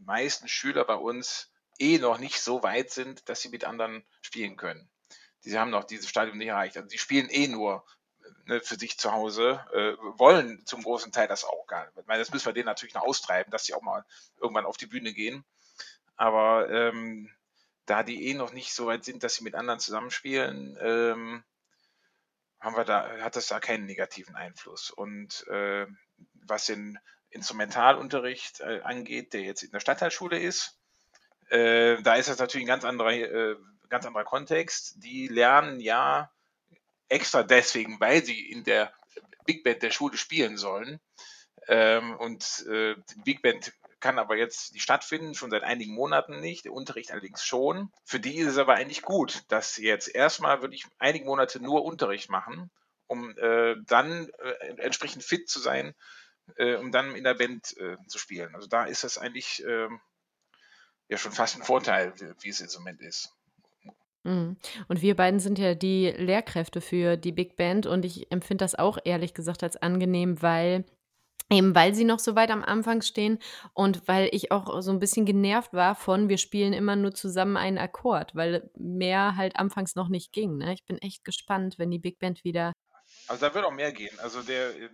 meisten 0.00 0.48
Schüler 0.48 0.84
bei 0.84 0.96
uns 0.96 1.52
eh 1.78 1.98
noch 1.98 2.18
nicht 2.18 2.40
so 2.40 2.64
weit 2.64 2.90
sind, 2.90 3.28
dass 3.28 3.40
sie 3.40 3.50
mit 3.50 3.64
anderen 3.64 4.04
spielen 4.20 4.56
können. 4.56 4.90
Die 5.44 5.56
haben 5.56 5.70
noch 5.70 5.84
dieses 5.84 6.08
Stadium 6.08 6.38
nicht 6.38 6.48
erreicht. 6.48 6.76
Also 6.76 6.88
die 6.88 6.98
spielen 6.98 7.28
eh 7.28 7.46
nur 7.46 7.84
ne, 8.46 8.60
für 8.60 8.76
sich 8.76 8.98
zu 8.98 9.12
Hause, 9.12 9.64
äh, 9.72 9.96
wollen 10.18 10.64
zum 10.66 10.82
großen 10.82 11.12
Teil 11.12 11.28
das 11.28 11.44
auch 11.44 11.66
gar 11.66 11.84
nicht. 11.86 11.96
Ich 11.98 12.06
meine, 12.06 12.20
das 12.20 12.32
müssen 12.32 12.46
wir 12.46 12.52
denen 12.52 12.66
natürlich 12.66 12.94
noch 12.94 13.02
austreiben, 13.02 13.50
dass 13.50 13.64
sie 13.64 13.74
auch 13.74 13.82
mal 13.82 14.04
irgendwann 14.40 14.66
auf 14.66 14.76
die 14.76 14.86
Bühne 14.86 15.12
gehen. 15.12 15.44
Aber 16.16 16.70
ähm, 16.70 17.30
da 17.86 18.02
die 18.02 18.28
eh 18.28 18.34
noch 18.34 18.52
nicht 18.52 18.74
so 18.74 18.86
weit 18.86 19.04
sind, 19.04 19.22
dass 19.22 19.34
sie 19.34 19.44
mit 19.44 19.54
anderen 19.54 19.80
zusammenspielen, 19.80 20.78
ähm, 20.80 21.44
haben 22.60 22.76
wir 22.76 22.84
da, 22.84 23.18
hat 23.20 23.34
das 23.34 23.48
da 23.48 23.58
keinen 23.58 23.86
negativen 23.86 24.36
Einfluss. 24.36 24.90
Und 24.90 25.46
äh, 25.48 25.86
was 26.46 26.66
den 26.66 26.98
Instrumentalunterricht 27.30 28.60
äh, 28.60 28.80
angeht, 28.82 29.32
der 29.32 29.42
jetzt 29.42 29.62
in 29.62 29.72
der 29.72 29.80
Stadtteilschule 29.80 30.38
ist, 30.38 30.78
äh, 31.48 32.00
da 32.02 32.14
ist 32.14 32.28
das 32.28 32.38
natürlich 32.38 32.64
ein 32.64 32.68
ganz 32.68 32.84
anderer, 32.84 33.12
äh, 33.12 33.56
ganz 33.88 34.06
anderer 34.06 34.24
Kontext. 34.24 35.02
Die 35.02 35.26
lernen 35.28 35.80
ja 35.80 36.30
extra 37.12 37.42
deswegen, 37.42 38.00
weil 38.00 38.24
sie 38.24 38.50
in 38.50 38.64
der 38.64 38.92
Big 39.44 39.64
Band 39.64 39.82
der 39.82 39.90
Schule 39.90 40.16
spielen 40.16 40.56
sollen. 40.56 41.00
Ähm, 41.68 42.16
und 42.16 42.66
äh, 42.68 42.96
die 43.14 43.22
Big 43.22 43.42
Band 43.42 43.72
kann 44.00 44.18
aber 44.18 44.36
jetzt 44.36 44.72
nicht 44.72 44.82
stattfinden, 44.82 45.34
schon 45.34 45.50
seit 45.50 45.62
einigen 45.62 45.94
Monaten 45.94 46.40
nicht, 46.40 46.64
der 46.64 46.72
Unterricht 46.72 47.12
allerdings 47.12 47.44
schon. 47.44 47.92
Für 48.04 48.18
die 48.18 48.36
ist 48.36 48.48
es 48.48 48.58
aber 48.58 48.74
eigentlich 48.74 49.02
gut, 49.02 49.44
dass 49.48 49.74
sie 49.74 49.86
jetzt 49.86 50.12
erstmal 50.12 50.60
wirklich 50.60 50.84
einige 50.98 51.24
Monate 51.24 51.62
nur 51.62 51.84
Unterricht 51.84 52.28
machen, 52.28 52.70
um 53.06 53.36
äh, 53.38 53.76
dann 53.86 54.28
äh, 54.40 54.74
entsprechend 54.78 55.22
fit 55.22 55.48
zu 55.48 55.60
sein, 55.60 55.94
äh, 56.56 56.74
um 56.74 56.90
dann 56.90 57.14
in 57.14 57.22
der 57.22 57.34
Band 57.34 57.76
äh, 57.78 57.96
zu 58.08 58.18
spielen. 58.18 58.54
Also 58.56 58.66
da 58.66 58.84
ist 58.84 59.04
das 59.04 59.18
eigentlich 59.18 59.62
ähm, 59.64 60.00
ja 61.08 61.16
schon 61.16 61.32
fast 61.32 61.56
ein 61.56 61.62
Vorteil, 61.62 62.12
wie 62.40 62.48
es 62.48 62.60
im 62.60 62.82
Moment 62.82 63.00
ist. 63.00 63.32
Mhm. 64.24 64.56
Und 64.88 65.02
wir 65.02 65.16
beiden 65.16 65.40
sind 65.40 65.58
ja 65.58 65.74
die 65.74 66.10
Lehrkräfte 66.10 66.80
für 66.80 67.16
die 67.16 67.32
Big 67.32 67.56
Band 67.56 67.86
und 67.86 68.04
ich 68.04 68.30
empfinde 68.30 68.64
das 68.64 68.74
auch 68.74 68.98
ehrlich 69.04 69.34
gesagt 69.34 69.62
als 69.62 69.76
angenehm, 69.76 70.42
weil 70.42 70.84
eben 71.50 71.74
weil 71.74 71.94
sie 71.94 72.04
noch 72.04 72.18
so 72.18 72.34
weit 72.34 72.50
am 72.50 72.62
Anfang 72.62 73.02
stehen 73.02 73.38
und 73.74 74.06
weil 74.08 74.28
ich 74.32 74.52
auch 74.52 74.80
so 74.80 74.90
ein 74.90 75.00
bisschen 75.00 75.26
genervt 75.26 75.72
war 75.72 75.94
von, 75.94 76.28
wir 76.28 76.38
spielen 76.38 76.72
immer 76.72 76.96
nur 76.96 77.12
zusammen 77.12 77.56
einen 77.56 77.78
Akkord, 77.78 78.34
weil 78.34 78.70
mehr 78.78 79.36
halt 79.36 79.56
anfangs 79.56 79.94
noch 79.94 80.08
nicht 80.08 80.32
ging. 80.32 80.58
Ne? 80.58 80.72
Ich 80.72 80.84
bin 80.84 80.98
echt 80.98 81.24
gespannt, 81.24 81.78
wenn 81.78 81.90
die 81.90 81.98
Big 81.98 82.18
Band 82.18 82.44
wieder. 82.44 82.72
Also 83.28 83.46
da 83.46 83.54
wird 83.54 83.64
auch 83.64 83.72
mehr 83.72 83.92
gehen. 83.92 84.18
Also 84.20 84.42
der 84.42 84.74
äh, 84.80 84.88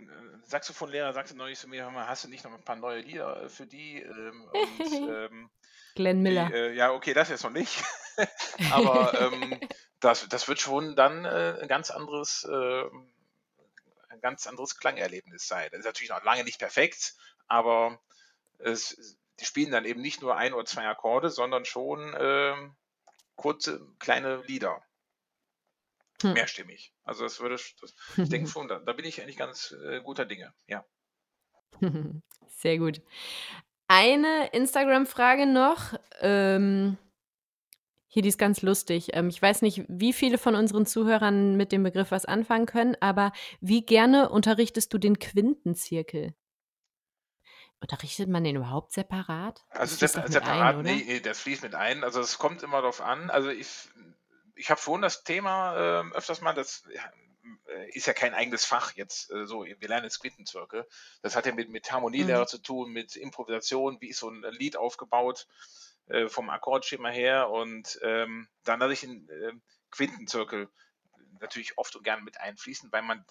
Saxophonlehrer 0.45 1.13
sagte 1.13 1.37
neulich 1.37 1.59
zu 1.59 1.69
mir, 1.69 1.85
hör 1.85 1.91
mal, 1.91 2.09
hast 2.09 2.25
du 2.25 2.29
nicht 2.29 2.45
noch 2.45 2.53
ein 2.53 2.65
paar 2.65 2.77
neue 2.77 3.01
Lieder 3.01 3.49
für 3.49 3.67
die? 3.67 4.03
Ähm, 4.03 4.45
und 4.53 4.93
ähm, 5.31 5.51
Glenn 5.99 6.23
Miller. 6.23 6.47
Die, 6.47 6.55
äh, 6.55 6.73
ja, 6.75 6.93
okay, 6.93 7.13
das 7.13 7.29
jetzt 7.29 7.43
noch 7.43 7.51
nicht. 7.51 7.83
Aber 8.73 9.21
ähm, 9.21 9.59
das, 9.99 10.29
das 10.29 10.47
wird 10.47 10.61
schon 10.61 10.95
dann 10.95 11.25
äh, 11.25 11.59
ein 11.61 11.67
ganz 11.67 11.91
anderes, 11.91 12.45
äh, 12.49 12.85
ein 14.09 14.21
ganz 14.21 14.47
anderes 14.47 14.79
Klangerlebnis 14.79 15.49
sein. 15.49 15.67
Das 15.73 15.81
ist 15.81 15.87
natürlich 15.87 16.11
noch 16.11 16.23
lange 16.23 16.45
nicht 16.45 16.61
perfekt, 16.61 17.15
aber 17.49 18.01
es, 18.59 19.19
die 19.41 19.45
spielen 19.45 19.73
dann 19.73 19.85
eben 19.85 20.01
nicht 20.01 20.23
nur 20.23 20.37
ein 20.37 20.55
oder 20.55 20.67
zwei 20.67 20.87
Akkorde, 20.87 21.31
sondern 21.31 21.65
schon 21.65 22.15
ähm, 22.17 22.77
kurze, 23.35 23.85
kleine 23.99 24.43
Lieder. 24.47 24.81
Hm. 26.23 26.35
Mehrstimmig. 26.35 26.93
Also 27.03 27.25
das 27.25 27.41
würde, 27.41 27.57
das, 27.81 27.95
ich 28.17 28.29
denke 28.29 28.49
schon, 28.49 28.69
da, 28.69 28.79
da, 28.79 28.93
bin 28.93 29.05
ich 29.05 29.21
eigentlich 29.21 29.37
ganz 29.37 29.73
äh, 29.85 30.01
guter 30.01 30.27
Dinge, 30.27 30.55
ja. 30.69 30.85
Sehr 32.49 32.79
gut. 32.79 33.03
Eine 33.89 34.49
Instagram-Frage 34.53 35.47
noch. 35.47 35.95
Ähm, 36.21 36.99
Hier, 38.07 38.23
die 38.23 38.29
ist 38.29 38.39
ganz 38.39 38.63
lustig. 38.63 39.11
Ähm, 39.15 39.29
ich 39.29 39.41
weiß 39.41 39.63
nicht, 39.63 39.85
wie 39.89 40.13
viele 40.13 40.39
von 40.39 40.55
unseren 40.55 40.87
Zuhörern 40.87 41.57
mit 41.57 41.73
dem 41.73 41.83
Begriff 41.83 42.11
was 42.11 42.25
anfangen 42.27 42.67
können, 42.67 42.97
aber 43.01 43.33
wie 43.61 43.85
gerne 43.85 44.29
unterrichtest 44.31 44.93
du 44.93 44.99
den 44.99 45.19
Quintenzirkel? 45.19 46.35
Unterrichtet 47.81 48.29
man 48.29 48.45
den 48.45 48.57
überhaupt 48.57 48.93
separat? 48.93 49.65
Also 49.71 49.97
Das 49.99 49.99
fließt 49.99 50.15
sep 50.15 50.15
doch 50.15 50.29
mit 50.29 50.43
ein, 50.43 50.73
separat, 50.73 50.77
oder? 50.77 50.83
ne, 50.83 51.05
ne, 51.05 51.21
das 51.21 51.41
fließt 51.41 51.63
mit 51.63 51.75
ein. 51.75 52.03
Also, 52.05 52.21
es 52.21 52.39
kommt 52.39 52.63
immer 52.63 52.83
drauf 52.83 53.01
an. 53.01 53.31
Also, 53.31 53.51
ich 53.51 53.69
ich 54.57 54.71
habe 54.71 54.81
schon 54.81 55.03
das 55.03 55.23
Thema, 55.23 56.01
ähm, 56.01 56.13
öfters 56.13 56.41
mal, 56.41 56.53
das 56.55 56.83
ja, 56.93 57.03
äh, 57.03 57.28
ist 57.93 58.07
ja 58.07 58.15
kein 58.15 58.35
eigenes 58.35 58.65
Fach 58.65 58.95
jetzt, 58.97 59.31
äh, 59.33 59.47
so, 59.47 59.65
wir 59.65 59.89
lernen 59.89 60.05
jetzt 60.05 60.21
Quintenzirkel. 60.21 60.87
Das 61.23 61.37
hat 61.37 61.47
ja 61.47 61.55
mit 61.55 61.71
mit 61.71 61.91
Harmonielehre 61.93 62.47
Mhm. 62.47 62.49
zu 62.49 62.59
tun, 62.59 62.93
mit 62.93 63.17
Improvisation, 63.17 63.99
wie 64.01 64.09
ist 64.11 64.19
so 64.21 64.29
'n 64.31 64.45
Lied 64.53 64.77
aufgebaut, 64.77 65.47
äh, 66.09 66.29
vom 66.29 66.51
Akkordschema 66.51 67.11
her 67.11 67.51
und, 67.51 67.99
ähm, 68.03 68.49
dann 68.65 68.81
lasse 68.81 68.93
ich 68.95 69.01
den, 69.01 69.29
ähm, 69.31 69.63
Quintenzirkel 69.91 70.69
natürlich 71.41 71.79
oft 71.79 71.97
und 71.97 72.03
gern 72.05 72.25
mit 72.25 72.41
einfließen, 72.41 72.93
weil 72.93 73.03
man, 73.03 73.21
äh, 73.21 73.25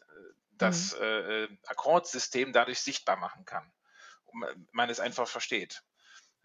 Mhm. 0.61 0.91
das, 0.91 0.95
äh, 0.99 1.43
äh, 1.45 1.49
Akkordsystem 1.67 2.53
dadurch 2.53 2.79
sichtbar 2.81 3.17
machen 3.17 3.45
kann 3.45 3.71
und 4.25 4.39
ma 4.41 4.49
man 4.73 4.89
es 4.91 4.99
einfach 5.01 5.27
versteht. 5.27 5.83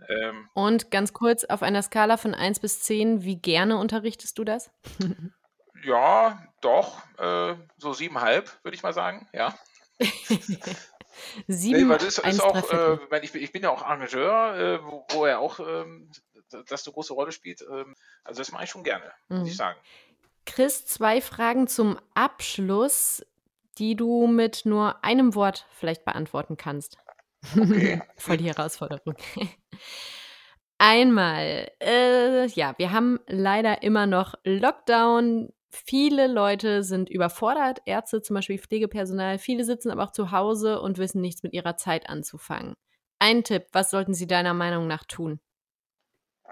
Ähm 0.08 0.50
Und 0.56 0.90
ganz 0.90 1.14
kurz, 1.14 1.44
auf 1.44 1.62
einer 1.62 1.82
Skala 1.82 2.18
von 2.18 2.34
1 2.34 2.60
bis 2.60 2.80
10, 2.80 3.22
wie 3.24 3.40
gerne 3.40 3.78
unterrichtest 3.78 4.38
du 4.38 4.44
das? 4.44 4.70
Ja, 5.84 6.38
doch, 6.60 6.98
äh, 7.18 7.56
so 7.76 7.92
7,5, 7.92 8.58
würde 8.62 8.74
ich 8.74 8.82
mal 8.82 8.92
sagen, 8.92 9.28
ja. 9.32 9.54
Ne, 11.46 11.54
7, 11.56 11.88
weil 11.88 11.98
das 11.98 12.18
ist 12.18 12.40
auch, 12.40 12.54
äh 12.70 12.96
3/4. 12.96 13.10
weil 13.10 13.24
ich 13.24 13.32
bin 13.32 13.42
ich 13.42 13.52
bin 13.52 13.62
ja 13.62 13.70
auch 13.70 13.82
Arrangeur, 13.82 14.56
äh, 14.56 14.84
wo 14.84 15.06
wo 15.12 15.24
er 15.26 15.40
auch, 15.40 15.60
ähm, 15.60 16.10
das 16.68 16.86
'ne 16.86 16.92
große 16.92 17.12
Rolle 17.14 17.32
spielt. 17.32 17.62
Ähm, 17.62 17.94
also, 18.24 18.40
das 18.40 18.52
mache 18.52 18.64
ich 18.64 18.70
schon 18.70 18.84
gerne, 18.84 19.12
muss 19.36 19.48
ich 19.48 19.54
Mhm. 19.54 19.56
sagen. 19.56 19.78
Chris, 20.46 20.86
2 20.86 21.20
Fragen 21.20 21.68
zum 21.68 21.98
Abschluss, 22.14 23.24
die 23.78 23.96
du 23.96 24.26
mit 24.26 24.66
nur 24.66 25.04
einem 25.04 25.34
Wort 25.34 25.66
vielleicht 25.72 26.04
beantworten 26.04 26.56
kannst. 26.56 26.98
Okay. 27.56 28.02
Voll 28.18 28.36
die 28.38 28.48
Herausforderung. 28.48 29.14
Einmal, 30.78 31.70
äh, 31.80 32.46
ja, 32.48 32.74
wir 32.78 32.90
haben 32.92 33.20
leider 33.28 33.82
immer 33.82 34.06
noch 34.06 34.34
Lockdown. 34.44 35.52
Viele 35.74 36.26
Leute 36.28 36.82
sind 36.84 37.08
überfordert, 37.10 37.80
Ärzte, 37.86 38.20
zum 38.22 38.34
Beispiel 38.34 38.58
Pflegepersonal. 38.58 39.38
Viele 39.38 39.64
sitzen 39.64 39.90
aber 39.90 40.04
auch 40.04 40.12
zu 40.12 40.30
Hause 40.30 40.80
und 40.80 40.98
wissen 40.98 41.20
nichts 41.20 41.42
mit 41.42 41.52
ihrer 41.54 41.76
Zeit 41.76 42.08
anzufangen. 42.08 42.74
Ein 43.18 43.42
Tipp, 43.42 43.66
was 43.72 43.90
sollten 43.90 44.14
sie 44.14 44.26
deiner 44.26 44.54
Meinung 44.54 44.86
nach 44.86 45.04
tun? 45.04 45.40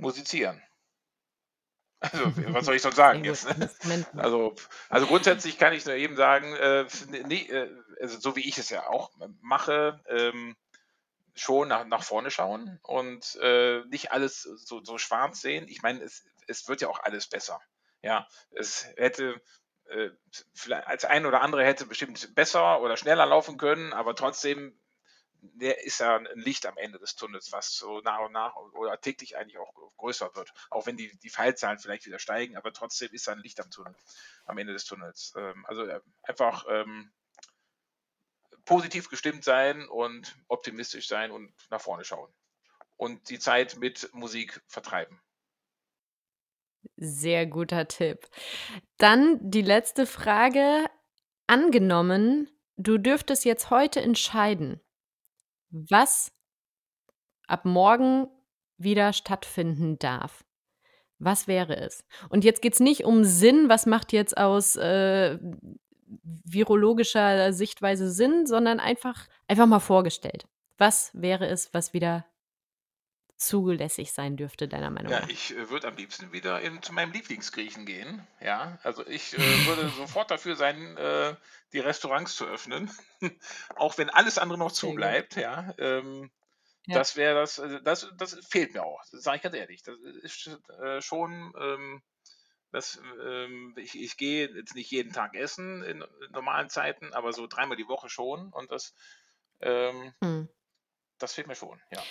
Musizieren. 0.00 0.60
Also, 2.00 2.32
was 2.54 2.64
soll 2.64 2.76
ich 2.76 2.82
sonst 2.82 2.96
sagen 2.96 3.24
jetzt, 3.24 3.46
ne? 3.84 4.06
Also 4.16 4.54
also, 4.88 5.06
grundsätzlich 5.06 5.58
kann 5.58 5.74
ich 5.74 5.84
nur 5.84 5.94
eben 5.94 6.16
sagen, 6.16 6.54
äh, 6.54 6.80
f 6.82 7.06
ne 7.08 7.20
ne, 7.26 7.48
äh, 7.48 7.68
also, 8.00 8.18
so 8.18 8.36
wie 8.36 8.48
ich 8.48 8.56
es 8.58 8.70
ja 8.70 8.86
auch 8.88 9.10
mache, 9.42 10.00
ähm, 10.08 10.56
schon 11.34 11.68
nach 11.68 11.86
nach 11.86 12.04
vorne 12.04 12.30
schauen 12.30 12.78
und, 12.82 13.36
äh, 13.42 13.82
nicht 13.86 14.12
alles 14.12 14.42
so 14.42 14.82
so 14.84 14.98
schwarz 14.98 15.40
sehen. 15.42 15.68
Ich 15.68 15.82
meine, 15.82 16.02
es 16.02 16.24
es 16.48 16.68
wird 16.68 16.80
ja 16.82 16.88
auch 16.88 17.00
alles 17.00 17.28
besser, 17.28 17.60
ja? 18.02 18.26
Es 18.52 18.86
hätte, 18.96 19.40
äh, 19.90 20.10
als 20.86 21.04
ein 21.04 21.26
oder 21.26 21.42
andere 21.42 21.64
hätte 21.64 21.86
bestimmt 21.86 22.34
besser 22.34 22.80
oder 22.80 22.96
schneller 22.96 23.26
laufen 23.26 23.58
können, 23.58 23.92
aber 23.92 24.14
trotzdem, 24.16 24.78
ist 25.84 26.00
ja 26.00 26.16
'n 26.16 26.28
Licht 26.34 26.66
am 26.66 26.76
Ende 26.78 26.98
des 26.98 27.16
Tunnels, 27.16 27.52
was 27.52 27.74
so 27.76 28.00
nach 28.02 28.20
und 28.20 28.32
nach 28.32 28.56
oder 28.56 29.00
täglich 29.00 29.36
eigentlich 29.38 29.58
auch 29.58 29.74
größer 29.98 30.34
wird. 30.36 30.52
Auch 30.70 30.86
wenn 30.86 30.96
die 30.98 31.16
die 31.18 31.30
Fallzahlen 31.30 31.78
vielleicht 31.80 32.06
wieder 32.06 32.18
steigen, 32.20 32.56
aber 32.56 32.72
trotzdem 32.74 33.10
ist 33.12 33.28
da 33.28 33.32
'n 33.32 33.40
Licht 33.40 33.60
am 33.60 33.70
Tunnel 33.70 33.94
am 34.46 34.58
Ende 34.58 34.72
des 34.74 34.84
Tunnels. 34.86 35.34
Ähm, 35.36 35.66
also, 35.68 35.84
äh, 35.84 36.00
einfach, 36.24 36.66
ähm 36.70 37.12
positiv 38.66 39.08
gestimmt 39.08 39.44
sein 39.44 39.88
und 39.88 40.36
optimistisch 40.48 41.08
sein 41.08 41.30
und 41.30 41.52
nach 41.70 41.80
vorne 41.80 42.04
schauen 42.04 42.32
und 42.96 43.30
die 43.30 43.38
Zeit 43.38 43.78
mit 43.78 44.10
Musik 44.14 44.60
vertreiben. 44.68 45.20
Sehr 46.96 47.46
guter 47.46 47.88
Tipp. 47.88 48.28
Dann 48.98 49.38
die 49.42 49.62
letzte 49.62 50.06
Frage. 50.06 50.86
Angenommen, 51.46 52.48
du 52.76 52.96
dürftest 52.96 53.44
jetzt 53.44 53.70
heute 53.70 54.00
entscheiden, 54.00 54.80
was 55.70 56.32
ab 57.48 57.64
morgen 57.64 58.28
wieder 58.76 59.12
stattfinden 59.12 59.98
darf. 59.98 60.44
Was 61.18 61.48
wäre 61.48 61.76
es? 61.76 62.04
Und 62.28 62.44
jetzt 62.44 62.62
geht's 62.62 62.80
nicht 62.80 63.04
um 63.04 63.24
Sinn, 63.24 63.68
was 63.68 63.84
macht 63.84 64.12
jetzt 64.12 64.38
aus, 64.38 64.76
äh, 64.76 65.38
virologischer 66.44 67.52
Sichtweise 67.52 68.10
Sinn, 68.10 68.46
sondern 68.46 68.80
einfach 68.80 69.28
einfach 69.46 69.66
mal 69.66 69.80
vorgestellt. 69.80 70.46
Was 70.78 71.10
wäre 71.12 71.46
es, 71.46 71.72
was 71.74 71.92
wieder 71.92 72.24
zulässig 73.40 74.12
sein 74.12 74.36
dürfte, 74.36 74.68
deiner 74.68 74.90
Meinung 74.90 75.16
Ja, 75.16 75.20
nach? 75.20 75.28
ich, 75.28 75.56
äh, 75.56 75.70
würde 75.70 75.88
am 75.88 75.96
liebsten 75.96 76.32
wieder 76.32 76.60
in 76.60 76.82
zu 76.82 76.92
meinem 76.92 77.12
Lieblingsgriechen 77.12 77.86
gehen, 77.86 78.26
ja? 78.40 78.78
Also, 78.82 79.06
ich, 79.06 79.32
äh, 79.34 79.64
würde 79.64 79.88
sofort 79.90 80.30
dafür 80.30 80.56
sein, 80.56 80.96
äh, 80.98 81.34
die 81.72 81.78
Restaurants 81.80 82.36
zu 82.36 82.44
öffnen, 82.46 82.90
auch 83.76 83.96
wenn 83.98 84.10
alles 84.10 84.38
andere 84.38 84.58
noch 84.58 84.72
zu 84.72 84.92
bleibt, 84.92 85.36
ja? 85.36 85.74
Ähm, 85.78 86.30
Ja. 86.86 87.02
das 87.02 87.16
wäre 87.16 87.34
das 87.40 87.58
äh, 87.58 87.82
das 87.82 88.10
das 88.18 88.38
fehlt 88.48 88.74
mir 88.74 88.84
auch, 88.84 89.02
sage 89.04 89.38
ich 89.38 89.42
ganz 89.44 89.56
ehrlich. 89.56 89.82
Das 89.84 89.96
ist, 90.22 90.48
äh, 90.82 91.02
schon, 91.02 91.52
ähm, 91.60 92.02
das, 92.72 93.00
ähm 93.24 93.74
ich 93.78 94.00
ich 94.00 94.16
gehe 94.18 94.48
jetzt 94.50 94.74
nicht 94.76 94.90
jeden 94.92 95.12
Tag 95.12 95.36
essen 95.36 95.82
in 95.84 96.04
normalen 96.32 96.70
Zeiten, 96.70 97.14
aber 97.14 97.32
so 97.34 97.46
dreimal 97.48 97.76
die 97.78 97.88
Woche 97.88 98.08
schon 98.10 98.52
und 98.52 98.72
das, 98.72 98.94
ähm 99.60 100.14
Mhm. 100.22 100.48
das 101.18 101.34
fehlt 101.34 101.46
mir 101.46 101.54
schon, 101.54 101.80
ja. 101.92 102.10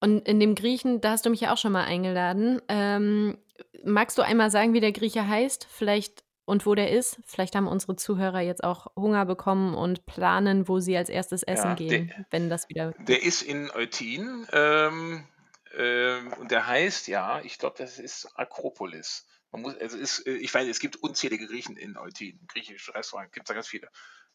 Und 0.00 0.26
in 0.26 0.40
dem 0.40 0.54
Griechen, 0.54 1.00
da 1.00 1.10
hast 1.10 1.26
du 1.26 1.30
mich 1.30 1.40
ja 1.40 1.52
auch 1.52 1.58
schon 1.58 1.72
mal 1.72 1.84
eingeladen. 1.84 2.60
Ähm, 2.68 3.38
magst 3.84 4.16
du 4.18 4.22
einmal 4.22 4.50
sagen, 4.50 4.72
wie 4.72 4.80
der 4.80 4.92
Grieche 4.92 5.26
heißt, 5.28 5.66
vielleicht 5.70 6.24
und 6.46 6.66
wo 6.66 6.74
der 6.74 6.90
ist? 6.90 7.20
Vielleicht 7.26 7.54
haben 7.54 7.68
unsere 7.68 7.96
Zuhörer 7.96 8.40
jetzt 8.40 8.64
auch 8.64 8.88
Hunger 8.96 9.24
bekommen 9.24 9.74
und 9.74 10.06
planen, 10.06 10.68
wo 10.68 10.80
sie 10.80 10.96
als 10.96 11.08
Erstes 11.08 11.42
essen 11.42 11.68
Ja, 11.68 11.74
gehen, 11.74 12.12
wenn 12.30 12.50
das 12.50 12.68
wieder 12.68 12.92
der 12.98 13.22
ist 13.22 13.42
in 13.42 13.70
Eutin, 13.70 14.46
ähm, 14.52 15.28
ähm, 15.76 16.32
und 16.34 16.50
der 16.50 16.66
heißt, 16.66 17.06
ja, 17.08 17.40
ich 17.42 17.58
glaube, 17.58 17.76
das 17.78 17.98
ist 17.98 18.26
Akropolis. 18.34 19.26
Man 19.52 19.62
muss 19.62 19.76
also, 19.76 19.96
ist 19.96 20.26
äh, 20.26 20.34
ich 20.34 20.52
weiß, 20.52 20.66
es 20.68 20.80
gibt 20.80 20.96
unzählige 20.96 21.46
Griechen 21.46 21.76
in 21.76 21.96
Eutin, 21.96 22.40
griechische 22.48 22.94
Restaurants, 22.94 23.32
gibt's 23.32 23.48
da 23.48 23.54
ganz 23.54 23.68
viele. 23.68 23.88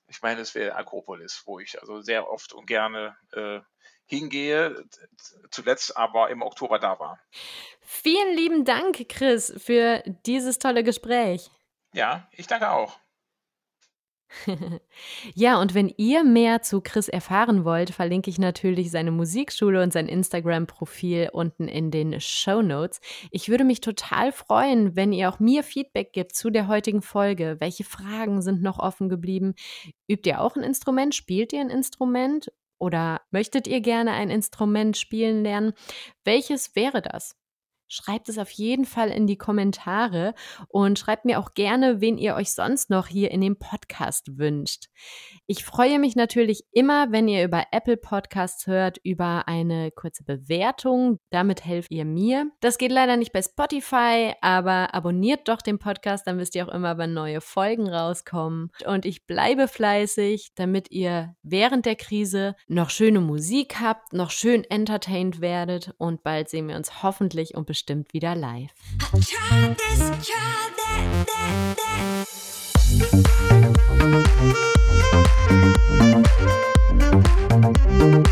Ich 0.07 0.21
meine, 0.21 0.41
es 0.41 0.55
wäre 0.55 0.75
Akropolis, 0.75 1.43
wo 1.45 1.59
ich 1.59 1.79
also 1.81 2.01
sehr 2.01 2.29
oft 2.29 2.53
und 2.53 2.67
gerne, 2.67 3.17
äh, 3.33 3.59
hingehe, 4.05 4.83
zuletzt 5.51 5.97
aber 5.97 6.29
im 6.29 6.41
Oktober 6.41 6.79
da 6.79 6.99
war. 6.99 7.19
Vielen 7.81 8.35
lieben 8.35 8.65
Dank, 8.65 9.07
Chris, 9.09 9.53
für 9.57 10.03
dieses 10.25 10.59
tolle 10.59 10.83
Gespräch. 10.83 11.49
Ja, 11.93 12.27
ich 12.31 12.47
danke 12.47 12.69
auch. 12.71 12.99
Ja, 15.33 15.59
und 15.61 15.73
wenn 15.73 15.93
ihr 15.97 16.23
mehr 16.23 16.61
zu 16.61 16.81
Chris 16.81 17.07
erfahren 17.07 17.63
wollt, 17.65 17.91
verlinke 17.91 18.29
ich 18.29 18.39
natürlich 18.39 18.91
seine 18.91 19.11
Musikschule 19.11 19.81
und 19.81 19.93
sein 19.93 20.07
Instagram-Profil 20.07 21.29
unten 21.31 21.67
in 21.67 21.91
den 21.91 22.19
Shownotes. 22.19 22.99
Ich 23.31 23.49
würde 23.49 23.63
mich 23.63 23.81
total 23.81 24.31
freuen, 24.31 24.95
wenn 24.95 25.13
ihr 25.13 25.29
auch 25.29 25.39
mir 25.39 25.63
Feedback 25.63 26.11
gibt 26.13 26.35
zu 26.35 26.49
der 26.49 26.67
heutigen 26.67 27.01
Folge. 27.01 27.57
Welche 27.59 27.83
Fragen 27.83 28.41
sind 28.41 28.61
noch 28.61 28.79
offen 28.79 29.09
geblieben? 29.09 29.53
Übt 30.07 30.29
ihr 30.29 30.41
auch 30.41 30.55
'n 30.55 30.63
Instrument? 30.63 31.15
Spielt 31.15 31.53
ihr 31.53 31.61
'n 31.61 31.69
Instrument 31.69 32.51
oder 32.79 33.21
möchtet 33.31 33.67
ihr 33.67 33.81
gerne 33.81 34.11
ein 34.13 34.29
Instrument 34.29 34.97
spielen 34.97 35.43
lernen? 35.43 35.73
Welches 36.23 36.75
wäre 36.75 37.01
das? 37.01 37.35
Schreibt 37.87 38.29
es 38.29 38.37
auf 38.37 38.49
jeden 38.51 38.85
Fall 38.85 39.09
in 39.09 39.27
die 39.27 39.37
Kommentare 39.37 40.33
und 40.67 40.97
schreibt 40.97 41.25
mir 41.25 41.39
auch 41.39 41.53
gerne, 41.53 42.01
wen 42.01 42.17
ihr 42.17 42.35
euch 42.35 42.53
sonst 42.53 42.89
noch 42.89 43.07
hier 43.07 43.31
in 43.31 43.41
dem 43.41 43.57
Podcast 43.57 44.37
wünscht. 44.37 44.85
Ich 45.45 45.63
freue 45.63 45.99
mich 45.99 46.15
natürlich 46.15 46.63
immer, 46.71 47.11
wenn 47.11 47.27
ihr 47.27 47.43
über 47.43 47.65
Apple 47.71 47.97
Podcasts 47.97 48.65
hört, 48.65 48.97
über 49.03 49.47
eine 49.47 49.91
kurze 49.91 50.23
Bewertung. 50.23 51.19
Damit 51.29 51.63
helft 51.63 51.91
ihr 51.91 52.05
mir. 52.05 52.49
Das 52.61 52.79
geht 52.79 52.91
leider 52.91 53.17
nicht 53.17 53.31
bei 53.31 53.43
Spotify, 53.43 54.33
aber 54.41 54.95
abonniert 54.95 55.47
doch 55.47 55.61
den 55.61 55.77
Podcast, 55.77 56.25
dann 56.25 56.39
wisst 56.39 56.55
ihr 56.55 56.67
auch 56.67 56.73
immer, 56.73 56.97
wann 56.97 57.13
neue 57.13 57.41
Folgen 57.41 57.87
rauskommen. 57.87 58.71
Und 58.85 59.05
ich 59.05 59.27
bleibe 59.27 59.67
fleißig, 59.67 60.53
damit 60.55 60.89
ihr 60.89 61.35
während 61.43 61.85
der 61.85 61.95
Krise 61.95 62.55
noch 62.67 62.89
schöne 62.89 63.19
Musik 63.19 63.79
habt, 63.79 64.13
noch 64.13 64.31
schön 64.31 64.63
entertained 64.63 65.41
werdet 65.41 65.93
und 65.97 66.23
bald 66.23 66.49
sehen 66.49 66.67
wir 66.67 66.75
uns 66.75 67.03
hoffentlich 67.03 67.53
und 67.55 67.65
bestimmt 67.75 68.13
wieder 68.13 68.35
live. 68.35 68.71
I 77.93 78.24